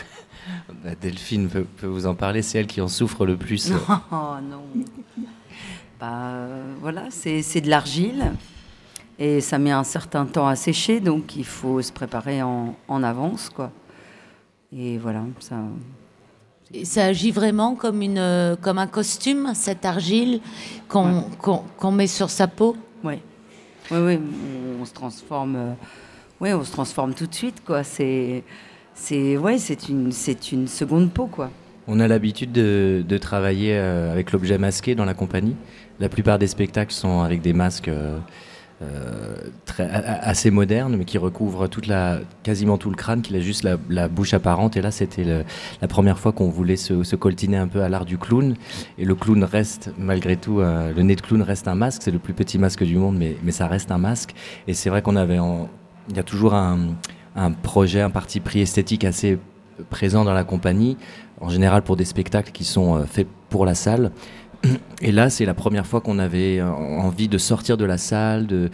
Bah, 0.84 0.90
Delphine 1.00 1.48
peut, 1.48 1.64
peut 1.64 1.86
vous 1.86 2.06
en 2.06 2.14
parler, 2.14 2.42
c'est 2.42 2.58
elle 2.58 2.66
qui 2.68 2.80
en 2.80 2.86
souffre 2.86 3.26
le 3.26 3.36
plus. 3.36 3.70
Non, 3.70 3.78
non. 4.12 4.62
Bah, 5.98 6.12
euh, 6.12 6.74
voilà, 6.80 7.04
c'est 7.10 7.42
c'est 7.42 7.60
de 7.60 7.68
l'argile 7.70 8.32
et 9.18 9.40
ça 9.40 9.58
met 9.58 9.70
un 9.70 9.84
certain 9.84 10.26
temps 10.26 10.46
à 10.46 10.56
sécher, 10.56 11.00
donc 11.00 11.36
il 11.36 11.44
faut 11.44 11.80
se 11.82 11.92
préparer 11.92 12.42
en, 12.42 12.74
en 12.88 13.02
avance, 13.02 13.48
quoi. 13.50 13.70
Et 14.76 14.98
voilà, 14.98 15.22
ça. 15.40 15.56
Et 16.74 16.84
ça 16.84 17.04
agit 17.06 17.30
vraiment 17.30 17.76
comme, 17.76 18.02
une, 18.02 18.56
comme 18.60 18.78
un 18.78 18.88
costume, 18.88 19.52
cette 19.54 19.84
argile 19.84 20.40
qu'on 20.88 21.22
qu'on- 21.40 21.62
qu'on 21.78 21.92
met 21.92 22.08
sur 22.08 22.28
sa 22.28 22.48
peau? 22.48 22.76
Oui, 23.04 23.14
oui, 23.92 23.98
oui, 23.98 24.18
on, 24.18 24.82
on 24.82 24.84
se 24.84 24.92
transforme. 24.92 25.56
euh, 25.56 25.72
ouais, 26.40 26.52
on 26.52 26.64
se 26.64 26.72
transforme 26.72 27.14
tout 27.14 27.26
de 27.28 27.34
suite, 27.34 27.62
quoi. 27.64 27.84
C'est, 27.84 28.42
c'est, 28.94 29.36
ouais, 29.36 29.58
c'est 29.58 29.88
une, 29.88 30.10
c'est 30.10 30.50
une 30.50 30.66
seconde 30.66 31.12
peau, 31.12 31.26
quoi. 31.26 31.50
On 31.86 32.00
a 32.00 32.08
l'habitude 32.08 32.50
de, 32.50 33.04
de 33.08 33.16
travailler 33.18 33.76
euh, 33.76 34.10
avec 34.12 34.32
l'objet 34.32 34.58
masqué 34.58 34.96
dans 34.96 35.04
la 35.04 35.14
compagnie. 35.14 35.54
La 36.00 36.08
plupart 36.08 36.38
des 36.40 36.48
spectacles 36.48 36.92
sont 36.92 37.20
avec 37.20 37.40
des 37.42 37.52
masques 37.52 37.86
euh, 37.86 38.18
euh, 38.82 39.36
très, 39.64 39.88
assez 39.90 40.50
modernes, 40.50 40.96
mais 40.96 41.04
qui 41.04 41.16
recouvrent 41.16 41.66
toute 41.66 41.86
la, 41.86 42.20
quasiment 42.42 42.76
tout 42.76 42.90
le 42.90 42.96
crâne, 42.96 43.22
qui 43.22 43.34
a 43.34 43.40
juste 43.40 43.66
la, 43.88 44.08
bouche 44.08 44.34
apparente. 44.34 44.76
Et 44.76 44.82
là, 44.82 44.90
c'était 44.90 45.24
la 45.80 45.88
première 45.88 46.18
fois 46.18 46.32
qu'on 46.32 46.50
voulait 46.50 46.76
se, 46.76 47.16
coltiner 47.16 47.56
un 47.56 47.68
peu 47.68 47.82
à 47.82 47.88
l'art 47.88 48.04
du 48.04 48.18
clown. 48.18 48.54
Et 48.98 49.04
le 49.04 49.14
clown 49.14 49.42
reste, 49.44 49.92
malgré 49.98 50.36
tout, 50.36 50.60
euh, 50.60 50.92
le 50.92 51.02
nez 51.02 51.16
de 51.16 51.20
clown 51.20 51.42
reste 51.42 51.68
un 51.68 51.74
masque. 51.74 52.02
C'est 52.02 52.10
le 52.10 52.18
plus 52.18 52.34
petit 52.34 52.58
masque 52.58 52.84
du 52.84 52.96
monde, 52.96 53.16
mais, 53.18 53.36
ça 53.52 53.66
reste 53.66 53.90
un 53.90 53.98
masque. 53.98 54.34
Et 54.68 54.74
c'est 54.74 54.90
vrai 54.90 55.00
qu'on 55.00 55.16
avait, 55.16 55.38
il 56.10 56.16
y 56.16 56.18
a 56.18 56.22
toujours 56.22 56.54
un, 56.54 56.78
un 57.36 57.52
projet, 57.52 58.00
un 58.00 58.10
parti 58.10 58.40
pris 58.40 58.60
esthétique 58.60 59.04
assez 59.04 59.38
présent 59.90 60.24
dans 60.24 60.32
la 60.32 60.44
compagnie, 60.44 60.96
en 61.40 61.48
général 61.48 61.82
pour 61.82 61.96
des 61.96 62.04
spectacles 62.04 62.52
qui 62.52 62.64
sont 62.64 62.96
euh, 62.96 63.04
faits 63.04 63.28
pour 63.48 63.66
la 63.66 63.74
salle. 63.74 64.10
Et 65.02 65.12
là, 65.12 65.28
c'est 65.30 65.44
la 65.44 65.54
première 65.54 65.86
fois 65.86 66.00
qu'on 66.00 66.18
avait 66.18 66.58
euh, 66.58 66.70
envie 66.70 67.28
de 67.28 67.36
sortir 67.38 67.76
de 67.76 67.84
la 67.84 67.98
salle, 67.98 68.46
de, 68.46 68.70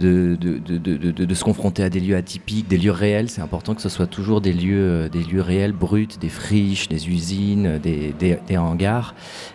de, 0.00 1.34
se 1.34 1.44
confronter 1.44 1.82
à 1.82 1.90
des 1.90 2.00
lieux 2.00 2.16
atypiques, 2.16 2.66
des 2.68 2.78
lieux 2.78 2.90
réels. 2.92 3.28
C'est 3.28 3.42
important 3.42 3.74
que 3.74 3.82
ce 3.82 3.88
soit 3.88 4.06
toujours 4.06 4.40
des 4.40 4.52
lieux, 4.52 4.76
euh, 4.78 5.08
des 5.08 5.22
lieux 5.22 5.42
réels, 5.42 5.72
bruts, 5.72 6.08
des 6.20 6.28
friches, 6.30 6.88
des 6.88 7.08
usines, 7.08 7.78
des, 7.78 8.14
des, 8.18 8.38
des 8.46 8.56
hangars. 8.56 9.14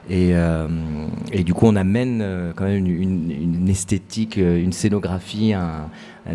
Et, 0.10 0.32
euh, 0.36 0.67
et 1.32 1.43
du 1.43 1.54
coup, 1.54 1.65
on 1.67 1.75
amène 1.75 2.19
euh, 2.21 2.54
quand 2.56 2.65
même 2.65 2.86
une, 2.86 3.01
une- 3.01 3.32
une 3.62 3.69
esthétique, 3.69 4.38
euh, 4.38 4.62
une 4.62 4.73
scénographie, 4.73 5.54
un- 5.54 5.89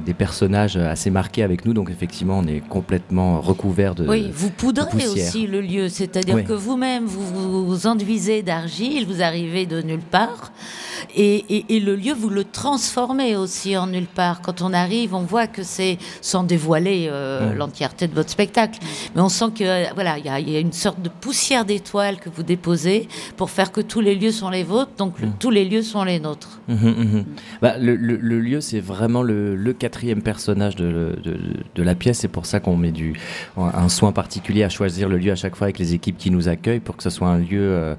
des 0.04 0.14
personnages 0.14 0.76
assez 0.76 1.10
marqués 1.10 1.42
avec 1.42 1.64
nous. 1.64 1.72
Donc 1.72 1.90
effectivement, 1.90 2.40
on 2.40 2.46
est 2.46 2.60
complètement 2.60 3.40
recouvert 3.40 3.94
de 3.94 4.06
Oui, 4.06 4.30
vous 4.32 4.50
poudrez 4.50 5.06
aussi 5.06 5.46
le 5.46 5.60
lieu, 5.60 5.88
c'est-à-dire 5.88 6.34
Oui. 6.36 6.44
que 6.44 6.52
vous-même, 6.52 7.04
vous, 7.04 7.66
vous 7.66 7.86
enduisez 7.86 8.42
d'argile, 8.42 9.06
vous 9.06 9.22
arrivez 9.22 9.64
de 9.66 9.80
nulle 9.82 10.00
part, 10.00 10.52
et, 11.14 11.44
et- 11.48 11.76
et 11.76 11.80
le 11.80 11.94
lieu, 11.94 12.12
vous 12.14 12.28
le 12.30 12.42
transformez 12.44 13.36
aussi 13.36 13.76
en 13.76 13.86
nulle 13.86 14.06
part. 14.06 14.40
Quand 14.42 14.60
on 14.60 14.72
arrive, 14.72 15.14
on 15.14 15.20
voit 15.22 15.46
que 15.46 15.62
c'est, 15.62 15.98
sans 16.20 16.42
dévoiler 16.42 17.06
euh, 17.10 17.52
Mm. 17.52 17.56
l'entièreté 17.58 18.08
de 18.08 18.14
votre 18.14 18.30
spectacle, 18.30 18.80
mais 19.14 19.22
on 19.22 19.28
sent 19.28 19.46
que 19.56 19.64
euh, 19.64 19.84
voilà, 19.94 20.18
il 20.18 20.24
y, 20.26 20.28
a- 20.28 20.40
il 20.40 20.50
y 20.50 20.56
a 20.56 20.60
une 20.60 20.72
sorte 20.72 21.00
de 21.00 21.08
poussière 21.08 21.64
d'étoiles 21.64 22.18
que 22.18 22.28
vous 22.28 22.42
déposez 22.42 23.08
pour 23.36 23.50
faire 23.50 23.70
que 23.72 23.80
tous 23.80 24.00
les 24.00 24.14
lieux 24.14 24.32
sont 24.32 24.50
les 24.50 24.64
vôtres, 24.64 24.92
donc 24.98 25.20
le- 25.20 25.28
tous 25.38 25.50
les 25.50 25.64
lieux 25.64 25.82
sont 25.82 26.02
les 26.04 26.18
nôtres. 26.18 26.60
Mhm, 26.68 26.76
mhm. 26.90 27.24
Bah, 27.62 27.78
le, 27.78 27.94
le- 27.96 28.16
le 28.16 28.40
lieu, 28.40 28.60
c'est 28.60 28.80
vraiment 28.80 29.22
le 29.22 29.54
quatrième 29.76 30.22
personnage 30.22 30.76
de, 30.76 31.18
de- 31.22 31.38
de 31.74 31.82
la 31.82 31.94
pièce. 31.94 32.18
C'est 32.18 32.28
pour 32.28 32.46
ça 32.46 32.60
qu'on 32.60 32.76
met 32.76 32.92
du, 32.92 33.14
un 33.56 33.88
soin 33.88 34.12
particulier 34.12 34.64
à 34.64 34.68
choisir 34.68 35.08
le 35.08 35.18
lieu 35.18 35.32
à 35.32 35.36
chaque 35.36 35.54
fois 35.56 35.66
avec 35.66 35.78
les 35.78 35.94
équipes 35.94 36.16
qui 36.18 36.30
nous 36.30 36.48
accueillent 36.48 36.80
pour 36.80 36.96
que 36.96 37.02
ce 37.02 37.10
soit 37.10 37.28
un 37.28 37.38
lieu 37.38 37.60
euh, 37.60 37.94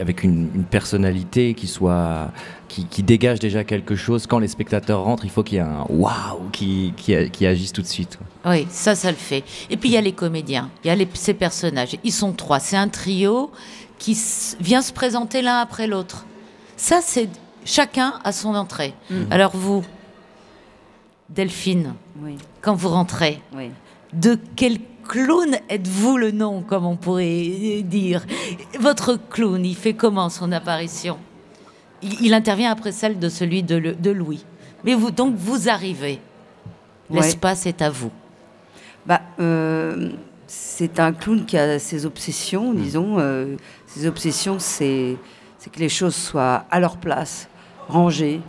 avec 0.00 0.22
une, 0.22 0.48
une 0.54 0.64
personnalité 0.64 1.54
qui 1.54 1.66
soit 1.66 2.30
qui, 2.68 2.84
qui 2.86 3.02
dégage 3.02 3.38
déjà 3.38 3.64
quelque 3.64 3.96
chose. 3.96 4.26
Quand 4.26 4.38
les 4.38 4.48
spectateurs 4.48 5.02
rentrent, 5.02 5.24
il 5.24 5.30
faut 5.30 5.42
qu'il 5.42 5.56
y 5.56 5.58
ait 5.58 5.64
un 5.64 5.84
waouh 5.88 6.48
qui, 6.52 6.92
qui, 6.96 7.30
qui 7.30 7.46
agisse 7.46 7.72
tout 7.72 7.82
de 7.82 7.86
suite. 7.86 8.18
Oui, 8.44 8.66
ça, 8.70 8.94
ça 8.94 9.10
le 9.10 9.16
fait. 9.16 9.42
Et 9.70 9.76
puis 9.76 9.88
il 9.88 9.92
y 9.92 9.96
a 9.96 10.00
les 10.02 10.12
comédiens, 10.12 10.70
il 10.84 10.88
y 10.88 10.90
a 10.90 10.94
les- 10.94 11.08
ces 11.14 11.34
personnages. 11.34 11.96
Ils 12.04 12.12
sont 12.12 12.32
trois. 12.32 12.60
C'est 12.60 12.76
un 12.76 12.88
trio 12.88 13.50
qui 13.98 14.16
vient 14.60 14.82
se 14.82 14.92
présenter 14.92 15.42
l'un 15.42 15.58
après 15.60 15.86
l'autre. 15.86 16.26
Ça, 16.76 17.00
c'est 17.02 17.28
chacun 17.64 18.14
à 18.22 18.30
son 18.32 18.54
entrée. 18.54 18.94
Mhm. 19.10 19.26
Alors 19.30 19.56
vous, 19.56 19.82
Delphine, 21.28 21.94
Oui. 22.22 22.36
quand 22.62 22.74
vous 22.74 22.88
rentrez, 22.88 23.40
Oui. 23.54 23.70
de 24.12 24.38
quel 24.56 24.78
clown 25.06 25.56
êtes-vous 25.68 26.16
le 26.16 26.30
nom, 26.30 26.62
comme 26.62 26.86
on 26.86 26.96
pourrait 26.96 27.82
dire? 27.84 28.24
Votre 28.80 29.18
clown, 29.30 29.64
il 29.64 29.76
fait 29.76 29.92
comment 29.94 30.30
son 30.30 30.52
apparition? 30.52 31.18
Il, 32.02 32.14
il 32.26 32.34
intervient 32.34 32.70
après 32.70 32.92
celle 32.92 33.18
de 33.18 33.28
celui 33.28 33.62
de, 33.62 33.76
le- 33.76 33.94
de 33.94 34.10
Louis. 34.10 34.44
Mais 34.84 34.94
vous, 34.94 35.10
donc, 35.10 35.34
vous 35.36 35.68
arrivez. 35.68 36.18
Ouais. 37.10 37.20
L'espace 37.20 37.66
est 37.66 37.82
à 37.82 37.90
vous. 37.90 38.10
Bah, 39.06 39.20
euh, 39.40 40.10
c'est 40.46 40.98
un 41.00 41.12
clown 41.12 41.44
qui 41.44 41.56
a 41.58 41.78
ses 41.78 42.06
obsessions, 42.06 42.72
disons. 42.72 43.18
euh, 43.18 43.56
ses 43.86 44.06
obsessions, 44.06 44.58
c'est 44.58 45.16
c'est 45.58 45.70
que 45.72 45.80
les 45.80 45.88
choses 45.88 46.14
soient 46.14 46.64
à 46.70 46.78
leur 46.78 46.98
place, 46.98 47.48
rangées, 47.88 48.40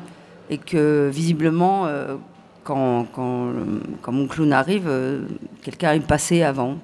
et 0.51 0.59
que 0.59 1.09
visiblement, 1.11 1.87
euh, 1.87 2.17
quand, 2.69 4.11
mon 4.11 4.27
clown 4.27 4.53
arrive, 4.53 4.87
euh, 4.87 5.23
quelqu'un 5.63 5.93
est 5.93 6.05
passé 6.05 6.43
avant. 6.43 6.77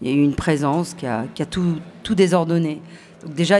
Il 0.00 0.08
y 0.08 0.12
a 0.12 0.14
eu 0.14 0.22
une 0.22 0.34
présence 0.34 0.94
qui 0.94 1.06
a, 1.06 1.26
tout, 1.50 2.14
désordonné. 2.14 2.80
Donc 3.24 3.34
déjà, 3.34 3.58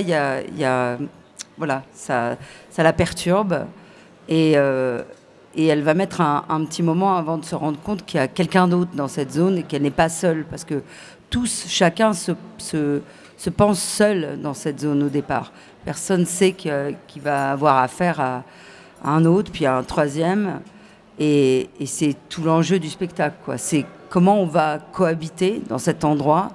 ça, 1.95 2.37
la 2.79 2.93
perturbe. 2.93 3.67
Et, 4.29 4.53
euh, 4.57 5.03
elle 5.57 5.83
va 5.83 5.95
mettre 5.95 6.21
un, 6.21 6.65
petit 6.65 6.83
moment 6.83 7.17
avant 7.17 7.37
de 7.37 7.45
se 7.45 7.55
rendre 7.55 7.79
compte 7.81 8.07
qu'il 8.07 8.19
y 8.19 8.23
a 8.23 8.29
quelqu'un 8.29 8.67
d'autre 8.67 8.93
dans 8.95 9.09
cette 9.09 9.33
zone 9.33 9.59
et 9.59 9.63
qu'elle 9.63 9.83
n'est 9.83 9.91
pas 9.91 10.09
seule. 10.09 10.45
Parce 10.49 10.65
que 10.65 10.83
tous, 11.31 11.67
chacun 11.69 12.13
se, 12.15 12.33
se, 12.59 13.01
se 13.37 13.51
pense 13.51 13.81
seul 13.81 14.41
dans 14.41 14.55
cette 14.55 14.81
zone 14.81 15.03
au 15.03 15.09
départ. 15.09 15.53
Personne 15.85 16.21
ne 16.21 16.27
sait 16.27 16.53
qu'il 16.53 17.23
va 17.23 17.53
avoir 17.53 17.79
affaire 17.79 18.21
à 18.21 18.45
un 19.05 19.25
autre, 19.25 19.53
puis 19.53 19.67
à 19.67 19.77
un 19.77 19.83
troisième. 19.83 20.61
Et, 21.19 21.69
et 21.79 21.87
c'est 21.87 22.17
tout 22.29 22.43
l'enjeu 22.43 22.79
du 22.79 22.89
spectacle. 22.89 23.37
quoi. 23.45 23.59
C'est 23.59 23.85
comment 24.09 24.41
on 24.41 24.47
va 24.47 24.79
cohabiter 24.79 25.63
dans 25.69 25.79
cet 25.79 26.05
endroit 26.05 26.51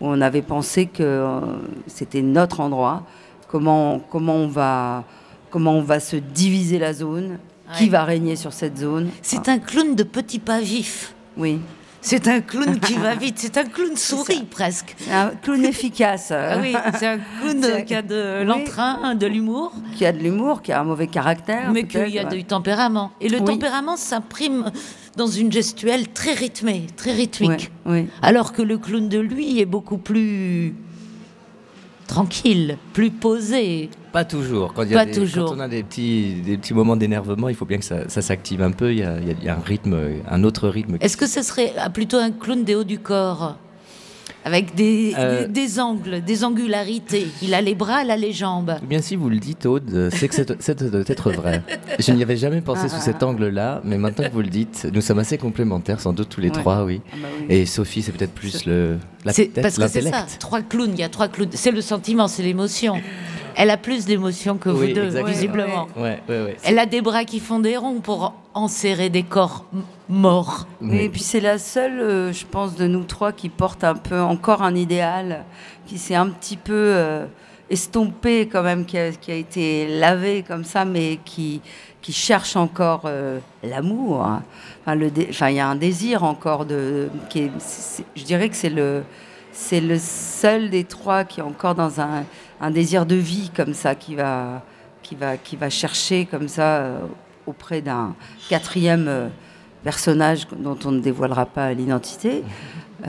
où 0.00 0.08
on 0.08 0.20
avait 0.20 0.42
pensé 0.42 0.86
que 0.86 1.02
euh, 1.02 1.40
c'était 1.86 2.22
notre 2.22 2.60
endroit. 2.60 3.04
Comment, 3.48 4.00
comment, 4.10 4.36
on 4.36 4.48
va, 4.48 5.04
comment 5.50 5.72
on 5.72 5.82
va 5.82 6.00
se 6.00 6.16
diviser 6.16 6.78
la 6.78 6.92
zone, 6.94 7.38
qui 7.76 7.88
va 7.88 8.04
régner 8.04 8.36
sur 8.36 8.52
cette 8.52 8.78
zone. 8.78 9.10
C'est 9.22 9.48
un 9.48 9.58
clown 9.58 9.94
de 9.94 10.02
petits 10.02 10.38
pas 10.38 10.60
vifs. 10.60 11.14
Oui. 11.36 11.60
C'est 12.04 12.26
un 12.26 12.40
clown 12.40 12.80
qui 12.80 12.94
va 12.94 13.14
vite, 13.24 13.36
c'est 13.38 13.56
un 13.56 13.64
clown 13.64 13.96
souris 13.96 14.42
presque. 14.50 14.96
Un 15.10 15.28
clown 15.40 15.64
efficace. 15.64 16.32
Ah 16.32 16.58
oui, 16.60 16.74
c'est 16.98 17.06
un 17.06 17.18
clown 17.18 17.84
qui 17.84 17.94
a 17.94 18.02
de 18.02 18.40
Oui. 18.40 18.44
l'entrain, 18.46 19.14
de 19.14 19.26
l'humour. 19.26 19.72
Qui 19.96 20.04
a 20.04 20.12
de 20.12 20.18
l'humour, 20.18 20.62
qui 20.62 20.72
a 20.72 20.80
un 20.80 20.84
mauvais 20.84 21.06
caractère. 21.06 21.70
Mais 21.72 21.86
y 21.92 22.18
a 22.18 22.24
ouais. 22.24 22.36
du 22.36 22.44
tempérament. 22.44 23.12
Et 23.20 23.28
le 23.28 23.38
Oui. 23.38 23.44
tempérament 23.44 23.96
s'imprime 23.96 24.70
dans 25.16 25.28
une 25.28 25.52
gestuelle 25.52 26.08
très 26.08 26.34
rythmée, 26.34 26.88
très 26.96 27.12
rythmique. 27.12 27.70
Oui. 27.86 28.08
Alors 28.20 28.52
que 28.52 28.62
le 28.62 28.78
clown 28.78 29.08
de 29.08 29.18
lui 29.20 29.60
est 29.60 29.66
beaucoup 29.66 29.98
plus 29.98 30.74
tranquille, 32.08 32.78
plus 32.92 33.10
posé. 33.10 33.90
Pas 34.12 34.24
toujours. 34.24 34.74
Quand, 34.74 34.82
il 34.82 34.90
y 34.90 34.94
a 34.94 34.98
Pas 34.98 35.06
des- 35.06 35.12
toujours. 35.12 35.46
quand 35.50 35.56
on 35.56 35.60
a 35.60 35.68
des 35.68 35.82
petits, 35.82 36.34
des 36.44 36.58
petits 36.58 36.74
moments 36.74 36.96
d'énervement, 36.96 37.48
il 37.48 37.54
faut 37.54 37.64
bien 37.64 37.78
que 37.78 37.84
ça, 37.84 38.08
ça 38.08 38.20
s'active 38.22 38.60
un 38.62 38.70
peu. 38.72 38.92
Il 38.92 38.98
y, 38.98 39.02
a, 39.02 39.18
il 39.18 39.42
y 39.44 39.48
un 39.48 39.58
rythme, 39.64 39.98
un 40.30 40.44
autre 40.44 40.68
rythme. 40.68 40.98
qui- 40.98 41.04
Est-ce 41.04 41.16
que 41.16 41.26
ce 41.26 41.42
serait 41.42 41.72
ah, 41.78 41.88
plutôt 41.88 42.18
un 42.18 42.30
clown 42.30 42.62
des 42.62 42.74
hauts 42.74 42.84
du 42.84 42.98
corps? 42.98 43.56
Avec 44.44 44.74
des, 44.74 45.14
Euh. 45.18 45.46
des, 45.46 45.52
des 45.66 45.80
angles, 45.80 46.20
des 46.22 46.44
angularités 46.44 47.26
Il 47.42 47.54
a 47.54 47.60
les 47.60 47.74
bras, 47.74 48.02
il 48.02 48.10
a 48.10 48.16
les 48.16 48.32
jambes. 48.32 48.76
Eh 48.82 48.86
Bien 48.86 49.00
si 49.00 49.16
vous 49.16 49.28
le 49.28 49.38
dites, 49.38 49.66
Aude, 49.66 50.10
c'est 50.12 50.28
que 50.28 50.34
c'est- 50.34 50.82
doit 50.90 51.00
être 51.06 51.30
vrai. 51.30 51.62
Je 51.98 52.12
n'y 52.12 52.22
avais 52.22 52.36
jamais 52.36 52.60
pensé 52.60 52.88
sous 52.88 53.00
cet 53.00 53.22
angle-là, 53.22 53.80
mais 53.84 53.98
maintenant 53.98 54.24
que 54.28 54.32
vous 54.32 54.40
le 54.42 54.48
dites, 54.48 54.88
nous 54.92 55.00
sommes 55.00 55.18
assez 55.20 55.38
complémentaires, 55.38 56.00
sans 56.00 56.12
doute 56.12 56.28
tous 56.28 56.40
les 56.40 56.48
Ouais. 56.50 56.54
trois, 56.58 56.84
oui. 56.84 57.00
Ah 57.12 57.16
bah 57.22 57.28
oui. 57.40 57.46
Et 57.54 57.66
Sophie, 57.66 58.02
c'est 58.02 58.12
peut-être 58.12 58.32
plus 58.34 58.64
le 58.66 58.98
la 59.24 59.32
parce 59.62 59.76
que 59.78 59.86
c'est 59.88 60.02
ça, 60.02 60.26
trois 60.38 60.62
clowns, 60.62 60.92
il 60.94 60.98
y 61.00 61.04
a 61.04 61.08
trois 61.08 61.28
clowns. 61.28 61.50
C'est 61.52 61.70
le 61.70 61.80
sentiment, 61.80 62.26
c'est 62.28 62.42
l'émotion. 62.42 62.94
Elle 63.54 63.70
a 63.70 63.76
plus 63.76 64.06
d'émotion 64.06 64.56
que 64.56 64.70
Oui, 64.70 64.88
vous 64.88 64.94
deux, 64.94 65.04
exactement. 65.04 65.32
visiblement. 65.32 65.86
Ouais, 65.96 66.18
ouais. 66.28 66.56
Elle 66.64 66.78
a 66.78 66.86
des 66.86 67.02
bras 67.02 67.24
qui 67.24 67.38
font 67.38 67.58
des 67.60 67.76
ronds 67.76 68.00
pour 68.00 68.34
enserrer 68.54 69.08
des 69.08 69.22
corps 69.22 69.64
morts. 70.08 70.66
Et 70.92 71.08
puis 71.08 71.20
c'est 71.22 71.40
la 71.40 71.58
seule, 71.58 72.00
euh, 72.00 72.32
je 72.32 72.44
pense, 72.44 72.74
de 72.74 72.86
nous 72.86 73.04
trois 73.04 73.32
qui 73.32 73.48
porte 73.48 73.82
un 73.84 73.94
peu 73.94 74.20
encore 74.20 74.62
un 74.62 74.74
idéal, 74.74 75.44
qui 75.86 75.98
s'est 75.98 76.14
un 76.14 76.28
petit 76.28 76.56
peu 76.56 76.72
euh, 76.74 77.26
estompé 77.70 78.48
quand 78.50 78.62
même, 78.62 78.84
qui 78.84 78.98
a, 78.98 79.10
qui 79.12 79.30
a 79.30 79.34
été 79.36 79.98
lavé 79.98 80.44
comme 80.46 80.64
ça, 80.64 80.84
mais 80.84 81.18
qui, 81.24 81.60
qui 82.02 82.12
cherche 82.12 82.56
encore 82.56 83.02
euh, 83.06 83.38
l'amour. 83.62 84.22
hein. 84.24 84.42
Enfin, 84.82 84.96
le 84.96 85.10
dé- 85.10 85.28
enfin, 85.30 85.48
il 85.48 85.56
y 85.56 85.60
a 85.60 85.68
un 85.68 85.76
désir 85.76 86.24
encore 86.24 86.66
de, 86.66 87.08
qui 87.30 87.40
est- 87.44 87.50
c'est- 87.58 88.04
je 88.16 88.24
dirais 88.24 88.48
que 88.48 88.56
c'est 88.56 88.68
le, 88.70 89.02
c'est 89.52 89.80
le 89.80 89.96
seul 89.98 90.68
des 90.70 90.84
trois 90.84 91.24
qui 91.24 91.40
est 91.40 91.44
encore 91.44 91.74
dans 91.74 92.00
un, 92.00 92.24
un 92.60 92.70
désir 92.70 93.06
de 93.06 93.14
vie 93.14 93.50
comme 93.56 93.72
ça, 93.74 93.94
qui 93.94 94.14
va, 94.14 94.62
qui 95.02 95.14
va, 95.14 95.36
qui 95.36 95.56
va 95.56 95.70
chercher 95.70 96.26
comme 96.26 96.48
ça 96.48 96.76
euh, 96.78 96.98
auprès 97.46 97.80
d'un 97.80 98.14
quatrième 98.48 99.06
euh, 99.08 99.28
personnage 99.84 100.46
dont 100.56 100.78
on 100.84 100.92
ne 100.92 101.00
dévoilera 101.00 101.46
pas 101.46 101.72
l'identité. 101.72 102.44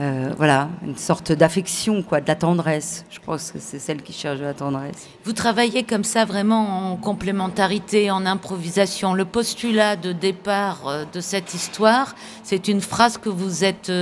Euh, 0.00 0.32
voilà, 0.36 0.68
une 0.84 0.96
sorte 0.96 1.30
d'affection, 1.30 2.02
quoi, 2.02 2.20
de 2.20 2.26
la 2.26 2.34
tendresse. 2.34 3.04
Je 3.10 3.20
pense 3.20 3.52
que 3.52 3.58
c'est 3.60 3.78
celle 3.78 4.02
qui 4.02 4.12
cherche 4.12 4.40
la 4.40 4.52
tendresse. 4.52 5.08
Vous 5.24 5.32
travaillez 5.32 5.84
comme 5.84 6.02
ça 6.02 6.24
vraiment 6.24 6.92
en 6.92 6.96
complémentarité, 6.96 8.10
en 8.10 8.26
improvisation. 8.26 9.14
Le 9.14 9.24
postulat 9.24 9.94
de 9.94 10.12
départ 10.12 10.88
euh, 10.88 11.04
de 11.12 11.20
cette 11.20 11.54
histoire, 11.54 12.16
c'est 12.42 12.66
une 12.66 12.80
phrase 12.80 13.18
que 13.18 13.28
vous 13.28 13.64
êtes 13.64 13.92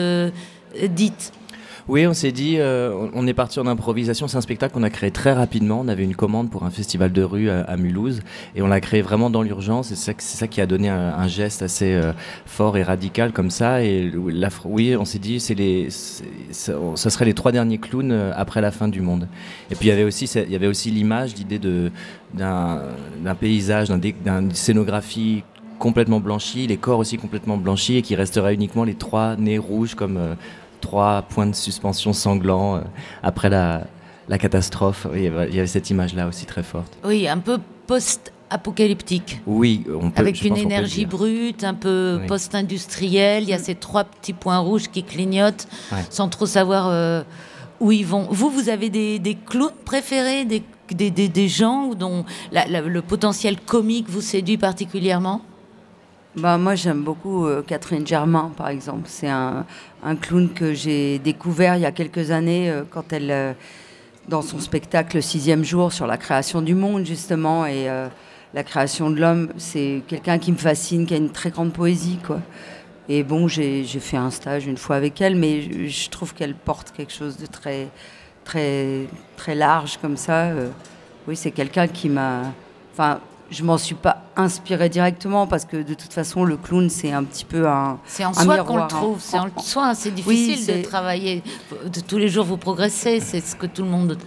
dite. 0.88 1.32
Oui, 1.88 2.06
on 2.06 2.14
s'est 2.14 2.30
dit, 2.30 2.58
euh, 2.58 2.94
on- 3.12 3.26
est 3.26 3.34
parti 3.34 3.58
en 3.58 3.66
improvisation. 3.66 4.28
C'est 4.28 4.36
un 4.36 4.42
spectacle 4.42 4.74
qu'on 4.74 4.84
a 4.84 4.90
créé 4.90 5.10
très 5.10 5.32
rapidement. 5.32 5.80
On 5.80 5.88
avait 5.88 6.04
une 6.04 6.14
commande 6.14 6.48
pour 6.48 6.64
un 6.64 6.70
festival 6.70 7.12
de 7.12 7.22
rue 7.22 7.50
à, 7.50 7.76
Mulhouse 7.76 8.20
et 8.54 8.62
on 8.62 8.68
l'a 8.68 8.80
créé 8.80 9.02
vraiment 9.02 9.30
dans 9.30 9.42
l'urgence. 9.42 9.90
Et 9.90 9.96
c'est 9.96 10.14
ça, 10.18 10.46
qui 10.46 10.60
a 10.60 10.66
donné 10.66 10.88
un, 10.88 11.26
geste 11.26 11.62
assez 11.62 11.92
euh, 11.92 12.12
fort 12.46 12.76
et 12.76 12.82
radical 12.82 13.32
comme 13.32 13.50
ça. 13.50 13.82
Et 13.82 14.12
la, 14.28 14.48
oui, 14.64 14.96
on 14.96 15.04
s'est 15.04 15.18
dit, 15.18 15.40
c'est 15.40 15.54
les, 15.54 15.88
ça, 15.90 17.10
serait 17.10 17.24
les 17.24 17.34
trois 17.34 17.50
derniers 17.50 17.78
clowns 17.78 18.12
euh, 18.12 18.32
après 18.36 18.60
la 18.60 18.70
fin 18.70 18.86
du 18.86 19.00
monde. 19.00 19.26
Et 19.70 19.74
puis 19.74 19.88
il 19.88 19.88
y 19.88 20.54
avait 20.54 20.66
aussi, 20.66 20.90
l'image, 20.90 21.34
l'idée 21.34 21.58
d'un 22.34 23.34
paysage, 23.40 23.88
d'une 23.88 24.54
scénographie 24.54 25.42
complètement 25.80 26.20
blanchie, 26.20 26.68
les 26.68 26.76
corps 26.76 27.00
aussi 27.00 27.16
complètement 27.18 27.56
blanchis 27.56 27.96
et 27.96 28.02
qui 28.02 28.14
resteraient 28.14 28.54
uniquement 28.54 28.84
les 28.84 28.94
trois 28.94 29.34
nez 29.34 29.58
rouges 29.58 29.96
comme 29.96 30.36
trois 30.82 31.22
points 31.22 31.46
de 31.46 31.54
suspension 31.54 32.12
sanglants 32.12 32.76
euh, 32.76 32.80
après 33.22 33.48
la, 33.48 33.84
la 34.28 34.36
catastrophe. 34.36 35.06
Il 35.14 35.22
y 35.22 35.26
avait- 35.28 35.48
il 35.48 35.54
y 35.54 35.58
avait 35.58 35.66
cette 35.66 35.88
image-là 35.88 36.26
aussi 36.28 36.44
très 36.44 36.62
forte. 36.62 36.92
Oui, 37.04 37.26
un 37.26 37.38
peu 37.38 37.58
post-apocalyptique. 37.86 39.40
Oui, 39.46 39.84
on 40.00 40.10
peut. 40.10 40.20
Avec 40.20 40.42
une 40.44 40.56
énergie 40.56 41.06
brute, 41.06 41.64
un 41.64 41.74
peu 41.74 42.18
Oui. 42.20 42.26
post-industrielle. 42.26 43.44
Il 43.44 43.48
y 43.48 43.52
a 43.54 43.58
ces 43.58 43.74
trois 43.74 44.04
petits 44.04 44.32
points 44.32 44.58
rouges 44.58 44.88
qui 44.90 45.02
clignotent 45.02 45.66
Ouais. 45.92 46.04
sans 46.10 46.28
trop 46.28 46.46
savoir 46.46 46.88
euh, 46.88 47.22
où 47.80 47.92
ils 47.92 48.06
vont. 48.06 48.26
Vous, 48.30 48.50
vous 48.50 48.68
avez 48.68 48.90
des, 48.90 49.18
des 49.18 49.34
clowns 49.34 49.72
préférés, 49.84 50.44
des, 50.44 50.62
des, 50.90 51.10
des- 51.10 51.28
des 51.28 51.48
gens 51.48 51.94
dont 51.94 52.24
la- 52.52 52.66
la- 52.66 52.80
le 52.82 53.02
potentiel 53.02 53.58
comique 53.60 54.08
vous 54.08 54.20
séduit 54.20 54.58
particulièrement? 54.58 55.40
Bah, 56.34 56.56
moi, 56.56 56.74
j'aime 56.74 57.02
beaucoup 57.02 57.44
euh, 57.44 57.60
Catherine 57.60 58.06
Germain, 58.06 58.52
par 58.56 58.68
exemple. 58.68 59.02
C'est 59.04 59.28
un, 59.28 59.66
un 60.02 60.16
clown 60.16 60.48
que 60.48 60.72
j'ai 60.72 61.18
découvert 61.18 61.76
il 61.76 61.82
y 61.82 61.86
a 61.86 61.92
quelques 61.92 62.30
années 62.30 62.70
euh, 62.70 62.84
quand 62.90 63.12
elle, 63.12 63.30
euh, 63.30 63.52
dans 64.28 64.40
son 64.40 64.58
spectacle 64.58 65.16
Le 65.16 65.20
sixième 65.20 65.62
jour 65.62 65.92
sur 65.92 66.06
la 66.06 66.16
création 66.16 66.62
du 66.62 66.74
monde, 66.74 67.04
justement, 67.04 67.66
et 67.66 67.86
la 68.54 68.64
création 68.64 69.10
de 69.10 69.20
l'homme. 69.20 69.50
C'est 69.58 70.02
quelqu'un 70.08 70.38
qui 70.38 70.52
me 70.52 70.56
fascine, 70.56 71.06
qui 71.06 71.12
a 71.12 71.18
une 71.18 71.30
très 71.32 71.50
grande 71.50 71.72
poésie, 71.72 72.18
quoi. 72.24 72.40
Et 73.08 73.24
bon, 73.24 73.46
j'ai 73.48 73.84
fait 73.84 74.16
un 74.16 74.30
stage 74.30 74.66
une 74.66 74.78
fois 74.78 74.96
avec 74.96 75.20
elle, 75.20 75.36
mais 75.36 75.88
je, 75.88 76.08
trouve 76.08 76.34
qu'elle 76.34 76.54
porte 76.54 76.92
quelque 76.92 77.12
chose 77.12 77.36
de 77.36 77.46
très, 77.46 77.88
très, 78.44 79.06
très 79.36 79.54
large 79.54 79.98
comme 80.00 80.16
ça. 80.16 80.50
Oui, 81.26 81.36
c'est 81.36 81.50
quelqu'un 81.50 81.88
qui 81.88 82.08
m'a. 82.08 82.42
Enfin, 82.92 83.20
je 83.52 83.62
m'en 83.62 83.78
suis 83.78 83.94
pas 83.94 84.24
inspirée 84.34 84.88
directement 84.88 85.46
parce 85.46 85.64
que 85.64 85.76
de 85.76 85.94
toute 85.94 86.12
façon, 86.12 86.42
le 86.44 86.56
clown, 86.56 86.88
c'est 86.90 87.12
un 87.12 87.22
petit 87.22 87.44
peu 87.44 87.68
un. 87.68 87.98
C'est 88.06 88.24
en 88.24 88.30
un 88.30 88.32
soi 88.32 88.44
qu'on 88.44 88.48
le 88.54 88.56
miroir, 88.62 88.84
hein. 88.84 88.86
trouve, 88.88 89.20
c'est 89.20 89.38
en 89.38 89.48
soi, 89.58 89.94
c'est 89.94 90.08
Oui, 90.08 90.14
difficile 90.46 90.58
c'est- 90.58 90.78
de 90.78 90.84
travailler. 90.88 91.42
De 91.86 92.00
tous 92.00 92.18
les 92.18 92.28
jours, 92.28 92.44
vous 92.46 92.56
progressez, 92.56 93.20
c'est 93.20 93.40
ce 93.40 93.54
que 93.54 93.66
tout 93.66 93.82
le 93.82 93.90
monde 93.90 94.18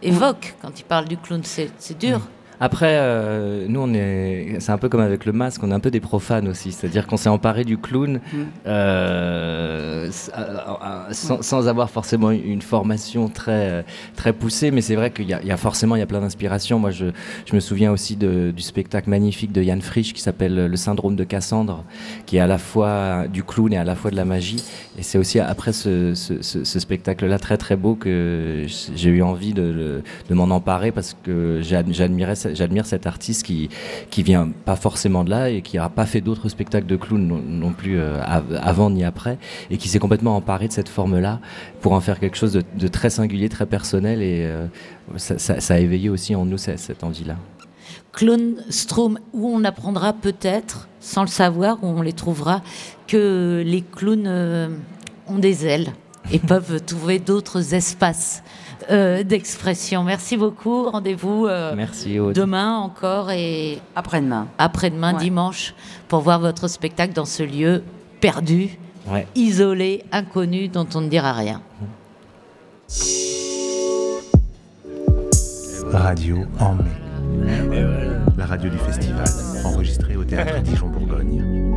évoque 0.00 0.54
quand 0.62 0.78
il 0.78 0.84
parle 0.84 1.06
du 1.06 1.16
clown, 1.16 1.40
c'est 1.44 1.70
c'est 1.78 1.98
dur. 1.98 2.20
Après, 2.60 2.96
euh, 2.98 3.66
nous, 3.68 3.80
on 3.80 3.94
est, 3.94 4.56
c'est 4.58 4.72
un 4.72 4.78
peu 4.78 4.88
comme 4.88 5.00
avec 5.00 5.24
le 5.24 5.32
masque, 5.32 5.62
on 5.62 5.70
est 5.70 5.74
un 5.74 5.80
peu 5.80 5.90
des 5.90 6.00
profanes 6.00 6.48
aussi. 6.48 6.72
C'est-à-dire 6.72 7.06
qu'on 7.06 7.16
s'est 7.16 7.28
emparé 7.28 7.64
du 7.64 7.78
clown 7.78 8.20
euh, 8.66 10.06
s- 10.08 10.30
euh, 10.36 10.56
euh, 10.58 11.12
sans, 11.12 11.42
sans 11.42 11.68
avoir 11.68 11.90
forcément 11.90 12.30
une 12.30 12.62
formation 12.62 13.28
très, 13.28 13.84
très 14.16 14.32
poussée. 14.32 14.70
Mais 14.70 14.80
c'est 14.80 14.94
vrai 14.96 15.10
qu'il 15.10 15.28
y, 15.28 15.34
a- 15.34 15.40
il 15.42 15.48
y 15.48 15.52
a 15.52 15.56
forcément 15.56 15.96
il 15.96 16.00
y 16.00 16.02
a 16.02 16.06
plein 16.06 16.20
d'inspirations. 16.20 16.78
Moi, 16.78 16.90
je, 16.90 17.06
je 17.46 17.54
me 17.54 17.60
souviens 17.60 17.92
aussi 17.92 18.16
de- 18.16 18.50
du 18.54 18.62
spectacle 18.62 19.08
magnifique 19.10 19.52
de 19.52 19.62
Yann 19.62 19.80
Frisch 19.80 20.12
qui 20.12 20.20
s'appelle 20.20 20.66
Le 20.66 20.76
syndrome 20.76 21.16
de 21.16 21.24
Cassandre, 21.24 21.84
qui 22.26 22.36
est 22.36 22.40
à 22.40 22.46
la 22.46 22.58
fois 22.58 23.26
du 23.32 23.42
clown 23.44 23.72
et 23.72 23.76
à 23.78 23.84
la 23.84 23.94
fois 23.94 24.10
de 24.10 24.16
la 24.16 24.24
magie. 24.24 24.62
Et 24.98 25.02
c'est 25.02 25.18
aussi 25.18 25.38
après 25.40 25.72
ce, 25.72 26.14
ce- 26.14 26.42
ce- 26.42 26.64
ce 26.64 26.78
spectacle-là 26.80 27.38
très 27.38 27.56
très 27.56 27.76
beau 27.76 27.94
que 27.94 28.66
j'ai 28.94 29.10
eu 29.10 29.22
envie 29.22 29.52
de, 29.54 30.02
de 30.28 30.34
m'en 30.34 30.44
emparer 30.54 30.90
parce 30.90 31.16
que 31.22 31.60
j'ad- 31.62 31.92
j'admirais 31.92 32.34
ce- 32.34 32.47
j'admire 32.54 32.86
cet 32.86 33.06
artiste 33.06 33.44
qui, 33.44 33.68
qui 34.10 34.22
vient 34.22 34.48
pas 34.64 34.76
forcément 34.76 35.24
de 35.24 35.30
là 35.30 35.50
et 35.50 35.62
qui 35.62 35.76
n'a 35.76 35.88
pas 35.88 36.06
fait 36.06 36.20
d'autres 36.20 36.48
spectacles 36.48 36.86
de 36.86 36.96
clown 36.96 37.26
non, 37.26 37.72
plus 37.72 37.98
euh, 37.98 38.20
av- 38.22 38.58
avant 38.62 38.90
ni 38.90 39.04
après 39.04 39.38
et 39.70 39.76
qui 39.76 39.88
s'est 39.88 39.98
complètement 39.98 40.36
emparé 40.36 40.68
de 40.68 40.72
cette 40.72 40.88
forme-là 40.88 41.40
pour 41.80 41.92
en 41.92 42.00
faire 42.00 42.18
quelque 42.20 42.36
chose 42.36 42.52
de, 42.52 42.88
très 42.88 43.10
singulier, 43.10 43.48
très 43.48 43.66
personnel 43.66 44.22
et 44.22 44.44
euh, 44.46 44.66
ça, 45.16 45.74
a 45.74 45.78
éveillé 45.78 46.08
aussi 46.08 46.34
en 46.34 46.44
nous 46.44 46.58
cette, 46.58 46.78
cette 46.78 47.04
envie-là. 47.04 47.36
Clown 48.12 48.56
Strom, 48.70 49.18
où 49.32 49.48
on 49.48 49.64
apprendra 49.64 50.12
peut-être, 50.12 50.88
sans 51.00 51.22
le 51.22 51.28
savoir, 51.28 51.78
où 51.82 51.86
on 51.86 52.02
les 52.02 52.12
trouvera, 52.12 52.62
que 53.06 53.62
les 53.64 53.82
clowns 53.82 54.26
euh, 54.26 54.68
ont 55.28 55.38
des 55.38 55.66
ailes 55.66 55.92
et 56.32 56.38
peuvent 56.52 56.84
trouver 56.84 57.18
d'autres 57.18 57.74
espaces 57.74 58.42
euh, 58.90 59.22
d'expression. 59.22 60.02
Merci 60.04 60.36
beaucoup. 60.36 60.88
Rendez-vous 60.90 61.46
euh, 61.46 61.74
Merci 61.76 62.18
demain 62.34 62.76
encore 62.78 63.30
et 63.30 63.78
après-demain. 63.96 64.46
Après-demain, 64.58 65.14
Ouais. 65.14 65.20
dimanche, 65.20 65.74
pour 66.08 66.20
voir 66.20 66.40
votre 66.40 66.68
spectacle 66.68 67.12
dans 67.14 67.24
ce 67.24 67.42
lieu 67.42 67.82
perdu, 68.20 68.78
Ouais. 69.10 69.26
isolé, 69.34 70.04
inconnu, 70.12 70.68
dont 70.68 70.86
on 70.94 71.00
ne 71.00 71.08
dira 71.08 71.32
rien. 71.32 71.60
Radio 75.92 76.38
en 76.60 76.74
mai. 76.74 76.84
La 78.36 78.46
radio 78.46 78.70
du 78.70 78.78
festival, 78.78 79.26
enregistrée 79.64 80.16
au 80.16 80.24
théâtre 80.24 80.60
Dijon-Bourgogne. 80.62 81.67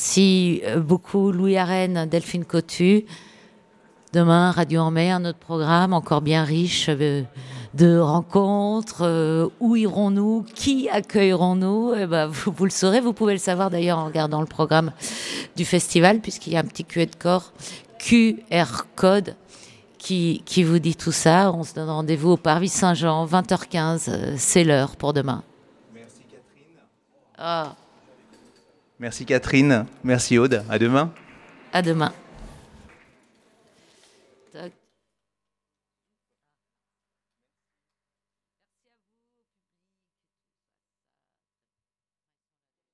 Merci 0.00 0.62
euh, 0.64 0.80
beaucoup 0.80 1.30
Louis 1.30 1.58
Arène, 1.58 2.06
Delphine 2.10 2.46
Cotu. 2.46 3.04
Demain, 4.14 4.50
Radio 4.50 4.80
en 4.80 4.90
mai, 4.90 5.10
un 5.10 5.26
autre 5.26 5.38
programme 5.38 5.92
encore 5.92 6.22
bien 6.22 6.42
riche 6.42 6.86
euh, 6.88 7.22
de 7.74 7.98
rencontres. 7.98 9.02
Euh, 9.02 9.48
où 9.60 9.76
irons-nous? 9.76 10.46
Qui 10.54 10.88
accueillerons-nous? 10.88 11.92
Eh 11.98 12.06
ben, 12.06 12.28
vous, 12.28 12.50
vous 12.50 12.64
le 12.64 12.70
saurez, 12.70 13.02
vous 13.02 13.12
pouvez 13.12 13.34
le 13.34 13.38
savoir 13.38 13.68
d'ailleurs 13.68 13.98
en 13.98 14.06
regardant 14.06 14.40
le 14.40 14.46
programme 14.46 14.92
du 15.54 15.66
festival, 15.66 16.20
puisqu'il 16.20 16.54
y 16.54 16.56
a 16.56 16.60
un 16.60 16.64
petit 16.64 16.86
QR 16.86 18.84
code 18.96 19.36
qui, 19.98 20.42
qui 20.46 20.64
vous 20.64 20.78
dit 20.78 20.96
tout 20.96 21.12
ça. 21.12 21.52
On 21.52 21.62
se 21.62 21.74
donne 21.74 21.90
rendez-vous 21.90 22.30
au 22.30 22.36
Parvis 22.38 22.70
Saint-Jean, 22.70 23.26
20h15. 23.26 24.08
euh, 24.08 24.34
C'est 24.38 24.64
l'heure 24.64 24.96
pour 24.96 25.12
demain. 25.12 25.42
Merci 25.92 26.20
Catherine. 26.22 26.80
Ah, 27.36 27.74
Merci 29.00 29.24
Catherine. 29.24 29.86
Merci 30.04 30.36
Aude. 30.36 30.62
À 30.68 30.78
demain. 30.78 31.10
à 31.72 31.80
demain. 31.80 32.12